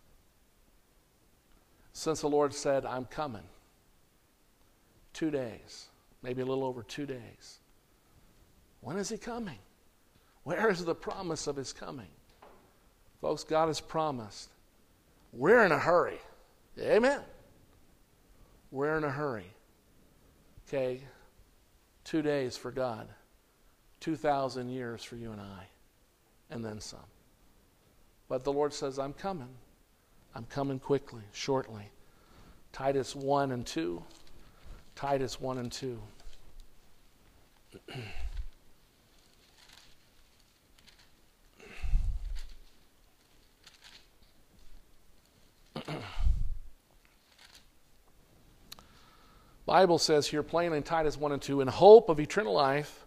since 1.92 2.22
the 2.22 2.28
Lord 2.28 2.54
said, 2.54 2.86
I'm 2.86 3.04
coming. 3.04 3.44
Two 5.12 5.30
days, 5.30 5.88
maybe 6.22 6.40
a 6.40 6.46
little 6.46 6.64
over 6.64 6.82
two 6.82 7.04
days. 7.04 7.58
When 8.80 8.96
is 8.96 9.10
He 9.10 9.18
coming? 9.18 9.58
Where 10.42 10.70
is 10.70 10.84
the 10.84 10.94
promise 10.94 11.46
of 11.46 11.56
His 11.56 11.74
coming? 11.74 12.08
Folks, 13.24 13.42
God 13.42 13.68
has 13.68 13.80
promised. 13.80 14.50
We're 15.32 15.64
in 15.64 15.72
a 15.72 15.78
hurry. 15.78 16.18
Amen. 16.78 17.22
We're 18.70 18.98
in 18.98 19.04
a 19.04 19.10
hurry. 19.10 19.50
Okay? 20.68 21.00
Two 22.04 22.20
days 22.20 22.58
for 22.58 22.70
God, 22.70 23.08
2,000 24.00 24.68
years 24.68 25.02
for 25.02 25.16
you 25.16 25.32
and 25.32 25.40
I, 25.40 25.68
and 26.50 26.62
then 26.62 26.82
some. 26.82 27.00
But 28.28 28.44
the 28.44 28.52
Lord 28.52 28.74
says, 28.74 28.98
I'm 28.98 29.14
coming. 29.14 29.54
I'm 30.34 30.44
coming 30.44 30.78
quickly, 30.78 31.22
shortly. 31.32 31.88
Titus 32.72 33.16
1 33.16 33.52
and 33.52 33.64
2. 33.64 34.02
Titus 34.96 35.40
1 35.40 35.56
and 35.56 35.72
2. 35.72 35.98
Bible 49.66 49.98
says 49.98 50.26
here 50.26 50.42
plainly 50.42 50.76
in 50.76 50.82
Titus 50.82 51.16
1 51.16 51.32
and 51.32 51.42
2, 51.42 51.62
in 51.62 51.68
hope 51.68 52.08
of 52.08 52.20
eternal 52.20 52.52
life, 52.52 53.06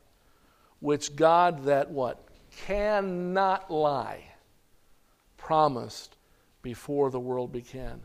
which 0.80 1.16
God 1.16 1.66
that 1.66 1.92
what? 1.92 2.24
Cannot 2.66 3.70
lie, 3.70 4.24
promised 5.38 6.16
before 6.64 7.12
the 7.12 7.20
world 7.20 7.52
began. 7.52 8.02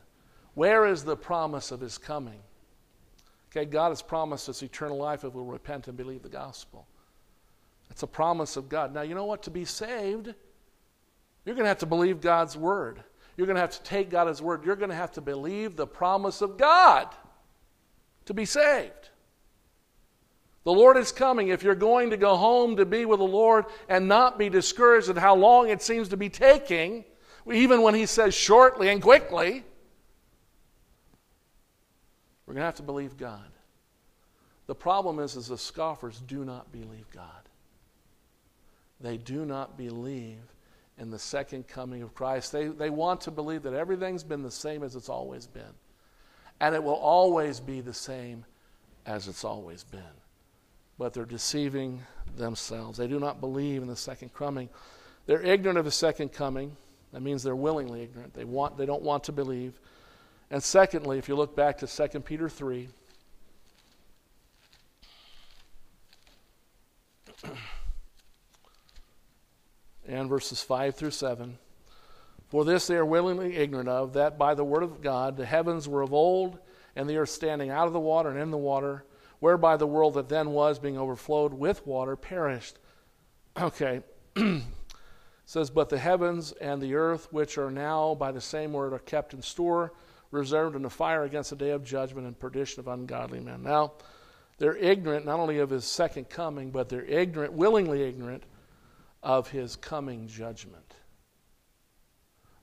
Where 0.55 0.87
is 0.87 1.03
the 1.03 1.17
promise 1.17 1.71
of 1.71 1.81
his 1.81 1.97
coming? 1.97 2.41
Okay, 3.51 3.65
God 3.65 3.89
has 3.89 4.03
promised 4.03 4.49
us 4.49 4.63
eternal 4.63 4.99
life 4.99 5.25
if 5.25 5.33
we'll 5.33 5.45
repent 5.45 5.89
and 5.89 5.97
believe 5.97 6.23
the 6.23 6.29
gospel. 6.29 6.87
It's 7.91 8.03
a 8.03 8.07
promise 8.07 8.57
of 8.57 8.69
God. 8.69 8.93
Now, 8.93 9.03
you 9.03 9.15
know 9.15 9.25
what? 9.25 9.43
To 9.45 9.51
be 9.51 9.65
saved, 9.65 10.35
you're 11.45 11.55
going 11.55 11.65
to 11.65 11.69
have 11.69 11.79
to 11.79 11.87
believe 11.87 12.21
God's 12.21 12.57
word. 12.57 13.03
You're 13.37 13.47
going 13.47 13.57
to 13.57 13.61
have 13.61 13.73
to 13.73 13.83
take 13.83 14.11
God's 14.11 14.43
word. 14.43 14.65
You're 14.65 14.77
going 14.77 14.91
to 14.91 14.97
have 14.97 15.13
to 15.13 15.21
believe 15.23 15.77
the 15.77 15.87
promise 15.87 16.43
of 16.43 16.59
God 16.59 17.09
to 18.27 18.35
be 18.35 18.45
saved. 18.45 19.11
The 20.65 20.73
Lord 20.73 20.97
is 20.97 21.11
coming. 21.11 21.49
If 21.49 21.63
you're 21.63 21.75
going 21.75 22.11
to 22.11 22.17
go 22.17 22.37
home 22.37 22.77
to 22.77 22.87
be 22.87 23.05
with 23.05 23.19
the 23.19 23.25
Lord 23.25 23.65
and 23.89 24.07
not 24.07 24.39
be 24.39 24.49
discouraged 24.49 25.09
at 25.09 25.19
how 25.19 25.35
long 25.35 25.69
it 25.69 25.83
seems 25.83 26.09
to 26.11 26.17
be 26.17 26.29
taking, 26.29 27.05
even 27.51 27.83
when 27.83 27.95
He 27.95 28.07
says 28.07 28.35
shortly 28.35 28.89
and 28.89 29.03
quickly, 29.03 29.65
we're 32.47 32.55
going 32.55 32.63
to 32.63 32.67
have 32.67 32.77
to 32.77 32.83
believe 32.83 33.17
God. 33.17 33.41
The 34.67 34.75
problem 34.75 35.19
is, 35.19 35.35
is 35.35 35.49
the 35.49 35.59
scoffers 35.59 36.21
do 36.21 36.45
not 36.45 36.71
believe 36.71 37.07
God. 37.13 37.27
They 39.01 39.17
do 39.17 39.45
not 39.45 39.77
believe 39.77 40.39
in 40.97 41.11
the 41.11 41.19
second 41.19 41.67
coming 41.67 42.03
of 42.03 42.15
Christ. 42.15 42.53
They, 42.53 42.69
they 42.69 42.91
want 42.91 43.23
to 43.23 43.33
believe 43.33 43.65
that 43.65 43.75
everything's 43.75 44.23
been 44.23 44.43
the 44.43 44.51
same 44.51 44.85
as 44.85 44.95
it's 44.95 45.09
always 45.09 45.49
been 45.49 45.75
and 46.63 46.75
it 46.77 46.83
will 46.83 46.95
always 46.95 47.61
be 47.61 47.81
the 47.81 47.93
same 47.93 48.47
as 49.05 49.27
it's 49.27 49.45
always 49.45 49.83
been. 49.83 50.01
But 50.97 51.13
they're 51.13 51.25
deceiving 51.25 52.01
themselves. 52.37 52.97
They 52.97 53.09
do 53.09 53.19
not 53.19 53.41
believe 53.41 53.83
in 53.83 53.89
the 53.89 53.97
second 53.97 54.33
coming. 54.33 54.69
They're 55.27 55.43
ignorant 55.43 55.77
of 55.77 55.85
the 55.85 55.91
second 55.91 56.33
coming. 56.33 56.77
That 57.13 57.21
means 57.21 57.43
they're 57.43 57.57
willingly 57.57 58.03
ignorant. 58.03 58.33
They, 58.33 58.45
want, 58.45 58.79
they 58.79 58.87
don't 58.87 59.03
want 59.03 59.25
to 59.25 59.33
believe. 59.33 59.81
And 60.53 60.63
secondly, 60.63 61.19
if 61.19 61.29
you 61.29 61.35
look 61.35 61.57
back 61.57 61.79
to 61.79 61.89
2 61.89 62.21
Peter 62.21 62.49
3, 62.49 62.89
and 70.07 70.29
verses 70.29 70.63
5 70.63 70.95
through 70.95 71.11
7. 71.11 71.59
For 72.53 72.67
this 72.67 72.87
they 72.87 72.97
are 72.97 73.07
willingly 73.07 73.57
ignorant 73.57 73.89
of, 73.89 74.13
that 74.13 74.37
by 74.37 74.53
the 74.53 74.63
word 74.63 74.83
of 74.83 75.01
God 75.01 75.39
the 75.39 75.47
heavens 75.47 75.89
were 75.89 76.03
of 76.03 76.13
old, 76.13 76.59
and 76.95 77.09
the 77.09 77.17
earth 77.17 77.31
standing 77.31 77.71
out 77.71 77.87
of 77.87 77.95
the 77.95 77.99
water 77.99 78.29
and 78.29 78.39
in 78.39 78.51
the 78.51 78.59
water, 78.59 79.07
whereby 79.39 79.79
the 79.79 79.87
world 79.87 80.13
that 80.15 80.29
then 80.29 80.51
was, 80.51 80.79
being 80.79 80.99
overflowed 80.99 81.55
with 81.55 81.87
water, 81.87 82.15
perished. 82.15 82.79
Okay. 83.59 84.03
says, 85.47 85.71
But 85.71 85.89
the 85.89 85.97
heavens 85.97 86.53
and 86.53 86.83
the 86.83 86.95
earth, 86.95 87.27
which 87.33 87.57
are 87.57 87.71
now 87.71 88.15
by 88.17 88.33
the 88.33 88.41
same 88.43 88.75
word, 88.75 88.93
are 88.93 88.99
kept 88.99 89.33
in 89.33 89.41
store, 89.41 89.95
reserved 90.31 90.77
in 90.77 90.83
the 90.83 90.91
fire 90.91 91.25
against 91.25 91.49
the 91.49 91.57
day 91.57 91.71
of 91.71 91.83
judgment 91.83 92.27
and 92.27 92.39
perdition 92.39 92.81
of 92.81 92.89
ungodly 92.89 93.41
men. 93.41 93.63
Now, 93.63 93.95
they're 94.59 94.77
ignorant 94.77 95.25
not 95.25 95.41
only 95.41 95.59
of 95.59 95.71
his 95.71 95.87
second 95.87 96.29
coming, 96.29 96.71
but 96.71 96.91
they're 96.91 97.03
ignorant, 97.03 97.55
willingly 97.55 98.03
ignorant, 98.03 98.43
of 99.23 99.49
his 99.49 99.75
coming 99.75 100.27
judgment 100.27 100.82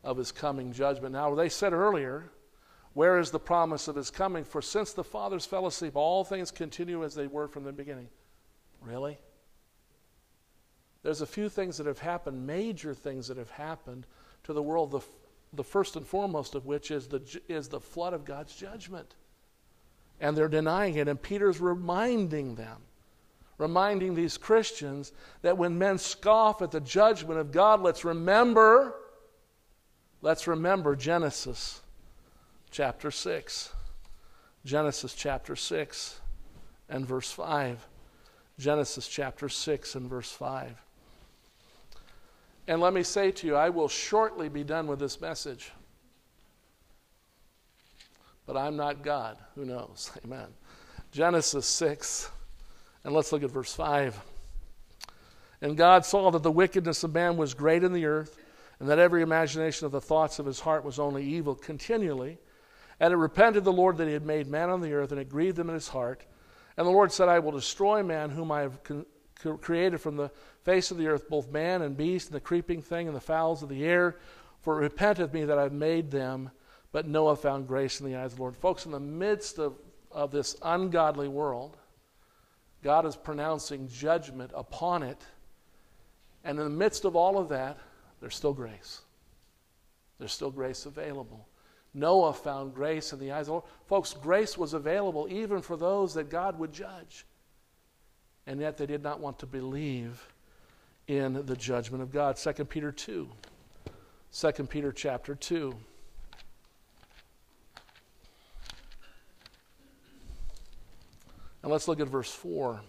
of 0.04 0.18
his 0.18 0.32
coming 0.32 0.72
judgment. 0.72 1.14
Now, 1.14 1.36
they 1.36 1.50
said 1.50 1.74
earlier, 1.74 2.32
where 2.94 3.20
is 3.20 3.32
the 3.32 3.40
promise 3.40 3.88
of 3.88 3.96
his 3.96 4.10
coming? 4.10 4.44
For 4.44 4.62
since 4.62 4.94
the 4.94 5.04
fathers 5.04 5.46
fell 5.46 5.68
asleep, 5.68 5.96
all 5.96 6.24
things 6.24 6.52
continue 6.52 7.04
as 7.04 7.16
they 7.16 7.28
were 7.28 7.48
from 7.48 7.64
the 7.64 7.72
beginning. 7.72 8.10
Really? 8.82 9.18
There's 11.04 11.22
a 11.22 11.28
few 11.28 11.50
things 11.50 11.78
that 11.78 11.86
have 11.86 12.00
happened, 12.00 12.46
major 12.46 12.94
things 12.94 13.28
that 13.28 13.38
have 13.38 13.52
happened 13.52 14.06
to 14.44 14.54
the 14.54 14.64
world, 14.64 14.92
the, 14.92 15.02
the 15.54 15.64
first 15.64 15.96
and 15.96 16.06
foremost 16.06 16.56
of 16.56 16.66
which 16.66 16.92
is 16.92 17.08
the, 17.08 17.22
is 17.48 17.68
the 17.68 17.80
flood 17.80 18.14
of 18.14 18.26
God's 18.26 18.56
judgment. 18.56 19.16
And 20.20 20.36
they're 20.36 20.50
denying 20.50 20.96
it, 20.96 21.08
and 21.08 21.22
Peter's 21.22 21.62
reminding 21.62 22.56
them, 22.56 22.82
reminding 23.58 24.16
these 24.16 24.38
Christians 24.38 25.14
that 25.42 25.58
when 25.58 25.78
men 25.78 25.98
scoff 25.98 26.62
at 26.62 26.72
the 26.72 26.82
judgment 26.82 27.40
of 27.40 27.52
God, 27.52 27.82
let's 27.82 28.04
remember 28.04 28.96
Let's 30.22 30.48
remember 30.48 30.96
Genesis 30.96 31.82
chapter 32.72 33.10
6. 33.10 33.74
Genesis 34.66 35.14
chapter 35.14 35.56
6 35.56 36.20
and 36.90 37.06
verse 37.06 37.32
5. 37.32 37.88
Genesis 38.58 39.08
chapter 39.08 39.48
6 39.48 39.96
and 39.96 40.10
verse 40.10 40.32
5. 40.32 40.76
And 42.68 42.82
let 42.82 42.94
me 42.94 43.04
say 43.04 43.32
to 43.32 43.48
you, 43.48 43.56
I 43.56 43.70
will 43.70 43.88
shortly 43.88 44.50
be 44.50 44.64
done 44.64 44.88
with 44.88 45.00
this 45.00 45.22
message. 45.22 45.72
But 48.46 48.58
I'm 48.58 48.76
not 48.76 49.04
God. 49.04 49.38
Who 49.56 49.64
knows? 49.64 50.12
Amen. 50.26 50.48
Genesis 51.12 51.66
6, 51.66 52.30
and 53.04 53.14
let's 53.14 53.32
look 53.32 53.44
at 53.44 53.52
verse 53.52 53.74
5. 53.74 54.20
And 55.62 55.78
God 55.78 56.06
saw 56.06 56.30
that 56.32 56.44
the 56.44 56.52
wickedness 56.52 57.04
of 57.04 57.14
man 57.14 57.38
was 57.38 57.54
great 57.54 57.84
in 57.84 57.94
the 57.94 58.06
earth, 58.06 58.39
and 58.80 58.90
that 58.90 59.00
every 59.00 59.22
imagination 59.22 59.86
of 59.86 59.92
the 59.92 60.02
thoughts 60.02 60.40
of 60.40 60.46
his 60.46 60.60
heart 60.60 60.86
was 60.86 61.00
only 61.00 61.24
evil 61.24 61.56
continually. 61.56 62.38
And 63.00 63.14
it 63.14 63.18
repented 63.18 63.64
the 63.64 63.74
Lord 63.74 63.98
that 63.98 64.08
he 64.08 64.14
had 64.14 64.26
made 64.26 64.48
man 64.48 64.70
on 64.70 64.82
the 64.82 64.94
earth, 64.94 65.12
and 65.12 65.20
it 65.20 65.30
grieved 65.30 65.60
him 65.60 65.70
in 65.70 65.76
his 65.76 65.88
heart. 65.88 66.26
And 66.78 66.86
the 66.86 66.92
Lord 66.92 67.12
said, 67.12 67.30
I 67.30 67.40
will 67.40 67.52
destroy 67.52 68.04
man 68.04 68.30
whom 68.30 68.52
I 68.52 68.62
have 68.62 68.84
con- 68.84 69.06
created 69.62 70.00
from 70.00 70.18
the 70.18 70.32
face 70.64 70.92
of 70.92 70.98
the 70.98 71.08
earth, 71.08 71.30
both 71.30 71.52
man 71.52 71.82
and 71.82 71.96
beast, 71.96 72.28
and 72.28 72.36
the 72.36 72.42
creeping 72.42 72.82
thing, 72.82 73.08
and 73.08 73.16
the 73.16 73.22
fowls 73.22 73.64
of 73.64 73.70
the 73.70 73.86
air. 73.86 74.18
For 74.62 74.78
it 74.78 74.84
repenteth 74.84 75.34
me 75.34 75.46
that 75.46 75.58
I've 75.58 75.74
made 75.74 76.12
them. 76.12 76.52
But 76.92 77.08
Noah 77.08 77.36
found 77.36 77.68
grace 77.68 78.00
in 78.00 78.08
the 78.08 78.18
eyes 78.18 78.32
of 78.32 78.38
the 78.38 78.42
Lord. 78.42 78.58
Folks, 78.58 78.86
in 78.86 78.92
the 78.92 79.00
midst 79.00 79.60
of, 79.60 79.76
of 80.12 80.32
this 80.32 80.56
ungodly 80.62 81.28
world, 81.28 81.78
God 82.84 83.06
is 83.06 83.16
pronouncing 83.16 83.88
judgment 83.88 84.52
upon 84.56 85.04
it. 85.04 85.22
And 86.44 86.58
in 86.58 86.64
the 86.64 86.70
midst 86.70 87.06
of 87.06 87.16
all 87.16 87.38
of 87.38 87.50
that, 87.50 87.78
there's 88.20 88.36
still 88.36 88.54
grace. 88.54 89.02
There's 90.18 90.34
still 90.34 90.52
grace 90.52 90.86
available. 90.86 91.48
Noah 91.94 92.34
found 92.34 92.76
grace 92.76 93.14
in 93.14 93.20
the 93.20 93.32
eyes 93.32 93.42
of 93.42 93.46
the 93.46 93.52
Lord. 93.54 93.64
Folks, 93.88 94.14
grace 94.14 94.58
was 94.58 94.74
available 94.74 95.28
even 95.30 95.62
for 95.62 95.78
those 95.78 96.14
that 96.14 96.30
God 96.30 96.60
would 96.60 96.72
judge. 96.72 97.26
And 98.46 98.60
yet 98.60 98.78
they 98.78 98.86
did 98.86 99.02
not 99.02 99.20
want 99.20 99.40
to 99.40 99.46
believe 99.46 100.28
in 101.08 101.46
the 101.46 101.56
judgment 101.56 102.04
of 102.04 102.12
God. 102.12 102.38
2 102.38 102.66
Peter 102.66 102.92
2. 102.92 103.28
2 104.32 104.52
Peter 104.66 104.92
chapter 104.92 105.34
2. 105.34 105.76
And 111.62 111.72
let's 111.72 111.88
look 111.88 112.00
at 112.00 112.08
verse 112.08 112.32
4. 112.32 112.82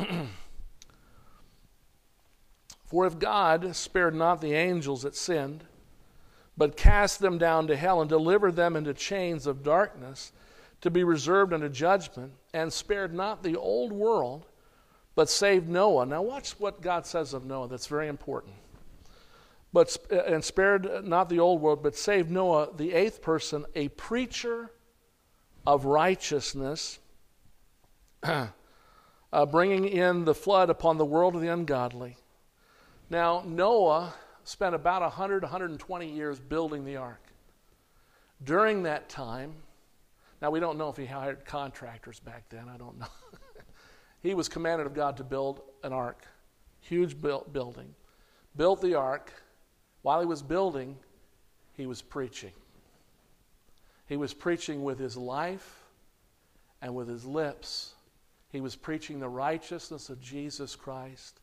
For 2.86 3.06
if 3.06 3.18
God 3.18 3.74
spared 3.76 4.14
not 4.14 4.40
the 4.40 4.54
angels 4.54 5.02
that 5.02 5.14
sinned, 5.14 5.64
but 6.56 6.76
cast 6.76 7.20
them 7.20 7.38
down 7.38 7.66
to 7.68 7.76
hell 7.76 8.00
and 8.00 8.08
delivered 8.08 8.56
them 8.56 8.76
into 8.76 8.92
chains 8.92 9.46
of 9.46 9.62
darkness 9.62 10.32
to 10.80 10.90
be 10.90 11.04
reserved 11.04 11.52
unto 11.52 11.68
judgment, 11.68 12.32
and 12.54 12.72
spared 12.72 13.12
not 13.12 13.42
the 13.42 13.56
old 13.56 13.92
world, 13.92 14.46
but 15.14 15.28
saved 15.28 15.68
Noah. 15.68 16.06
Now, 16.06 16.22
watch 16.22 16.52
what 16.58 16.80
God 16.80 17.06
says 17.06 17.34
of 17.34 17.44
Noah. 17.44 17.68
That's 17.68 17.86
very 17.86 18.08
important. 18.08 18.54
But, 19.72 19.96
uh, 20.10 20.22
and 20.22 20.42
spared 20.42 21.04
not 21.04 21.28
the 21.28 21.38
old 21.38 21.60
world, 21.60 21.82
but 21.82 21.94
saved 21.94 22.30
Noah, 22.30 22.70
the 22.74 22.92
eighth 22.92 23.22
person, 23.22 23.66
a 23.74 23.88
preacher 23.88 24.70
of 25.66 25.84
righteousness, 25.84 26.98
uh, 29.32 29.46
bringing 29.46 29.86
in 29.86 30.24
the 30.24 30.34
flood 30.34 30.70
upon 30.70 30.98
the 30.98 31.04
world 31.04 31.34
of 31.34 31.40
the 31.40 31.48
ungodly. 31.48 32.16
Now, 33.08 33.42
Noah 33.46 34.14
spent 34.44 34.74
about 34.74 35.02
100, 35.02 35.42
120 35.42 36.08
years 36.08 36.38
building 36.40 36.84
the 36.84 36.96
ark. 36.96 37.22
During 38.42 38.84
that 38.84 39.08
time, 39.08 39.54
now 40.40 40.50
we 40.50 40.60
don't 40.60 40.78
know 40.78 40.88
if 40.88 40.96
he 40.96 41.06
hired 41.06 41.44
contractors 41.44 42.20
back 42.20 42.48
then, 42.48 42.68
I 42.68 42.76
don't 42.76 42.98
know. 42.98 43.06
he 44.22 44.34
was 44.34 44.48
commanded 44.48 44.86
of 44.86 44.94
God 44.94 45.16
to 45.18 45.24
build 45.24 45.60
an 45.82 45.92
ark, 45.92 46.24
huge 46.80 47.20
building. 47.20 47.94
Built 48.56 48.80
the 48.80 48.94
ark. 48.94 49.32
While 50.02 50.20
he 50.20 50.26
was 50.26 50.42
building, 50.42 50.96
he 51.74 51.86
was 51.86 52.00
preaching. 52.00 52.52
He 54.06 54.16
was 54.16 54.32
preaching 54.34 54.82
with 54.82 54.98
his 54.98 55.16
life 55.16 55.84
and 56.82 56.94
with 56.94 57.08
his 57.08 57.24
lips. 57.24 57.94
He 58.50 58.60
was 58.60 58.76
preaching 58.76 59.20
the 59.20 59.28
righteousness 59.28 60.08
of 60.10 60.20
Jesus 60.20 60.76
Christ 60.76 61.40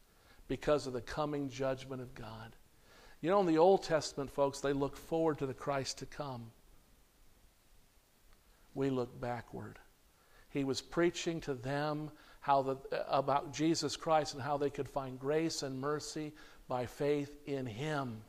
because 0.48 0.88
of 0.88 0.94
the 0.94 1.02
coming 1.02 1.50
judgment 1.50 2.02
of 2.02 2.14
God. 2.14 2.56
You 3.22 3.30
know, 3.30 3.40
in 3.40 3.48
the 3.48 3.58
Old 3.58 3.84
Testament, 3.84 4.30
folks, 4.30 4.60
they 4.60 4.74
look 4.74 4.96
forward 4.96 5.40
to 5.40 5.46
the 5.46 5.54
Christ 5.54 5.98
to 6.00 6.06
come. 6.06 6.52
We 8.76 8.90
look 8.90 9.20
backward. 9.20 9.80
He 10.50 10.64
was 10.64 10.82
preaching 10.82 11.42
to 11.42 11.54
them 11.54 12.12
how 12.42 12.62
the, 12.62 12.78
about 13.10 13.54
Jesus 13.54 13.96
Christ 13.96 14.34
and 14.34 14.42
how 14.44 14.58
they 14.58 14.70
could 14.70 14.88
find 14.88 15.20
grace 15.20 15.64
and 15.64 15.80
mercy 15.80 16.34
by 16.68 16.86
faith 16.86 17.36
in 17.46 17.66
Him 17.66 18.22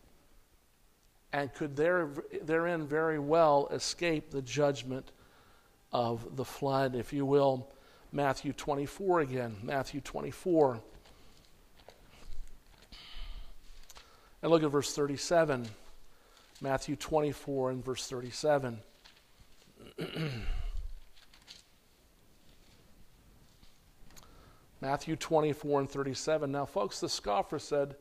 and 1.32 1.52
could 1.52 1.76
there, 1.76 2.08
therein 2.42 2.86
very 2.86 3.18
well 3.18 3.68
escape 3.70 4.30
the 4.30 4.42
judgment 4.42 5.12
of 5.92 6.36
the 6.36 6.44
flood, 6.44 6.94
if 6.94 7.12
you 7.12 7.26
will. 7.26 7.70
Matthew 8.12 8.52
24 8.52 9.20
again. 9.20 9.56
Matthew 9.62 10.00
24. 10.00 10.80
And 14.42 14.50
look 14.50 14.62
at 14.62 14.70
verse 14.70 14.94
37. 14.94 15.68
Matthew 16.60 16.96
24 16.96 17.70
and 17.70 17.84
verse 17.84 18.08
37. 18.08 18.78
Matthew 24.80 25.16
24 25.16 25.80
and 25.80 25.90
37. 25.90 26.52
Now, 26.52 26.64
folks, 26.64 27.00
the 27.00 27.08
scoffer 27.08 27.58
said, 27.58 27.96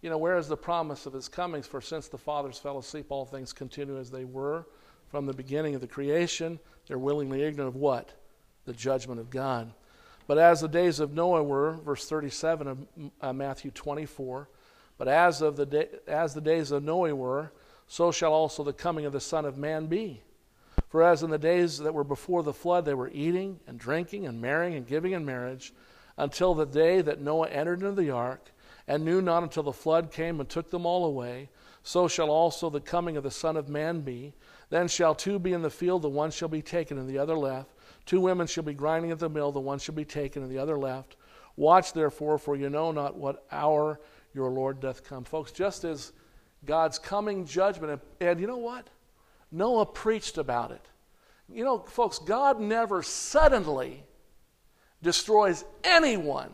You 0.00 0.10
know, 0.10 0.18
where 0.18 0.36
is 0.38 0.46
the 0.48 0.56
promise 0.56 1.06
of 1.06 1.12
his 1.12 1.28
comings? 1.28 1.66
For 1.66 1.80
since 1.80 2.08
the 2.08 2.18
fathers 2.18 2.58
fell 2.58 2.78
asleep, 2.78 3.06
all 3.10 3.24
things 3.24 3.52
continue 3.52 3.98
as 3.98 4.10
they 4.10 4.24
were 4.24 4.66
from 5.08 5.26
the 5.26 5.34
beginning 5.34 5.74
of 5.74 5.80
the 5.80 5.88
creation. 5.88 6.60
They're 6.86 6.98
willingly 6.98 7.42
ignorant 7.42 7.68
of 7.68 7.76
what? 7.76 8.19
The 8.70 8.76
judgment 8.76 9.18
of 9.18 9.30
God. 9.30 9.72
But 10.28 10.38
as 10.38 10.60
the 10.60 10.68
days 10.68 11.00
of 11.00 11.12
Noah 11.12 11.42
were, 11.42 11.72
verse 11.84 12.08
37 12.08 12.68
of 12.68 12.78
uh, 13.20 13.32
Matthew 13.32 13.72
24, 13.72 14.48
but 14.96 15.08
as, 15.08 15.42
of 15.42 15.56
the 15.56 15.66
day, 15.66 15.88
as 16.06 16.34
the 16.34 16.40
days 16.40 16.70
of 16.70 16.84
Noah 16.84 17.12
were, 17.12 17.52
so 17.88 18.12
shall 18.12 18.32
also 18.32 18.62
the 18.62 18.72
coming 18.72 19.06
of 19.06 19.12
the 19.12 19.18
Son 19.18 19.44
of 19.44 19.58
Man 19.58 19.86
be. 19.86 20.22
For 20.88 21.02
as 21.02 21.24
in 21.24 21.30
the 21.30 21.36
days 21.36 21.78
that 21.78 21.92
were 21.92 22.04
before 22.04 22.44
the 22.44 22.52
flood, 22.52 22.84
they 22.84 22.94
were 22.94 23.10
eating 23.12 23.58
and 23.66 23.76
drinking 23.76 24.28
and 24.28 24.40
marrying 24.40 24.74
and 24.74 24.86
giving 24.86 25.14
in 25.14 25.24
marriage, 25.24 25.72
until 26.16 26.54
the 26.54 26.64
day 26.64 27.02
that 27.02 27.20
Noah 27.20 27.48
entered 27.48 27.82
into 27.82 28.00
the 28.00 28.12
ark, 28.12 28.52
and 28.86 29.04
knew 29.04 29.20
not 29.20 29.42
until 29.42 29.64
the 29.64 29.72
flood 29.72 30.12
came 30.12 30.38
and 30.38 30.48
took 30.48 30.70
them 30.70 30.86
all 30.86 31.06
away, 31.06 31.48
so 31.82 32.06
shall 32.06 32.30
also 32.30 32.70
the 32.70 32.80
coming 32.80 33.16
of 33.16 33.24
the 33.24 33.32
Son 33.32 33.56
of 33.56 33.68
Man 33.68 34.02
be. 34.02 34.32
Then 34.68 34.86
shall 34.86 35.16
two 35.16 35.40
be 35.40 35.54
in 35.54 35.62
the 35.62 35.70
field, 35.70 36.02
the 36.02 36.08
one 36.08 36.30
shall 36.30 36.48
be 36.48 36.62
taken, 36.62 36.98
and 36.98 37.08
the 37.08 37.18
other 37.18 37.36
left. 37.36 37.72
Two 38.06 38.20
women 38.20 38.46
shall 38.46 38.64
be 38.64 38.74
grinding 38.74 39.10
at 39.10 39.18
the 39.18 39.28
mill, 39.28 39.52
the 39.52 39.60
one 39.60 39.78
shall 39.78 39.94
be 39.94 40.04
taken, 40.04 40.42
and 40.42 40.50
the 40.50 40.58
other 40.58 40.78
left. 40.78 41.16
Watch 41.56 41.92
therefore, 41.92 42.38
for 42.38 42.56
you 42.56 42.70
know 42.70 42.92
not 42.92 43.16
what 43.16 43.44
hour 43.52 44.00
your 44.34 44.50
Lord 44.50 44.80
doth 44.80 45.04
come. 45.04 45.24
Folks, 45.24 45.52
just 45.52 45.84
as 45.84 46.12
God's 46.64 46.98
coming 46.98 47.46
judgment, 47.46 48.00
and 48.20 48.40
you 48.40 48.46
know 48.46 48.56
what? 48.56 48.88
Noah 49.52 49.86
preached 49.86 50.38
about 50.38 50.70
it. 50.70 50.86
You 51.52 51.64
know, 51.64 51.78
folks, 51.78 52.18
God 52.18 52.60
never 52.60 53.02
suddenly 53.02 54.04
destroys 55.02 55.64
anyone 55.82 56.52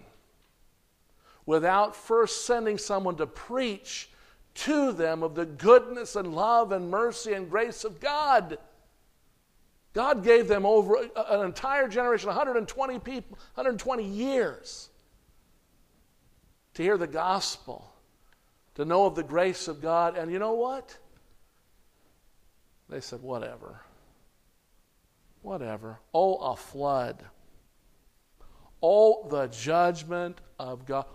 without 1.45 1.95
first 1.95 2.47
sending 2.47 2.79
someone 2.79 3.17
to 3.17 3.27
preach 3.27 4.11
to 4.55 4.93
them 4.93 5.23
of 5.23 5.35
the 5.35 5.45
goodness 5.45 6.17
and 6.17 6.35
love 6.35 6.73
and 6.73 6.91
mercy 6.91 7.35
and 7.35 7.51
grace 7.51 7.85
of 7.85 8.01
God. 8.01 8.59
God 9.97 10.23
gave 10.23 10.47
them 10.47 10.67
over 10.67 10.99
uh, 10.99 11.25
an 11.31 11.47
entire 11.47 11.89
generation, 11.89 12.27
120 12.27 12.99
people, 12.99 13.39
120 13.55 14.05
years 14.05 14.91
to 16.75 16.83
hear 16.83 16.99
the 16.99 17.07
gospel, 17.07 17.91
to 18.75 18.85
know 18.85 19.07
of 19.07 19.15
the 19.15 19.23
grace 19.23 19.69
of 19.69 19.81
God. 19.81 20.19
And 20.19 20.31
you 20.31 20.39
know 20.39 20.53
what? 20.53 20.99
They 22.91 23.01
said, 23.01 23.23
whatever. 23.23 23.81
Whatever. 25.41 25.99
Oh, 26.13 26.35
a 26.35 26.57
flood. 26.57 27.25
Oh, 28.83 29.27
the 29.31 29.47
judgment 29.47 30.43
of 30.59 30.85
God. 30.85 31.07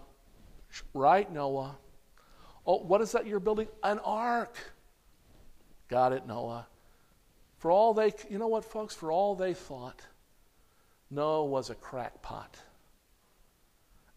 Right, 0.96 1.32
Noah? 1.32 1.78
Oh, 2.66 2.80
what 2.80 3.00
is 3.02 3.12
that 3.12 3.28
you're 3.28 3.40
building? 3.40 3.68
An 3.84 4.00
ark. 4.00 4.58
Got 5.88 6.14
it, 6.14 6.26
Noah. 6.26 6.66
For 7.62 7.70
all 7.70 7.94
they, 7.94 8.12
you 8.28 8.40
know 8.40 8.48
what, 8.48 8.66
folks? 8.66 8.96
For 8.96 9.12
all 9.12 9.36
they 9.36 9.54
thought, 9.54 10.02
Noah 11.12 11.46
was 11.46 11.70
a 11.70 11.76
crackpot 11.76 12.58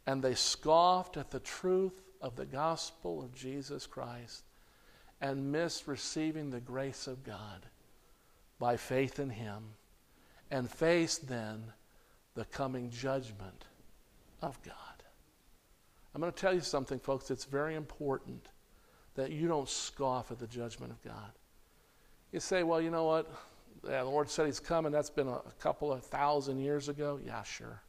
and 0.07 0.23
they 0.23 0.35
scoffed 0.35 1.19
at 1.19 1.31
the 1.31 1.41
truth 1.41 2.01
of 2.23 2.37
the 2.37 2.47
gospel 2.47 3.23
of 3.23 3.35
Jesus 3.35 3.87
Christ. 3.87 4.45
and 5.21 5.51
missed 5.51 5.89
receiving 5.89 6.51
the 6.51 6.61
grace 6.61 7.07
of 7.07 7.25
God 7.25 7.67
by 8.59 8.77
faith 8.77 9.19
in 9.19 9.31
Him 9.31 9.63
and 10.51 10.71
faced 10.71 11.29
then 11.29 11.65
the 12.35 12.45
coming 12.47 12.91
judgment 12.91 13.65
of 14.43 14.61
God. 14.63 14.75
I'm 16.15 16.21
going 16.21 16.33
to 16.33 16.39
tell 16.39 16.55
you 16.55 16.61
something, 16.61 16.99
folks. 16.99 17.31
It's 17.31 17.47
very 17.47 17.75
important 17.75 18.49
that 19.15 19.31
you 19.33 19.49
don't 19.49 19.69
scoff 19.69 20.31
at 20.31 20.39
the 20.39 20.47
judgment 20.47 20.93
of 20.93 21.03
God. 21.03 21.33
You 22.35 22.41
say, 22.41 22.65
well, 22.65 22.81
you 22.81 22.91
know 22.91 23.05
what? 23.05 23.31
Yeah, 23.89 24.03
the 24.03 24.11
Lord 24.11 24.29
said 24.29 24.47
He's 24.47 24.59
coming. 24.59 24.91
That's 24.91 25.09
been 25.09 25.29
a, 25.29 25.37
a 25.37 25.53
couple 25.61 25.93
of 25.93 26.03
thousand 26.03 26.59
years 26.59 26.89
ago. 26.89 27.21
Yeah, 27.25 27.45
sure. 27.45 27.81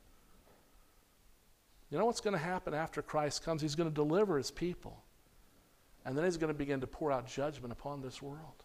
You 1.90 1.98
know 1.98 2.06
what's 2.06 2.22
going 2.22 2.36
to 2.36 2.44
happen 2.44 2.76
after 2.76 3.02
Christ 3.02 3.44
comes? 3.44 3.60
He's 3.60 3.74
going 3.74 3.90
to 3.90 3.96
deliver 3.96 4.38
His 4.38 4.52
people. 4.52 5.02
And 6.06 6.16
then 6.16 6.26
He's 6.26 6.38
going 6.38 6.54
to 6.54 6.58
begin 6.58 6.80
to 6.82 6.86
pour 6.86 7.12
out 7.12 7.26
judgment 7.26 7.72
upon 7.72 8.04
this 8.04 8.22
world. 8.22 8.64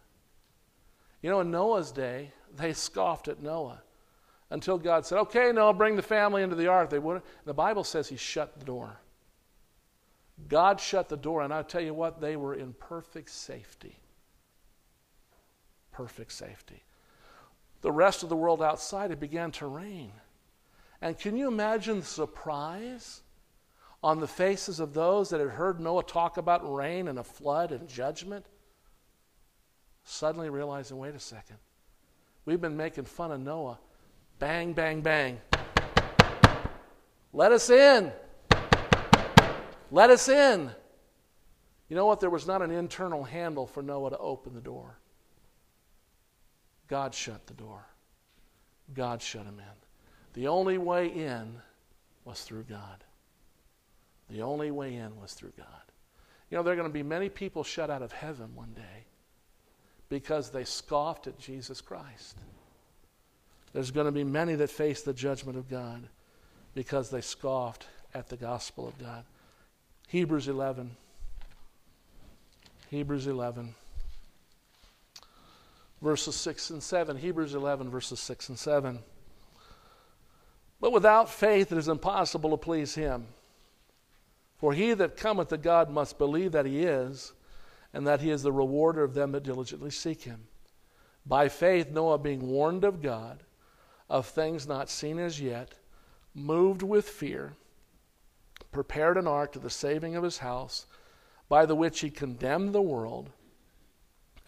You 1.22 1.31
know, 1.31 1.41
in 1.41 1.51
Noah's 1.51 1.93
day, 1.93 2.31
they 2.55 2.74
scoffed 2.74 3.28
at 3.28 3.43
Noah 3.43 3.81
until 4.51 4.76
God 4.76 5.07
said, 5.07 5.16
okay, 5.20 5.51
Noah, 5.51 5.72
bring 5.72 5.97
the 5.97 6.03
family 6.03 6.43
into 6.43 6.57
the 6.57 6.66
ark. 6.66 6.91
They 6.91 6.99
wouldn't. 6.99 7.24
The 7.47 7.55
Bible 7.55 7.85
says 7.85 8.07
He 8.07 8.16
shut 8.16 8.59
the 8.59 8.66
door. 8.66 9.01
God 10.47 10.78
shut 10.78 11.09
the 11.09 11.16
door, 11.16 11.41
and 11.41 11.55
I 11.55 11.62
tell 11.62 11.81
you 11.81 11.95
what, 11.95 12.20
they 12.20 12.37
were 12.37 12.55
in 12.55 12.74
perfect 12.74 13.31
safety. 13.31 13.97
Perfect 16.01 16.32
safety. 16.32 16.82
The 17.82 17.92
rest 17.92 18.22
of 18.22 18.30
the 18.30 18.36
world 18.36 18.62
outside, 18.62 19.11
it 19.11 19.20
began 19.20 19.51
to 19.53 19.66
rain. 19.66 20.12
And 21.03 21.18
can 21.18 21.36
you 21.36 21.46
imagine 21.46 22.01
the 22.01 22.07
surprise 22.07 23.20
on 24.03 24.18
the 24.18 24.26
faces 24.26 24.80
of 24.80 24.94
those 24.94 25.28
that 25.28 25.40
had 25.40 25.51
heard 25.51 25.78
Noah 25.78 26.05
talk 26.05 26.38
about 26.38 26.74
rain 26.74 27.07
and 27.07 27.18
a 27.18 27.22
flood 27.22 27.70
and 27.70 27.86
judgment? 27.86 28.46
Suddenly 30.05 30.48
realizing, 30.48 30.96
wait 30.96 31.14
a 31.14 31.20
second, 31.20 31.59
we've 32.46 32.62
been 32.62 32.78
making 32.78 33.05
fun 33.05 33.30
of 33.30 33.40
Noah. 33.40 33.78
Bang, 34.38 34.72
bang, 34.72 35.03
bang. 35.03 35.38
Let 37.34 37.53
us 37.53 37.68
in. 37.68 38.11
Let 39.90 40.09
us 40.09 40.30
in. 40.30 40.70
You 41.90 41.96
know 41.96 42.07
what? 42.07 42.20
There 42.20 42.30
was 42.30 42.46
not 42.46 42.62
an 42.62 42.70
internal 42.70 43.22
handle 43.22 43.66
for 43.66 43.82
Noah 43.82 44.09
to 44.09 44.18
open 44.18 44.55
the 44.55 44.62
door. 44.62 44.96
God 46.91 47.14
shut 47.14 47.47
the 47.47 47.55
door. 47.55 47.86
God 48.93 49.22
shut 49.22 49.45
him 49.45 49.61
in. 49.61 50.34
The 50.34 50.49
only 50.49 50.76
way 50.76 51.07
in 51.07 51.55
was 52.24 52.43
through 52.43 52.64
God. 52.64 53.05
The 54.28 54.43
only 54.43 54.72
way 54.72 54.97
in 54.97 55.18
was 55.20 55.32
through 55.32 55.53
God. 55.57 55.66
You 56.51 56.57
know, 56.57 56.64
there 56.64 56.72
are 56.72 56.76
going 56.76 56.88
to 56.88 56.93
be 56.93 57.05
many 57.05 57.28
people 57.28 57.62
shut 57.62 57.91
out 57.91 58.03
of 58.03 58.11
heaven 58.11 58.57
one 58.57 58.72
day 58.74 59.07
because 60.09 60.51
they 60.51 60.64
scoffed 60.64 61.28
at 61.28 61.38
Jesus 61.38 61.80
Christ. 61.80 62.36
There's 63.72 63.93
going 63.93 64.07
to 64.07 64.12
be 64.12 64.24
many 64.24 64.57
that 64.57 64.70
face 64.70 65.03
the 65.03 65.14
judgment 65.14 65.57
of 65.57 65.70
God 65.70 66.09
because 66.74 67.11
they 67.11 67.20
scoffed 67.20 67.86
at 68.14 68.28
the 68.28 68.36
gospel 68.36 68.88
of 68.88 68.99
God. 68.99 69.24
Hebrews 70.09 70.49
11. 70.49 70.97
Hebrews 72.91 73.28
11. 73.28 73.76
Verses 76.03 76.34
6 76.36 76.70
and 76.70 76.82
7. 76.82 77.16
Hebrews 77.16 77.55
11, 77.55 77.90
verses 77.90 78.20
6 78.20 78.51
and 78.51 78.59
7. 78.59 79.01
But 80.80 80.92
without 80.92 81.28
faith 81.28 81.72
it 81.72 81.78
is 81.78 81.88
impossible 81.88 82.51
to 82.51 82.57
please 82.57 82.94
him. 82.94 83.26
For 84.57 84.72
he 84.72 84.94
that 84.94 85.16
cometh 85.16 85.48
to 85.48 85.59
God 85.59 85.90
must 85.90 86.18
believe 86.18 86.53
that 86.53 86.66
he 86.66 86.84
is, 86.84 87.32
and 87.92 88.07
that 88.07 88.20
he 88.20 88.30
is 88.30 88.42
the 88.42 88.53
rewarder 88.53 89.03
of 89.03 89.14
them 89.14 89.32
that 89.32 89.42
diligently 89.42 89.90
seek 89.90 90.22
him. 90.22 90.46
By 91.26 91.48
faith, 91.48 91.90
Noah, 91.90 92.18
being 92.18 92.48
warned 92.48 92.84
of 92.84 93.03
God 93.03 93.42
of 94.09 94.26
things 94.26 94.66
not 94.66 94.90
seen 94.90 95.18
as 95.18 95.40
yet, 95.40 95.74
moved 96.34 96.82
with 96.82 97.09
fear, 97.09 97.55
prepared 98.72 99.16
an 99.16 99.26
ark 99.26 99.53
to 99.53 99.59
the 99.59 99.70
saving 99.70 100.16
of 100.16 100.24
his 100.24 100.38
house, 100.38 100.86
by 101.48 101.66
the 101.66 101.76
which 101.76 102.01
he 102.01 102.11
condemned 102.11 102.72
the 102.72 102.82
world 102.82 103.30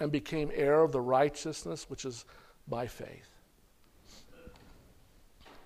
and 0.02 0.10
became 0.10 0.50
heir 0.52 0.82
of 0.82 0.90
the 0.90 1.00
righteousness 1.00 1.88
which 1.88 2.04
is 2.04 2.24
by 2.66 2.88
faith. 2.88 3.30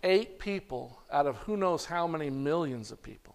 Eight 0.05 0.39
people 0.39 1.01
out 1.11 1.27
of 1.27 1.39
who 1.39 1.57
knows 1.57 1.87
how 1.87 2.07
many 2.07 2.29
millions 2.29 2.93
of 2.93 3.03
people 3.03 3.35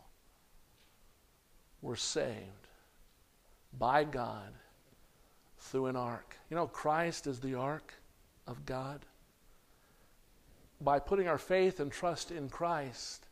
were 1.82 1.96
saved 1.96 2.68
by 3.80 4.04
God 4.04 4.54
through 5.58 5.88
an 5.88 5.96
ark. 5.96 6.38
You 6.52 6.56
know, 6.56 6.68
Christ 6.68 7.26
is 7.26 7.40
the 7.40 7.56
ark 7.56 7.96
of 8.46 8.64
God. 8.68 9.04
By 10.82 11.00
putting 11.00 11.28
our 11.28 11.40
faith 11.40 11.80
and 11.80 11.92
trust 11.92 12.30
in 12.30 12.48
Christ, 12.48 13.26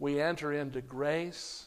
we 0.00 0.20
enter 0.20 0.52
into 0.52 0.80
grace, 0.80 1.66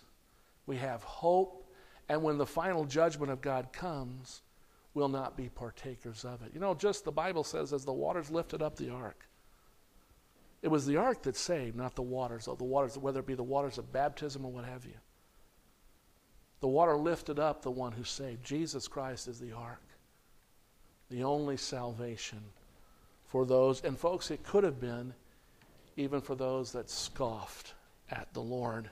we 0.66 0.76
have 0.78 1.02
hope, 1.04 1.66
and 2.10 2.24
when 2.24 2.38
the 2.38 2.46
final 2.46 2.84
judgment 2.84 3.32
of 3.32 3.40
God 3.40 3.72
comes, 3.72 4.42
we'll 4.94 5.10
not 5.10 5.36
be 5.36 5.50
partakers 5.50 6.26
of 6.26 6.42
it. 6.44 6.52
You 6.54 6.60
know, 6.60 6.74
just 6.74 7.06
the 7.06 7.12
Bible 7.12 7.44
says, 7.44 7.74
as 7.74 7.86
the 7.86 7.94
waters 7.94 8.30
lifted 8.30 8.62
up 8.62 8.76
the 8.76 8.92
ark, 8.92 9.28
it 10.62 10.70
was 10.70 10.86
the 10.86 10.98
ark 10.98 11.24
that 11.24 11.36
saved, 11.36 11.76
not 11.76 11.96
the 11.96 12.02
waters, 12.02 12.48
or 12.48 12.56
the 12.56 12.64
waters, 12.64 12.98
whether 12.98 13.20
it 13.20 13.26
be 13.26 13.36
the 13.36 13.44
waters 13.44 13.78
of 13.78 13.92
baptism 13.92 14.46
or 14.46 14.52
what 14.52 14.66
have 14.66 14.86
you. 14.86 14.94
The 16.62 16.68
water 16.70 16.96
lifted 16.96 17.40
up 17.40 17.62
the 17.62 17.72
one 17.72 17.92
who 17.92 18.06
saved. 18.06 18.46
Jesus 18.46 18.88
Christ 18.88 19.28
is 19.28 19.40
the 19.40 19.52
ark, 19.52 19.84
the 21.10 21.24
only 21.24 21.58
salvation 21.58 22.40
for 23.26 23.46
those. 23.46 23.84
And, 23.84 24.00
folks, 24.00 24.32
it 24.32 24.44
could 24.44 24.64
have 24.64 24.80
been 24.80 25.14
even 25.98 26.22
for 26.22 26.36
those 26.36 26.72
that 26.72 26.90
scoffed 26.90 27.74
at 28.10 28.34
the 28.34 28.42
Lord. 28.42 28.90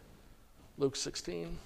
Luke 0.77 0.97
16. 0.97 1.57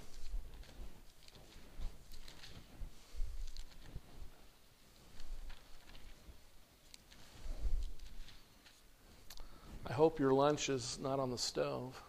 I 9.88 9.94
hope 9.94 10.20
your 10.20 10.34
lunch 10.34 10.70
is 10.70 10.98
not 11.02 11.20
on 11.20 11.30
the 11.30 11.38
stove. 11.38 12.02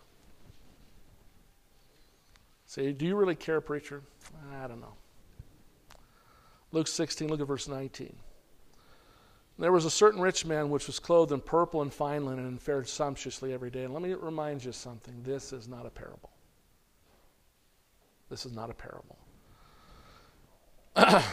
Say, 2.64 2.92
do 2.92 3.06
you 3.06 3.16
really 3.16 3.34
care, 3.34 3.60
preacher? 3.60 4.02
I 4.62 4.66
don't 4.66 4.80
know. 4.80 4.94
Luke 6.72 6.88
16, 6.88 7.28
look 7.28 7.40
at 7.40 7.46
verse 7.46 7.68
19. 7.68 8.16
There 9.58 9.72
was 9.72 9.84
a 9.84 9.90
certain 9.90 10.20
rich 10.20 10.44
man 10.44 10.68
which 10.68 10.86
was 10.86 10.98
clothed 10.98 11.32
in 11.32 11.40
purple 11.40 11.80
and 11.80 11.92
fine 11.92 12.26
linen 12.26 12.46
and 12.46 12.60
fared 12.60 12.88
sumptuously 12.88 13.54
every 13.54 13.70
day. 13.70 13.84
And 13.84 13.94
let 13.94 14.02
me 14.02 14.12
remind 14.12 14.64
you 14.64 14.72
something 14.72 15.22
this 15.22 15.52
is 15.52 15.68
not 15.68 15.86
a 15.86 15.90
parable. 15.90 16.30
This 18.28 18.44
is 18.44 18.52
not 18.52 18.68
a 18.68 18.74
parable. 18.74 19.16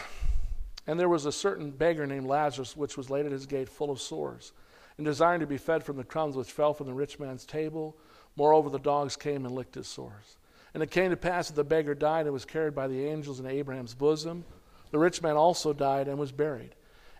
and 0.87 0.99
there 0.99 1.09
was 1.09 1.25
a 1.25 1.31
certain 1.31 1.71
beggar 1.71 2.05
named 2.05 2.27
Lazarus 2.27 2.77
which 2.77 2.95
was 2.95 3.09
laid 3.09 3.25
at 3.25 3.31
his 3.31 3.45
gate 3.45 3.67
full 3.67 3.89
of 3.89 3.99
sores 3.99 4.53
and 4.97 5.05
desiring 5.05 5.39
to 5.39 5.47
be 5.47 5.57
fed 5.57 5.83
from 5.83 5.97
the 5.97 6.03
crumbs 6.03 6.35
which 6.35 6.51
fell 6.51 6.73
from 6.73 6.87
the 6.87 6.93
rich 6.93 7.19
man's 7.19 7.45
table. 7.45 7.97
Moreover, 8.35 8.69
the 8.69 8.79
dogs 8.79 9.15
came 9.15 9.45
and 9.45 9.55
licked 9.55 9.75
his 9.75 9.87
sores. 9.87 10.37
And 10.73 10.81
it 10.81 10.91
came 10.91 11.11
to 11.11 11.17
pass 11.17 11.47
that 11.47 11.55
the 11.55 11.63
beggar 11.63 11.93
died 11.93 12.25
and 12.25 12.33
was 12.33 12.45
carried 12.45 12.73
by 12.73 12.87
the 12.87 13.05
angels 13.05 13.39
in 13.39 13.45
Abraham's 13.45 13.93
bosom. 13.93 14.43
The 14.91 14.99
rich 14.99 15.21
man 15.21 15.35
also 15.35 15.73
died 15.73 16.07
and 16.07 16.17
was 16.17 16.31
buried. 16.31 16.75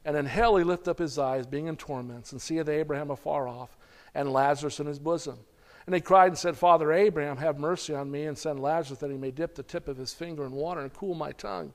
And 0.06 0.18
in 0.18 0.26
hell 0.26 0.58
he 0.58 0.64
lifted 0.64 0.92
up 0.92 1.00
his 1.00 1.18
eyes, 1.18 1.46
being 1.46 1.68
in 1.68 1.78
torments, 1.78 2.32
and 2.32 2.42
seeth 2.42 2.68
Abraham 2.68 3.10
afar 3.12 3.48
off, 3.48 3.78
and 4.14 4.34
Lazarus 4.34 4.80
in 4.80 4.88
his 4.88 5.00
bosom. 5.00 5.40
And 5.86 5.96
he 5.96 6.02
cried 6.02 6.28
and 6.28 6.38
said, 6.38 6.58
Father 6.58 6.92
Abraham, 6.94 7.38
have 7.38 7.60
mercy 7.60 7.94
on 7.94 8.10
me, 8.10 8.26
and 8.26 8.38
send 8.38 8.60
Lazarus 8.60 9.00
that 9.00 9.12
he 9.12 9.18
may 9.18 9.32
dip 9.32 9.56
the 9.56 9.64
tip 9.64 9.88
of 9.88 9.98
his 9.98 10.14
finger 10.14 10.46
in 10.46 10.52
water 10.52 10.82
and 10.82 10.94
cool 10.94 11.14
my 11.14 11.32
tongue, 11.34 11.74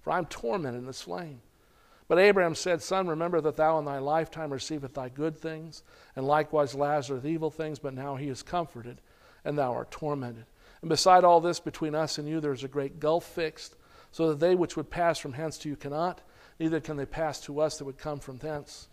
for 0.00 0.12
I 0.12 0.18
am 0.18 0.26
tormented 0.26 0.80
in 0.80 0.86
this 0.86 1.02
flame. 1.02 1.40
But 2.08 2.18
Abraham 2.18 2.54
said, 2.54 2.82
Son, 2.82 3.08
remember 3.08 3.40
that 3.40 3.56
thou 3.56 3.78
in 3.78 3.84
thy 3.84 3.98
lifetime 3.98 4.52
receivest 4.52 4.94
thy 4.94 5.08
good 5.08 5.36
things, 5.36 5.82
and 6.14 6.26
likewise 6.26 6.74
Lazarus 6.74 7.24
evil 7.24 7.50
things, 7.50 7.78
but 7.78 7.94
now 7.94 8.16
he 8.16 8.28
is 8.28 8.42
comforted, 8.42 9.00
and 9.44 9.58
thou 9.58 9.72
art 9.72 9.90
tormented. 9.90 10.46
And 10.82 10.88
beside 10.88 11.24
all 11.24 11.40
this, 11.40 11.58
between 11.58 11.94
us 11.94 12.18
and 12.18 12.28
you, 12.28 12.40
there 12.40 12.52
is 12.52 12.62
a 12.62 12.68
great 12.68 13.00
gulf 13.00 13.24
fixed, 13.24 13.74
so 14.12 14.28
that 14.28 14.40
they 14.40 14.54
which 14.54 14.76
would 14.76 14.88
pass 14.88 15.18
from 15.18 15.32
hence 15.32 15.58
to 15.58 15.68
you 15.68 15.76
cannot, 15.76 16.20
neither 16.60 16.80
can 16.80 16.96
they 16.96 17.06
pass 17.06 17.40
to 17.42 17.60
us 17.60 17.78
that 17.78 17.84
would 17.84 17.98
come 17.98 18.20
from 18.20 18.38
thence. 18.38 18.88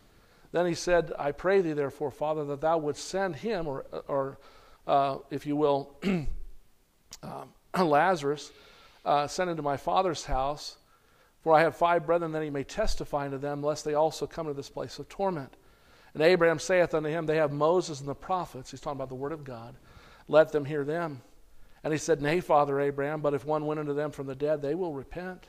Then 0.52 0.66
he 0.66 0.74
said, 0.74 1.12
I 1.18 1.32
pray 1.32 1.62
thee, 1.62 1.74
therefore, 1.74 2.12
Father, 2.12 2.46
that 2.46 2.62
thou 2.62 2.78
wouldst 2.78 3.08
send 3.08 3.36
him, 3.36 3.68
or, 3.68 3.86
or 4.08 4.40
uh, 4.88 5.18
if 5.30 5.46
you 5.46 5.56
will, 5.56 5.96
um, 7.24 7.50
Lazarus, 7.88 8.52
uh, 9.06 9.28
send 9.28 9.50
him 9.50 9.58
to 9.58 9.64
my 9.64 9.78
father's 9.78 10.26
house, 10.26 10.78
for 11.44 11.54
I 11.54 11.62
have 11.62 11.76
five 11.76 12.06
brethren, 12.06 12.32
that 12.32 12.44
he 12.44 12.50
may 12.50 12.64
testify 12.64 13.26
unto 13.26 13.38
them, 13.38 13.62
lest 13.62 13.84
they 13.84 13.94
also 13.94 14.26
come 14.26 14.48
to 14.48 14.54
this 14.54 14.70
place 14.70 14.98
of 14.98 15.10
torment. 15.10 15.56
And 16.14 16.24
Abraham 16.24 16.58
saith 16.58 16.94
unto 16.94 17.10
him, 17.10 17.26
They 17.26 17.38
have 17.38 17.52
Moses 17.52 18.00
and 18.00 18.08
the 18.08 18.16
prophets. 18.16 18.72
He's 18.72 18.80
talking 18.80 18.98
about 18.98 19.10
the 19.10 19.16
word 19.16 19.34
of 19.34 19.44
God. 19.44 19.76
Let 20.30 20.54
them 20.54 20.64
hear 20.64 20.86
them. 20.86 21.22
And 21.84 21.92
he 21.92 22.00
said, 22.00 22.22
Nay, 22.22 22.40
Father 22.40 22.80
Abraham, 22.80 23.20
but 23.20 23.34
if 23.34 23.46
one 23.46 23.66
went 23.66 23.82
unto 23.82 23.94
them 23.94 24.12
from 24.12 24.28
the 24.28 24.36
dead, 24.36 24.62
they 24.62 24.74
will 24.74 24.94
repent. 24.94 25.48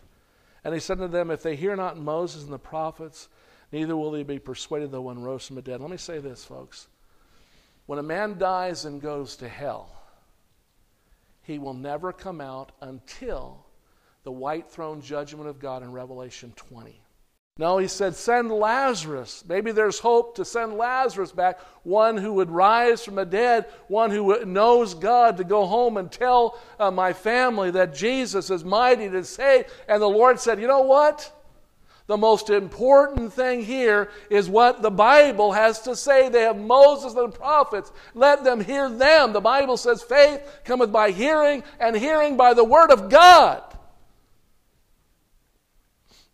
And 0.65 0.75
he 0.75 0.81
said 0.81 0.99
to 0.99 1.07
them, 1.07 1.31
If 1.31 1.43
they 1.43 1.55
hear 1.55 1.77
not 1.77 1.97
Moses 1.97 2.43
and 2.43 2.53
the 2.53 2.59
prophets, 2.59 3.29
neither 3.71 3.97
will 3.97 4.11
they 4.11 4.25
be 4.25 4.41
persuaded 4.41 4.91
though 4.91 5.03
one 5.03 5.23
rose 5.23 5.47
from 5.47 5.57
the 5.57 5.63
dead. 5.63 5.81
Let 5.81 5.91
me 5.91 5.97
say 5.97 6.19
this, 6.19 6.45
folks. 6.45 6.89
When 7.87 7.99
a 8.01 8.03
man 8.03 8.39
dies 8.39 8.85
and 8.85 9.01
goes 9.01 9.37
to 9.37 9.49
hell, 9.49 9.91
he 11.43 11.59
will 11.59 11.75
never 11.75 12.13
come 12.13 12.41
out 12.41 12.73
until 12.81 13.64
the 14.25 14.33
white 14.33 14.71
throne 14.71 15.03
judgment 15.03 15.49
of 15.49 15.59
God 15.59 15.83
in 15.83 15.93
Revelation 15.93 16.53
20. 16.57 17.01
No, 17.57 17.79
he 17.79 17.87
said, 17.87 18.17
send 18.17 18.51
Lazarus. 18.51 19.45
Maybe 19.47 19.71
there's 19.71 20.01
hope 20.01 20.35
to 20.37 20.45
send 20.45 20.75
Lazarus 20.75 21.31
back, 21.31 21.61
one 21.85 22.17
who 22.17 22.33
would 22.33 22.51
rise 22.51 23.05
from 23.05 23.15
the 23.15 23.25
dead, 23.25 23.67
one 23.87 24.11
who 24.11 24.45
knows 24.45 24.95
God, 24.95 25.37
to 25.37 25.45
go 25.45 25.65
home 25.65 25.97
and 25.97 26.11
tell 26.11 26.61
uh, 26.81 26.91
my 26.91 27.13
family 27.13 27.71
that 27.71 27.95
Jesus 27.95 28.51
is 28.51 28.65
mighty 28.65 29.09
to 29.09 29.23
save. 29.23 29.67
And 29.87 30.03
the 30.03 30.09
Lord 30.09 30.41
said, 30.41 30.61
You 30.61 30.67
know 30.67 30.81
what? 30.81 31.31
The 32.07 32.17
most 32.17 32.51
important 32.51 33.33
thing 33.33 33.63
here 33.63 34.11
is 34.31 34.49
what 34.49 34.83
the 34.83 34.91
Bible 34.91 35.53
has 35.53 35.81
to 35.83 35.95
say. 35.95 36.29
They 36.29 36.43
have 36.43 36.59
Moses 36.59 37.15
and 37.15 37.33
the 37.33 37.39
prophets. 37.39 37.93
Let 38.15 38.43
them 38.43 38.61
hear 38.61 38.91
them. 38.91 39.33
The 39.33 39.41
Bible 39.41 39.77
says 39.77 40.03
faith 40.03 40.43
cometh 40.65 40.91
by 40.91 41.13
hearing, 41.13 41.63
and 41.79 41.97
hearing 41.97 42.37
by 42.37 42.53
the 42.53 42.65
word 42.65 42.91
of 42.91 43.09
God 43.09 43.63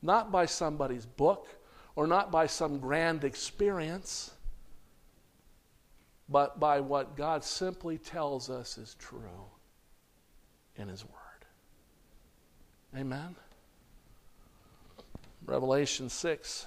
not 0.02 0.32
by 0.32 0.46
somebody's 0.46 1.06
book 1.06 1.48
or 1.96 2.06
not 2.06 2.30
by 2.30 2.46
some 2.46 2.78
grand 2.78 3.24
experience, 3.24 4.32
but 6.28 6.60
by 6.60 6.80
what 6.80 7.16
God 7.16 7.44
simply 7.44 7.98
tells 7.98 8.48
us 8.48 8.78
is 8.78 8.94
true 8.98 9.48
in 10.76 10.88
His 10.88 11.04
Word. 11.04 11.14
Amen? 12.96 13.34
Revelation 15.44 16.08
6 16.08 16.66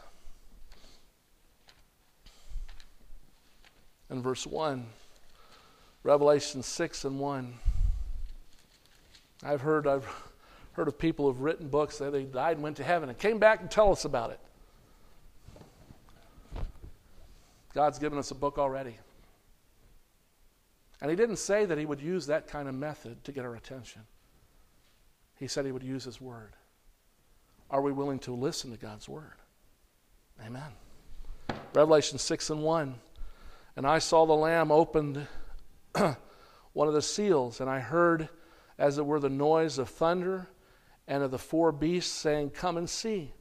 and 4.09 4.23
verse 4.23 4.45
1. 4.45 4.85
Revelation 6.03 6.61
6 6.61 7.05
and 7.05 7.19
1. 7.19 7.53
I've 9.43 9.61
heard, 9.61 9.87
I've 9.87 10.07
heard 10.73 10.87
of 10.87 10.97
people 10.97 11.25
who've 11.25 11.41
written 11.41 11.67
books 11.67 11.99
that 11.99 12.11
they 12.11 12.23
died 12.23 12.57
and 12.57 12.63
went 12.63 12.77
to 12.77 12.83
heaven 12.83 13.09
and 13.09 13.17
came 13.17 13.39
back 13.39 13.61
and 13.61 13.71
tell 13.71 13.91
us 13.91 14.05
about 14.05 14.31
it. 14.31 14.39
God's 17.73 17.97
given 17.97 18.19
us 18.19 18.31
a 18.31 18.35
book 18.35 18.57
already. 18.57 18.97
And 21.01 21.09
He 21.09 21.15
didn't 21.15 21.37
say 21.37 21.65
that 21.65 21.77
He 21.77 21.85
would 21.85 22.01
use 22.01 22.27
that 22.27 22.47
kind 22.47 22.67
of 22.67 22.75
method 22.75 23.23
to 23.23 23.31
get 23.31 23.45
our 23.45 23.55
attention. 23.55 24.03
He 25.39 25.47
said 25.47 25.65
He 25.65 25.71
would 25.71 25.83
use 25.83 26.03
His 26.03 26.19
Word. 26.21 26.53
Are 27.69 27.81
we 27.81 27.91
willing 27.91 28.19
to 28.19 28.33
listen 28.33 28.71
to 28.71 28.77
God's 28.77 29.09
Word? 29.09 29.33
Amen. 30.45 30.71
Revelation 31.73 32.17
6 32.17 32.49
and 32.51 32.63
1. 32.63 32.95
And 33.75 33.87
I 33.87 33.99
saw 33.99 34.25
the 34.25 34.33
Lamb 34.33 34.71
opened 34.71 35.27
one 35.93 36.87
of 36.87 36.93
the 36.93 37.01
seals, 37.01 37.59
and 37.59 37.69
I 37.69 37.79
heard, 37.79 38.29
as 38.77 38.97
it 38.97 39.05
were, 39.05 39.19
the 39.19 39.29
noise 39.29 39.77
of 39.77 39.89
thunder 39.89 40.47
and 41.07 41.23
of 41.23 41.31
the 41.31 41.39
four 41.39 41.71
beasts, 41.71 42.11
saying, 42.11 42.51
Come 42.51 42.77
and 42.77 42.89
see. 42.89 43.33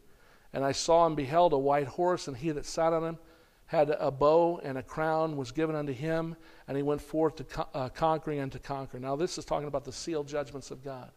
And 0.53 0.65
I 0.65 0.73
saw 0.73 1.07
and 1.07 1.17
beheld 1.17 1.53
a 1.53 1.59
white 1.59 1.87
horse, 1.87 2.29
and 2.29 2.37
he 2.37 2.51
that 2.51 2.67
sat 2.67 2.93
on 2.93 3.05
him 3.05 3.19
had 3.67 3.89
a 3.99 4.11
bow, 4.11 4.61
and 4.63 4.77
a 4.77 4.83
crown 4.83 5.35
was 5.35 5.51
given 5.51 5.75
unto 5.75 5.95
him, 5.95 6.37
and 6.69 6.77
he 6.77 6.83
went 6.83 7.01
forth 7.01 7.37
to 7.37 7.45
co- 7.45 7.69
uh, 7.73 7.89
conquering 7.89 8.39
and 8.39 8.53
to 8.53 8.59
conquer. 8.59 8.99
Now, 8.99 9.17
this 9.17 9.39
is 9.39 9.47
talking 9.47 9.67
about 9.67 9.85
the 9.85 9.93
sealed 9.93 10.29
judgments 10.29 10.71
of 10.71 10.85
God. 10.85 11.11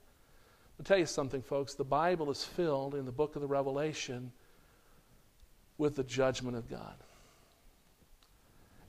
I'll 0.80 0.86
tell 0.86 0.98
you 0.98 1.06
something, 1.06 1.42
folks. 1.42 1.74
The 1.74 1.84
Bible 1.84 2.32
is 2.32 2.46
filled 2.46 2.96
in 2.96 3.06
the 3.06 3.12
book 3.12 3.36
of 3.36 3.42
the 3.42 3.48
Revelation 3.48 4.32
with 5.78 5.96
the 5.98 6.04
judgment 6.04 6.56
of 6.56 6.70
God. 6.70 6.96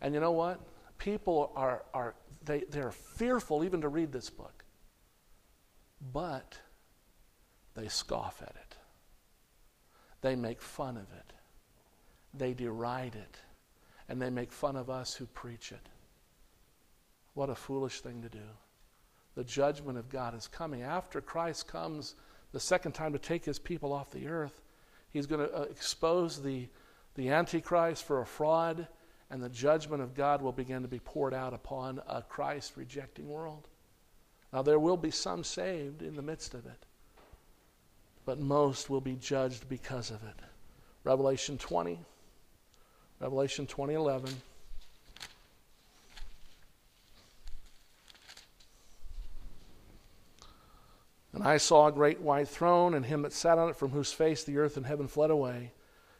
And 0.00 0.14
you 0.14 0.20
know 0.20 0.30
what? 0.30 0.60
People 0.98 1.52
are, 1.56 1.82
are 1.92 2.14
they, 2.44 2.60
they're 2.70 2.92
fearful 2.92 3.64
even 3.64 3.80
to 3.80 3.88
read 3.88 4.12
this 4.12 4.30
book. 4.30 4.64
But 6.12 6.56
they 7.76 7.88
scoff 7.88 8.42
at 8.42 8.56
it. 8.56 8.76
They 10.22 10.34
make 10.34 10.60
fun 10.60 10.96
of 10.96 11.04
it. 11.16 11.32
They 12.34 12.54
deride 12.54 13.14
it. 13.14 13.36
And 14.08 14.20
they 14.20 14.30
make 14.30 14.50
fun 14.50 14.76
of 14.76 14.88
us 14.88 15.14
who 15.14 15.26
preach 15.26 15.72
it. 15.72 15.88
What 17.34 17.50
a 17.50 17.54
foolish 17.54 18.00
thing 18.00 18.22
to 18.22 18.28
do. 18.28 18.48
The 19.34 19.44
judgment 19.44 19.98
of 19.98 20.08
God 20.08 20.34
is 20.34 20.48
coming. 20.48 20.82
After 20.82 21.20
Christ 21.20 21.68
comes 21.68 22.14
the 22.52 22.60
second 22.60 22.92
time 22.92 23.12
to 23.12 23.18
take 23.18 23.44
his 23.44 23.58
people 23.58 23.92
off 23.92 24.10
the 24.10 24.26
earth, 24.26 24.62
he's 25.10 25.26
going 25.26 25.46
to 25.46 25.54
uh, 25.54 25.62
expose 25.64 26.42
the, 26.42 26.68
the 27.14 27.28
Antichrist 27.28 28.04
for 28.04 28.22
a 28.22 28.26
fraud, 28.26 28.88
and 29.28 29.42
the 29.42 29.50
judgment 29.50 30.02
of 30.02 30.14
God 30.14 30.40
will 30.40 30.52
begin 30.52 30.80
to 30.80 30.88
be 30.88 31.00
poured 31.00 31.34
out 31.34 31.52
upon 31.52 32.00
a 32.08 32.22
Christ 32.22 32.72
rejecting 32.76 33.28
world. 33.28 33.68
Now, 34.52 34.62
there 34.62 34.78
will 34.78 34.96
be 34.96 35.10
some 35.10 35.44
saved 35.44 36.00
in 36.00 36.16
the 36.16 36.22
midst 36.22 36.54
of 36.54 36.64
it 36.64 36.85
but 38.26 38.40
most 38.40 38.90
will 38.90 39.00
be 39.00 39.14
judged 39.14 39.68
because 39.68 40.10
of 40.10 40.22
it. 40.24 40.34
Revelation 41.04 41.56
20, 41.56 41.98
Revelation 43.20 43.66
20, 43.66 43.94
11. 43.94 44.34
And 51.32 51.44
I 51.44 51.58
saw 51.58 51.86
a 51.86 51.92
great 51.92 52.20
white 52.20 52.48
throne, 52.48 52.94
and 52.94 53.06
him 53.06 53.22
that 53.22 53.32
sat 53.32 53.58
on 53.58 53.68
it, 53.68 53.76
from 53.76 53.90
whose 53.90 54.10
face 54.10 54.42
the 54.42 54.58
earth 54.58 54.76
and 54.76 54.84
heaven 54.84 55.06
fled 55.06 55.30
away, 55.30 55.72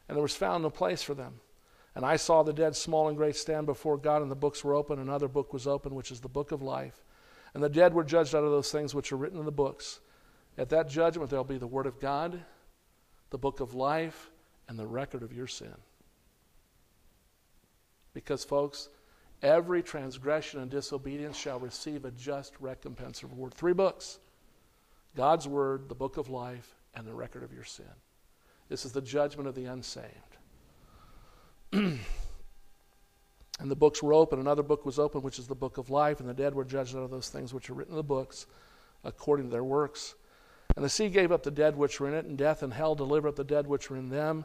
and 0.09 0.17
there 0.17 0.23
was 0.23 0.37
found 0.37 0.63
no 0.63 0.71
place 0.71 1.03
for 1.03 1.15
them. 1.15 1.41
And 1.97 2.05
I 2.05 2.17
saw 2.17 2.43
the 2.43 2.53
dead, 2.53 2.77
small 2.77 3.09
and 3.09 3.17
great, 3.17 3.35
stand 3.35 3.67
before 3.67 3.97
God, 3.97 4.23
and 4.23 4.31
the 4.31 4.37
books 4.37 4.63
were 4.63 4.75
open. 4.75 4.99
Another 4.99 5.27
book 5.27 5.53
was 5.53 5.67
open, 5.67 5.95
which 5.95 6.13
is 6.13 6.21
the 6.21 6.29
book 6.29 6.53
of 6.53 6.61
life. 6.61 7.03
And 7.55 7.65
the 7.65 7.71
dead 7.71 7.95
were 7.95 8.05
judged 8.05 8.35
out 8.35 8.45
of 8.45 8.51
those 8.51 8.71
things 8.71 8.95
which 8.95 9.11
are 9.11 9.17
written 9.17 9.39
in 9.39 9.47
the 9.47 9.51
books 9.51 10.01
at 10.59 10.71
that 10.71 10.89
judgment, 10.89 11.31
there'll 11.31 11.45
be 11.45 11.59
the 11.59 11.67
Word 11.67 11.87
of 11.87 12.01
God, 12.01 12.41
the 13.31 13.39
book 13.39 13.61
of 13.61 13.75
life, 13.75 14.31
and 14.69 14.79
the 14.79 14.87
record 14.87 15.23
of 15.23 15.33
your 15.33 15.47
sin. 15.47 15.75
Because, 18.15 18.45
folks, 18.45 18.89
every 19.43 19.83
transgression 19.83 20.61
and 20.61 20.71
disobedience 20.71 21.37
shall 21.37 21.59
receive 21.59 22.05
a 22.05 22.11
just 22.11 22.55
recompense 22.61 23.23
of 23.23 23.33
reward. 23.33 23.55
Three 23.55 23.75
books 23.75 24.19
God's 25.15 25.47
Word, 25.47 25.89
the 25.89 25.95
book 25.95 26.17
of 26.17 26.29
life, 26.29 26.75
and 26.95 27.07
the 27.07 27.15
record 27.15 27.43
of 27.43 27.53
your 27.53 27.65
sin. 27.65 27.87
This 28.69 28.85
is 28.85 28.93
the 28.93 29.03
judgment 29.03 29.49
of 29.49 29.55
the 29.55 29.67
unsaved. 29.67 30.37
and 31.73 32.01
the 33.61 33.77
books 33.77 34.03
were 34.03 34.13
open. 34.13 34.41
Another 34.41 34.63
book 34.63 34.85
was 34.85 34.99
open, 34.99 35.23
which 35.23 35.39
is 35.39 35.47
the 35.47 35.55
book 35.55 35.79
of 35.79 35.91
life, 35.91 36.21
and 36.21 36.29
the 36.29 36.35
dead 36.35 36.55
were 36.55 36.65
judged 36.65 36.97
out 36.97 37.03
of 37.03 37.11
those 37.11 37.29
things 37.29 37.55
which 37.55 37.71
are 37.71 37.75
written 37.75 37.93
in 37.93 37.97
the 37.97 38.03
books 38.03 38.47
according 39.05 39.47
to 39.47 39.53
their 39.53 39.65
works. 39.65 40.15
And 40.77 40.85
the 40.85 40.91
sea 40.91 41.09
gave 41.09 41.33
up 41.33 41.43
the 41.43 41.51
dead 41.51 41.75
which 41.75 41.99
were 41.99 42.09
in 42.09 42.15
it, 42.15 42.27
and 42.27 42.37
death 42.37 42.63
and 42.63 42.73
hell 42.73 42.95
delivered 42.95 43.29
up 43.29 43.37
the 43.37 43.45
dead 43.45 43.67
which 43.67 43.91
were 43.91 43.97
in 43.97 44.11
them. 44.11 44.45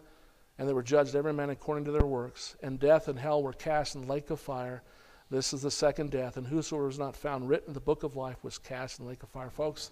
And 0.58 0.68
they 0.68 0.74
were 0.74 0.84
judged 0.84 1.16
every 1.16 1.34
man 1.34 1.50
according 1.50 1.86
to 1.86 1.92
their 1.92 2.06
works. 2.06 2.56
And 2.64 2.80
death 2.80 3.10
and 3.10 3.20
hell 3.20 3.44
were 3.44 3.54
cast 3.54 3.96
in 3.96 4.02
the 4.02 4.12
lake 4.12 4.30
of 4.30 4.40
fire. 4.40 4.82
This 5.30 5.54
is 5.54 5.62
the 5.62 5.72
second 5.72 6.12
death. 6.12 6.38
And 6.38 6.48
whosoever 6.48 6.86
was 6.86 7.00
not 7.00 7.16
found 7.16 7.50
written 7.50 7.70
in 7.70 7.74
the 7.74 7.82
book 7.82 8.04
of 8.04 8.16
life 8.16 8.44
was 8.44 8.58
cast 8.58 9.00
in 9.00 9.06
the 9.06 9.10
lake 9.10 9.24
of 9.24 9.30
fire. 9.30 9.50
Folks, 9.50 9.92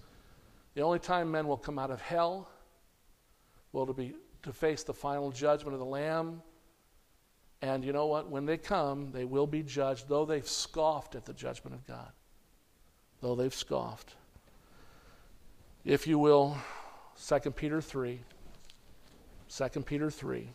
the 0.75 0.81
only 0.81 0.99
time 0.99 1.31
men 1.31 1.47
will 1.47 1.57
come 1.57 1.77
out 1.77 1.91
of 1.91 2.01
hell 2.01 2.49
will 3.73 3.85
to 3.85 3.93
be 3.93 4.15
to 4.43 4.53
face 4.53 4.83
the 4.83 4.93
final 4.93 5.31
judgment 5.31 5.73
of 5.73 5.79
the 5.79 5.85
Lamb. 5.85 6.41
And 7.61 7.83
you 7.83 7.91
know 7.91 8.07
what? 8.07 8.29
When 8.29 8.45
they 8.45 8.57
come, 8.57 9.11
they 9.11 9.25
will 9.25 9.47
be 9.47 9.63
judged, 9.63 10.07
though 10.07 10.25
they've 10.25 10.47
scoffed 10.47 11.15
at 11.15 11.25
the 11.25 11.33
judgment 11.33 11.75
of 11.75 11.85
God. 11.85 12.11
Though 13.19 13.35
they've 13.35 13.53
scoffed 13.53 14.15
if 15.89 16.05
you 16.05 16.19
will, 16.19 16.55
2 17.27 17.39
Peter 17.51 17.81
3. 17.81 18.19
2 19.49 19.69
Peter 19.81 20.11
3 20.11 20.47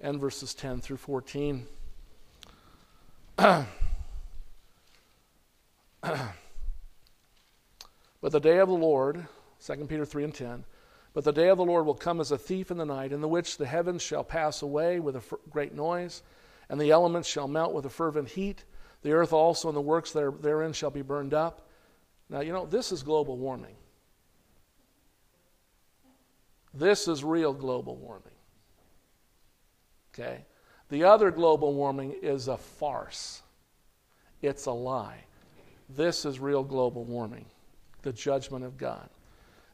and 0.00 0.20
verses 0.20 0.54
10 0.54 0.80
through 0.80 0.96
14. 0.96 1.64
but 3.36 3.66
the 8.22 8.40
day 8.40 8.58
of 8.58 8.68
the 8.68 8.74
Lord, 8.74 9.24
2 9.64 9.74
Peter 9.86 10.04
3 10.04 10.24
and 10.24 10.34
10, 10.34 10.64
but 11.12 11.22
the 11.22 11.32
day 11.32 11.48
of 11.48 11.56
the 11.56 11.64
Lord 11.64 11.86
will 11.86 11.94
come 11.94 12.20
as 12.20 12.32
a 12.32 12.38
thief 12.38 12.72
in 12.72 12.76
the 12.76 12.84
night, 12.84 13.12
in 13.12 13.20
the 13.20 13.28
which 13.28 13.56
the 13.56 13.66
heavens 13.66 14.02
shall 14.02 14.24
pass 14.24 14.62
away 14.62 14.98
with 14.98 15.14
a 15.14 15.22
great 15.48 15.76
noise, 15.76 16.24
and 16.68 16.80
the 16.80 16.90
elements 16.90 17.28
shall 17.28 17.46
melt 17.46 17.72
with 17.72 17.86
a 17.86 17.90
fervent 17.90 18.30
heat. 18.30 18.64
The 19.02 19.12
earth 19.12 19.32
also 19.32 19.68
and 19.68 19.76
the 19.76 19.80
works 19.80 20.10
there, 20.10 20.32
therein 20.32 20.72
shall 20.72 20.90
be 20.90 21.02
burned 21.02 21.34
up. 21.34 21.68
Now, 22.28 22.40
you 22.40 22.52
know, 22.52 22.66
this 22.66 22.90
is 22.90 23.04
global 23.04 23.38
warming. 23.38 23.76
This 26.74 27.06
is 27.06 27.22
real 27.22 27.52
global 27.52 27.96
warming. 27.96 28.34
Okay? 30.12 30.44
The 30.88 31.04
other 31.04 31.30
global 31.30 31.72
warming 31.72 32.14
is 32.20 32.48
a 32.48 32.56
farce, 32.56 33.42
it's 34.42 34.66
a 34.66 34.72
lie. 34.72 35.24
This 35.88 36.24
is 36.24 36.40
real 36.40 36.64
global 36.64 37.04
warming, 37.04 37.46
the 38.02 38.12
judgment 38.12 38.64
of 38.64 38.76
God. 38.76 39.08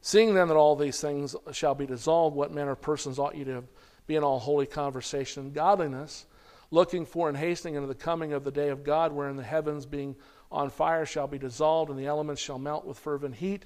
Seeing 0.01 0.33
then 0.33 0.47
that 0.47 0.55
all 0.55 0.75
these 0.75 0.99
things 0.99 1.35
shall 1.51 1.75
be 1.75 1.85
dissolved, 1.85 2.35
what 2.35 2.51
manner 2.51 2.71
of 2.71 2.81
persons 2.81 3.19
ought 3.19 3.35
you 3.35 3.45
to 3.45 3.63
be 4.07 4.15
in 4.15 4.23
all 4.23 4.39
holy 4.39 4.65
conversation 4.65 5.43
and 5.43 5.53
godliness, 5.53 6.25
looking 6.71 7.05
for 7.05 7.29
and 7.29 7.37
hastening 7.37 7.77
unto 7.77 7.87
the 7.87 7.95
coming 7.95 8.33
of 8.33 8.43
the 8.43 8.51
day 8.51 8.69
of 8.69 8.83
God, 8.83 9.11
wherein 9.11 9.35
the 9.35 9.43
heavens 9.43 9.85
being 9.85 10.15
on 10.51 10.69
fire 10.69 11.05
shall 11.05 11.27
be 11.27 11.37
dissolved, 11.37 11.89
and 11.89 11.99
the 11.99 12.07
elements 12.07 12.41
shall 12.41 12.59
melt 12.59 12.85
with 12.85 12.99
fervent 12.99 13.35
heat. 13.35 13.65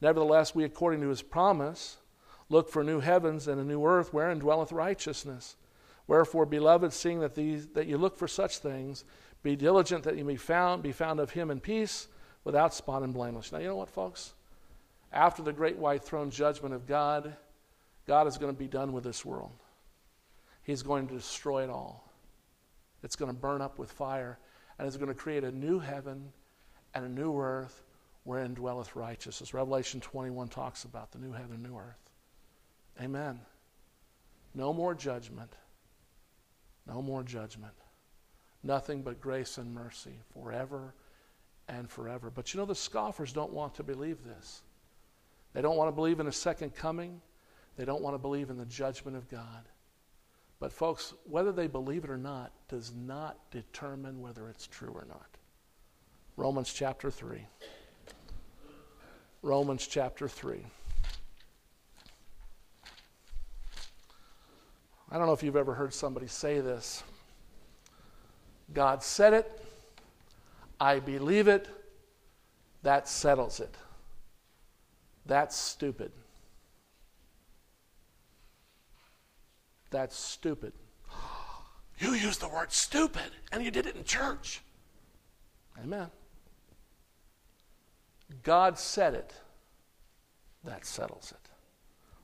Nevertheless, 0.00 0.54
we, 0.54 0.64
according 0.64 1.00
to 1.00 1.08
his 1.08 1.22
promise, 1.22 1.98
look 2.52 2.68
for 2.68 2.84
new 2.84 3.00
heavens 3.00 3.48
and 3.48 3.60
a 3.60 3.64
new 3.64 3.84
earth, 3.84 4.12
wherein 4.12 4.38
dwelleth 4.38 4.70
righteousness. 4.70 5.56
Wherefore, 6.06 6.46
beloved, 6.46 6.92
seeing 6.92 7.20
that 7.20 7.34
these 7.34 7.68
that 7.68 7.86
you 7.86 7.96
look 7.98 8.16
for 8.16 8.28
such 8.28 8.58
things, 8.58 9.04
be 9.42 9.56
diligent 9.56 10.04
that 10.04 10.16
you 10.16 10.24
may 10.24 10.36
found 10.36 10.82
be 10.82 10.92
found 10.92 11.18
of 11.18 11.30
him 11.30 11.50
in 11.50 11.60
peace, 11.60 12.08
without 12.44 12.74
spot 12.74 13.02
and 13.02 13.14
blameless. 13.14 13.52
Now, 13.52 13.58
you 13.58 13.68
know 13.68 13.76
what, 13.76 13.90
folks? 13.90 14.34
After 15.12 15.42
the 15.42 15.52
great 15.52 15.78
white 15.78 16.02
throne 16.02 16.30
judgment 16.30 16.74
of 16.74 16.86
God, 16.86 17.34
God 18.06 18.26
is 18.26 18.38
going 18.38 18.52
to 18.52 18.58
be 18.58 18.68
done 18.68 18.92
with 18.92 19.04
this 19.04 19.24
world. 19.24 19.52
He's 20.62 20.82
going 20.82 21.08
to 21.08 21.14
destroy 21.14 21.64
it 21.64 21.70
all. 21.70 22.10
It's 23.02 23.16
going 23.16 23.30
to 23.30 23.36
burn 23.36 23.60
up 23.60 23.78
with 23.78 23.90
fire, 23.90 24.38
and 24.78 24.86
it's 24.86 24.96
going 24.96 25.08
to 25.08 25.14
create 25.14 25.44
a 25.44 25.50
new 25.50 25.78
heaven 25.78 26.32
and 26.94 27.04
a 27.04 27.08
new 27.08 27.36
earth 27.38 27.82
wherein 28.24 28.54
dwelleth 28.54 28.94
righteousness. 28.94 29.52
Revelation 29.54 30.00
21 30.00 30.48
talks 30.48 30.84
about 30.84 31.10
the 31.10 31.18
new 31.18 31.32
heaven 31.32 31.54
and 31.54 31.62
new 31.62 31.76
earth. 31.76 32.01
Amen. 33.00 33.40
No 34.54 34.72
more 34.72 34.94
judgment. 34.94 35.52
No 36.86 37.00
more 37.00 37.22
judgment. 37.22 37.74
Nothing 38.62 39.02
but 39.02 39.20
grace 39.20 39.58
and 39.58 39.72
mercy 39.72 40.20
forever 40.32 40.94
and 41.68 41.90
forever. 41.90 42.30
But 42.30 42.52
you 42.52 42.60
know, 42.60 42.66
the 42.66 42.74
scoffers 42.74 43.32
don't 43.32 43.52
want 43.52 43.74
to 43.76 43.82
believe 43.82 44.24
this. 44.24 44.62
They 45.52 45.62
don't 45.62 45.76
want 45.76 45.88
to 45.88 45.92
believe 45.94 46.20
in 46.20 46.26
a 46.26 46.32
second 46.32 46.74
coming. 46.74 47.20
They 47.76 47.84
don't 47.84 48.02
want 48.02 48.14
to 48.14 48.18
believe 48.18 48.50
in 48.50 48.58
the 48.58 48.66
judgment 48.66 49.16
of 49.16 49.28
God. 49.28 49.64
But, 50.60 50.72
folks, 50.72 51.14
whether 51.24 51.50
they 51.50 51.66
believe 51.66 52.04
it 52.04 52.10
or 52.10 52.16
not 52.16 52.52
does 52.68 52.92
not 52.94 53.50
determine 53.50 54.20
whether 54.20 54.48
it's 54.48 54.66
true 54.66 54.92
or 54.94 55.04
not. 55.08 55.26
Romans 56.36 56.72
chapter 56.72 57.10
3. 57.10 57.44
Romans 59.42 59.86
chapter 59.86 60.28
3. 60.28 60.64
I 65.12 65.18
don't 65.18 65.26
know 65.26 65.34
if 65.34 65.42
you've 65.42 65.56
ever 65.56 65.74
heard 65.74 65.92
somebody 65.92 66.26
say 66.26 66.60
this. 66.60 67.04
God 68.72 69.02
said 69.02 69.34
it. 69.34 69.62
I 70.80 71.00
believe 71.00 71.48
it. 71.48 71.68
That 72.82 73.06
settles 73.06 73.60
it. 73.60 73.74
That's 75.26 75.54
stupid. 75.54 76.12
That's 79.90 80.16
stupid. 80.16 80.72
You 81.98 82.14
used 82.14 82.40
the 82.40 82.48
word 82.48 82.72
stupid 82.72 83.30
and 83.52 83.62
you 83.62 83.70
did 83.70 83.84
it 83.84 83.94
in 83.94 84.04
church. 84.04 84.62
Amen. 85.78 86.08
God 88.42 88.78
said 88.78 89.12
it. 89.12 89.34
That 90.64 90.86
settles 90.86 91.32
it. 91.32 91.50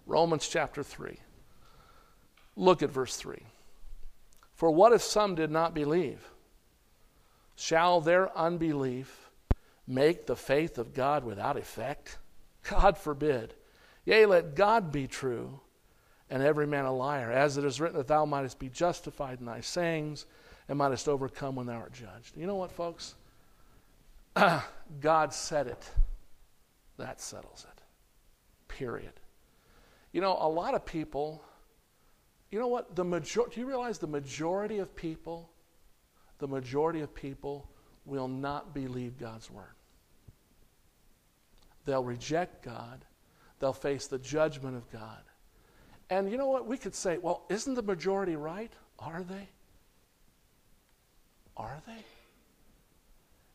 Romans 0.06 0.48
chapter 0.48 0.82
3. 0.82 1.18
Look 2.58 2.82
at 2.82 2.90
verse 2.90 3.14
3. 3.14 3.38
For 4.52 4.70
what 4.72 4.92
if 4.92 5.00
some 5.00 5.36
did 5.36 5.50
not 5.50 5.74
believe? 5.74 6.28
Shall 7.54 8.00
their 8.00 8.36
unbelief 8.36 9.30
make 9.86 10.26
the 10.26 10.34
faith 10.34 10.76
of 10.76 10.92
God 10.92 11.24
without 11.24 11.56
effect? 11.56 12.18
God 12.68 12.98
forbid. 12.98 13.54
Yea, 14.04 14.26
let 14.26 14.56
God 14.56 14.90
be 14.90 15.06
true 15.06 15.60
and 16.28 16.42
every 16.42 16.66
man 16.66 16.84
a 16.84 16.92
liar, 16.92 17.30
as 17.30 17.56
it 17.56 17.64
is 17.64 17.80
written 17.80 17.96
that 17.96 18.08
thou 18.08 18.24
mightest 18.24 18.58
be 18.58 18.68
justified 18.68 19.38
in 19.38 19.46
thy 19.46 19.60
sayings 19.60 20.26
and 20.68 20.76
mightest 20.78 21.08
overcome 21.08 21.54
when 21.54 21.66
thou 21.66 21.76
art 21.76 21.92
judged. 21.92 22.36
You 22.36 22.46
know 22.48 22.56
what, 22.56 22.72
folks? 22.72 23.14
God 25.00 25.32
said 25.32 25.68
it. 25.68 25.90
That 26.98 27.20
settles 27.20 27.64
it. 27.70 27.82
Period. 28.66 29.12
You 30.12 30.20
know, 30.20 30.36
a 30.40 30.48
lot 30.48 30.74
of 30.74 30.84
people, 30.84 31.42
you 32.50 32.58
know 32.58 32.68
what? 32.68 32.96
The 32.96 33.04
major- 33.04 33.46
do 33.50 33.60
you 33.60 33.66
realize 33.66 33.98
the 33.98 34.06
majority 34.06 34.78
of 34.78 34.94
people, 34.94 35.50
the 36.38 36.48
majority 36.48 37.00
of 37.00 37.14
people 37.14 37.68
will 38.04 38.28
not 38.28 38.72
believe 38.72 39.18
God's 39.18 39.50
word? 39.50 39.74
They'll 41.84 42.04
reject 42.04 42.62
God. 42.62 43.04
They'll 43.60 43.72
face 43.72 44.06
the 44.06 44.18
judgment 44.18 44.76
of 44.76 44.90
God. 44.90 45.22
And 46.10 46.30
you 46.30 46.38
know 46.38 46.48
what? 46.48 46.66
We 46.66 46.78
could 46.78 46.94
say, 46.94 47.18
well, 47.18 47.44
isn't 47.48 47.74
the 47.74 47.82
majority 47.82 48.36
right? 48.36 48.72
Are 48.98 49.22
they? 49.22 49.48
Are 51.56 51.82
they? 51.86 52.04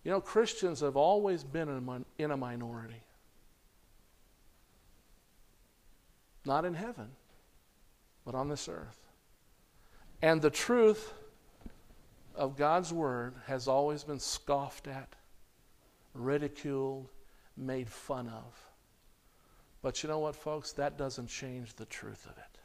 You 0.03 0.11
know, 0.11 0.21
Christians 0.21 0.81
have 0.81 0.97
always 0.97 1.43
been 1.43 1.69
in 2.17 2.31
a 2.31 2.37
minority. 2.37 3.01
Not 6.45 6.65
in 6.65 6.73
heaven, 6.73 7.09
but 8.25 8.35
on 8.35 8.49
this 8.49 8.67
earth. 8.67 8.99
And 10.21 10.41
the 10.41 10.49
truth 10.49 11.13
of 12.35 12.57
God's 12.57 12.93
word 12.93 13.35
has 13.45 13.67
always 13.67 14.03
been 14.03 14.19
scoffed 14.19 14.87
at, 14.87 15.15
ridiculed, 16.13 17.09
made 17.57 17.89
fun 17.89 18.27
of. 18.27 18.69
But 19.81 20.01
you 20.01 20.09
know 20.09 20.19
what, 20.19 20.35
folks? 20.35 20.71
That 20.71 20.97
doesn't 20.97 21.27
change 21.27 21.75
the 21.75 21.85
truth 21.85 22.25
of 22.25 22.37
it. 22.37 22.59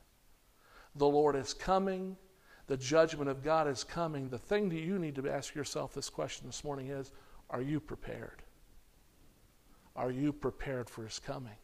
The 0.94 1.06
Lord 1.06 1.36
is 1.36 1.52
coming. 1.52 2.16
The 2.68 2.76
judgment 2.76 3.28
of 3.28 3.42
God 3.42 3.66
is 3.66 3.82
coming. 3.82 4.28
The 4.28 4.38
thing 4.38 4.68
that 4.68 4.78
you 4.78 4.98
need 4.98 5.16
to 5.16 5.28
ask 5.28 5.54
yourself 5.54 5.94
this 5.94 6.10
question 6.10 6.46
this 6.46 6.64
morning 6.64 6.88
is 6.88 7.10
Are 7.50 7.62
you 7.62 7.80
prepared? 7.80 8.42
Are 9.96 10.10
you 10.12 10.32
prepared 10.32 10.88
for 10.88 11.02
His 11.02 11.18
coming? 11.18 11.56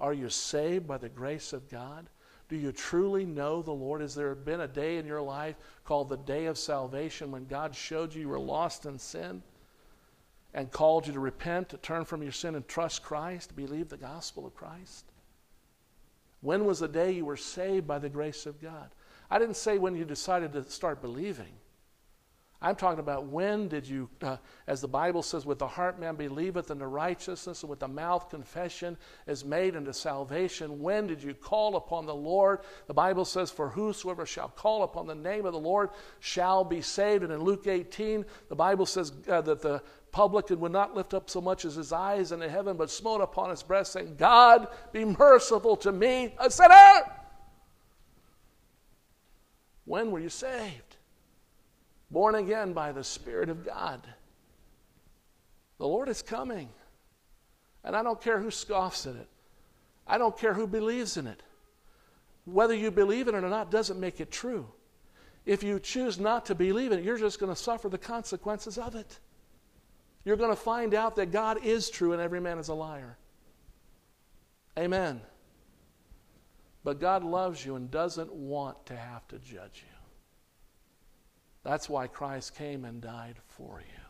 Are 0.00 0.14
you 0.14 0.30
saved 0.30 0.86
by 0.86 0.98
the 0.98 1.08
grace 1.08 1.52
of 1.52 1.70
God? 1.70 2.08
Do 2.54 2.60
you 2.60 2.70
truly 2.70 3.24
know 3.26 3.62
the 3.62 3.72
Lord? 3.72 4.00
Has 4.00 4.14
there 4.14 4.32
been 4.36 4.60
a 4.60 4.68
day 4.68 4.98
in 4.98 5.06
your 5.06 5.20
life 5.20 5.56
called 5.84 6.08
the 6.08 6.18
day 6.18 6.46
of 6.46 6.56
salvation 6.56 7.32
when 7.32 7.46
God 7.46 7.74
showed 7.74 8.14
you 8.14 8.20
you 8.20 8.28
were 8.28 8.38
lost 8.38 8.86
in 8.86 8.96
sin? 8.96 9.42
and 10.54 10.70
called 10.70 11.04
you 11.04 11.12
to 11.12 11.18
repent, 11.18 11.70
to 11.70 11.76
turn 11.78 12.04
from 12.04 12.22
your 12.22 12.30
sin 12.30 12.54
and 12.54 12.68
trust 12.68 13.02
Christ, 13.02 13.56
believe 13.56 13.88
the 13.88 13.96
gospel 13.96 14.46
of 14.46 14.54
Christ? 14.54 15.04
When 16.42 16.64
was 16.64 16.78
the 16.78 16.86
day 16.86 17.10
you 17.10 17.24
were 17.24 17.36
saved 17.36 17.88
by 17.88 17.98
the 17.98 18.08
grace 18.08 18.46
of 18.46 18.62
God? 18.62 18.94
I 19.28 19.40
didn't 19.40 19.56
say 19.56 19.78
when 19.78 19.96
you 19.96 20.04
decided 20.04 20.52
to 20.52 20.70
start 20.70 21.02
believing. 21.02 21.54
I'm 22.64 22.76
talking 22.76 22.98
about 22.98 23.26
when 23.26 23.68
did 23.68 23.86
you, 23.86 24.08
uh, 24.22 24.38
as 24.66 24.80
the 24.80 24.88
Bible 24.88 25.22
says, 25.22 25.44
with 25.44 25.58
the 25.58 25.66
heart 25.66 26.00
man 26.00 26.16
believeth 26.16 26.70
unto 26.70 26.86
righteousness, 26.86 27.62
and 27.62 27.68
with 27.68 27.80
the 27.80 27.88
mouth 27.88 28.30
confession 28.30 28.96
is 29.26 29.44
made 29.44 29.76
unto 29.76 29.92
salvation. 29.92 30.80
When 30.80 31.06
did 31.06 31.22
you 31.22 31.34
call 31.34 31.76
upon 31.76 32.06
the 32.06 32.14
Lord? 32.14 32.60
The 32.86 32.94
Bible 32.94 33.26
says, 33.26 33.50
For 33.50 33.68
whosoever 33.68 34.24
shall 34.24 34.48
call 34.48 34.82
upon 34.82 35.06
the 35.06 35.14
name 35.14 35.44
of 35.44 35.52
the 35.52 35.58
Lord 35.58 35.90
shall 36.20 36.64
be 36.64 36.80
saved. 36.80 37.22
And 37.22 37.30
in 37.30 37.44
Luke 37.44 37.66
18, 37.66 38.24
the 38.48 38.56
Bible 38.56 38.86
says 38.86 39.12
uh, 39.28 39.42
that 39.42 39.60
the 39.60 39.82
publican 40.10 40.58
would 40.60 40.72
not 40.72 40.96
lift 40.96 41.12
up 41.12 41.28
so 41.28 41.42
much 41.42 41.66
as 41.66 41.74
his 41.74 41.92
eyes 41.92 42.32
into 42.32 42.48
heaven, 42.48 42.78
but 42.78 42.90
smote 42.90 43.20
upon 43.20 43.50
his 43.50 43.62
breast, 43.62 43.92
saying, 43.92 44.14
God, 44.16 44.68
be 44.90 45.04
merciful 45.04 45.76
to 45.76 45.92
me, 45.92 46.34
a 46.38 46.50
sinner. 46.50 47.02
When 49.84 50.10
were 50.10 50.20
you 50.20 50.30
saved? 50.30 50.93
Born 52.14 52.36
again 52.36 52.72
by 52.72 52.92
the 52.92 53.04
Spirit 53.04 53.50
of 53.50 53.66
God. 53.66 54.00
The 55.78 55.86
Lord 55.86 56.08
is 56.08 56.22
coming. 56.22 56.70
And 57.84 57.94
I 57.94 58.02
don't 58.02 58.22
care 58.22 58.40
who 58.40 58.50
scoffs 58.50 59.06
at 59.06 59.16
it, 59.16 59.28
I 60.06 60.16
don't 60.16 60.38
care 60.38 60.54
who 60.54 60.66
believes 60.66 61.18
in 61.18 61.26
it. 61.26 61.42
Whether 62.46 62.74
you 62.74 62.90
believe 62.90 63.28
in 63.28 63.34
it 63.34 63.44
or 63.44 63.50
not 63.50 63.70
doesn't 63.70 64.00
make 64.00 64.20
it 64.20 64.30
true. 64.30 64.66
If 65.44 65.62
you 65.62 65.78
choose 65.78 66.18
not 66.18 66.46
to 66.46 66.54
believe 66.54 66.92
in 66.92 67.00
it, 67.00 67.04
you're 67.04 67.18
just 67.18 67.38
going 67.38 67.52
to 67.52 67.60
suffer 67.60 67.90
the 67.90 67.98
consequences 67.98 68.78
of 68.78 68.94
it 68.94 69.18
you're 70.24 70.36
going 70.36 70.50
to 70.50 70.56
find 70.56 70.94
out 70.94 71.16
that 71.16 71.30
God 71.30 71.64
is 71.64 71.90
true 71.90 72.12
and 72.12 72.20
every 72.20 72.40
man 72.40 72.58
is 72.58 72.68
a 72.68 72.74
liar. 72.74 73.18
Amen. 74.78 75.20
But 76.82 76.98
God 76.98 77.22
loves 77.22 77.64
you 77.64 77.76
and 77.76 77.90
doesn't 77.90 78.32
want 78.32 78.86
to 78.86 78.96
have 78.96 79.26
to 79.28 79.38
judge 79.38 79.84
you. 79.86 79.93
That's 81.64 81.88
why 81.88 82.06
Christ 82.06 82.54
came 82.54 82.84
and 82.84 83.00
died 83.00 83.36
for 83.48 83.80
you. 83.80 84.02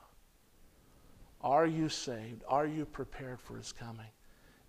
Are 1.40 1.66
you 1.66 1.88
saved? 1.88 2.42
Are 2.48 2.66
you 2.66 2.84
prepared 2.84 3.40
for 3.40 3.56
his 3.56 3.70
coming? 3.70 4.10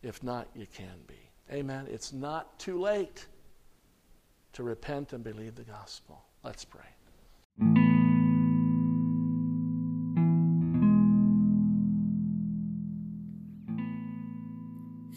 If 0.03 0.21
not, 0.21 0.47
you 0.53 0.67
can 0.71 0.99
be. 1.07 1.15
Amen. 1.51 1.87
It's 1.89 2.13
not 2.13 2.59
too 2.59 2.79
late 2.79 3.25
to 4.53 4.63
repent 4.63 5.13
and 5.13 5.23
believe 5.23 5.55
the 5.55 5.63
gospel. 5.63 6.23
Let's 6.43 6.63
pray. 6.63 6.81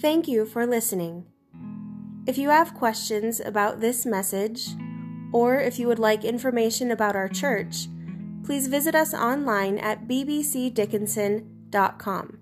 Thank 0.01 0.29
you 0.29 0.47
for 0.47 0.65
listening. 0.65 1.27
If 2.27 2.39
you 2.39 2.51
have 2.51 2.73
questions 2.73 3.41
about 3.41 3.81
this 3.81 4.07
message, 4.07 4.69
or 5.33 5.61
if 5.61 5.79
you 5.79 5.87
would 5.87 5.99
like 5.99 6.25
information 6.25 6.91
about 6.91 7.17
our 7.17 7.29
church, 7.29 7.89
please 8.45 8.67
visit 8.67 8.95
us 8.95 9.13
online 9.15 9.79
at 9.79 10.07
bbcdickinson.com. 10.09 12.39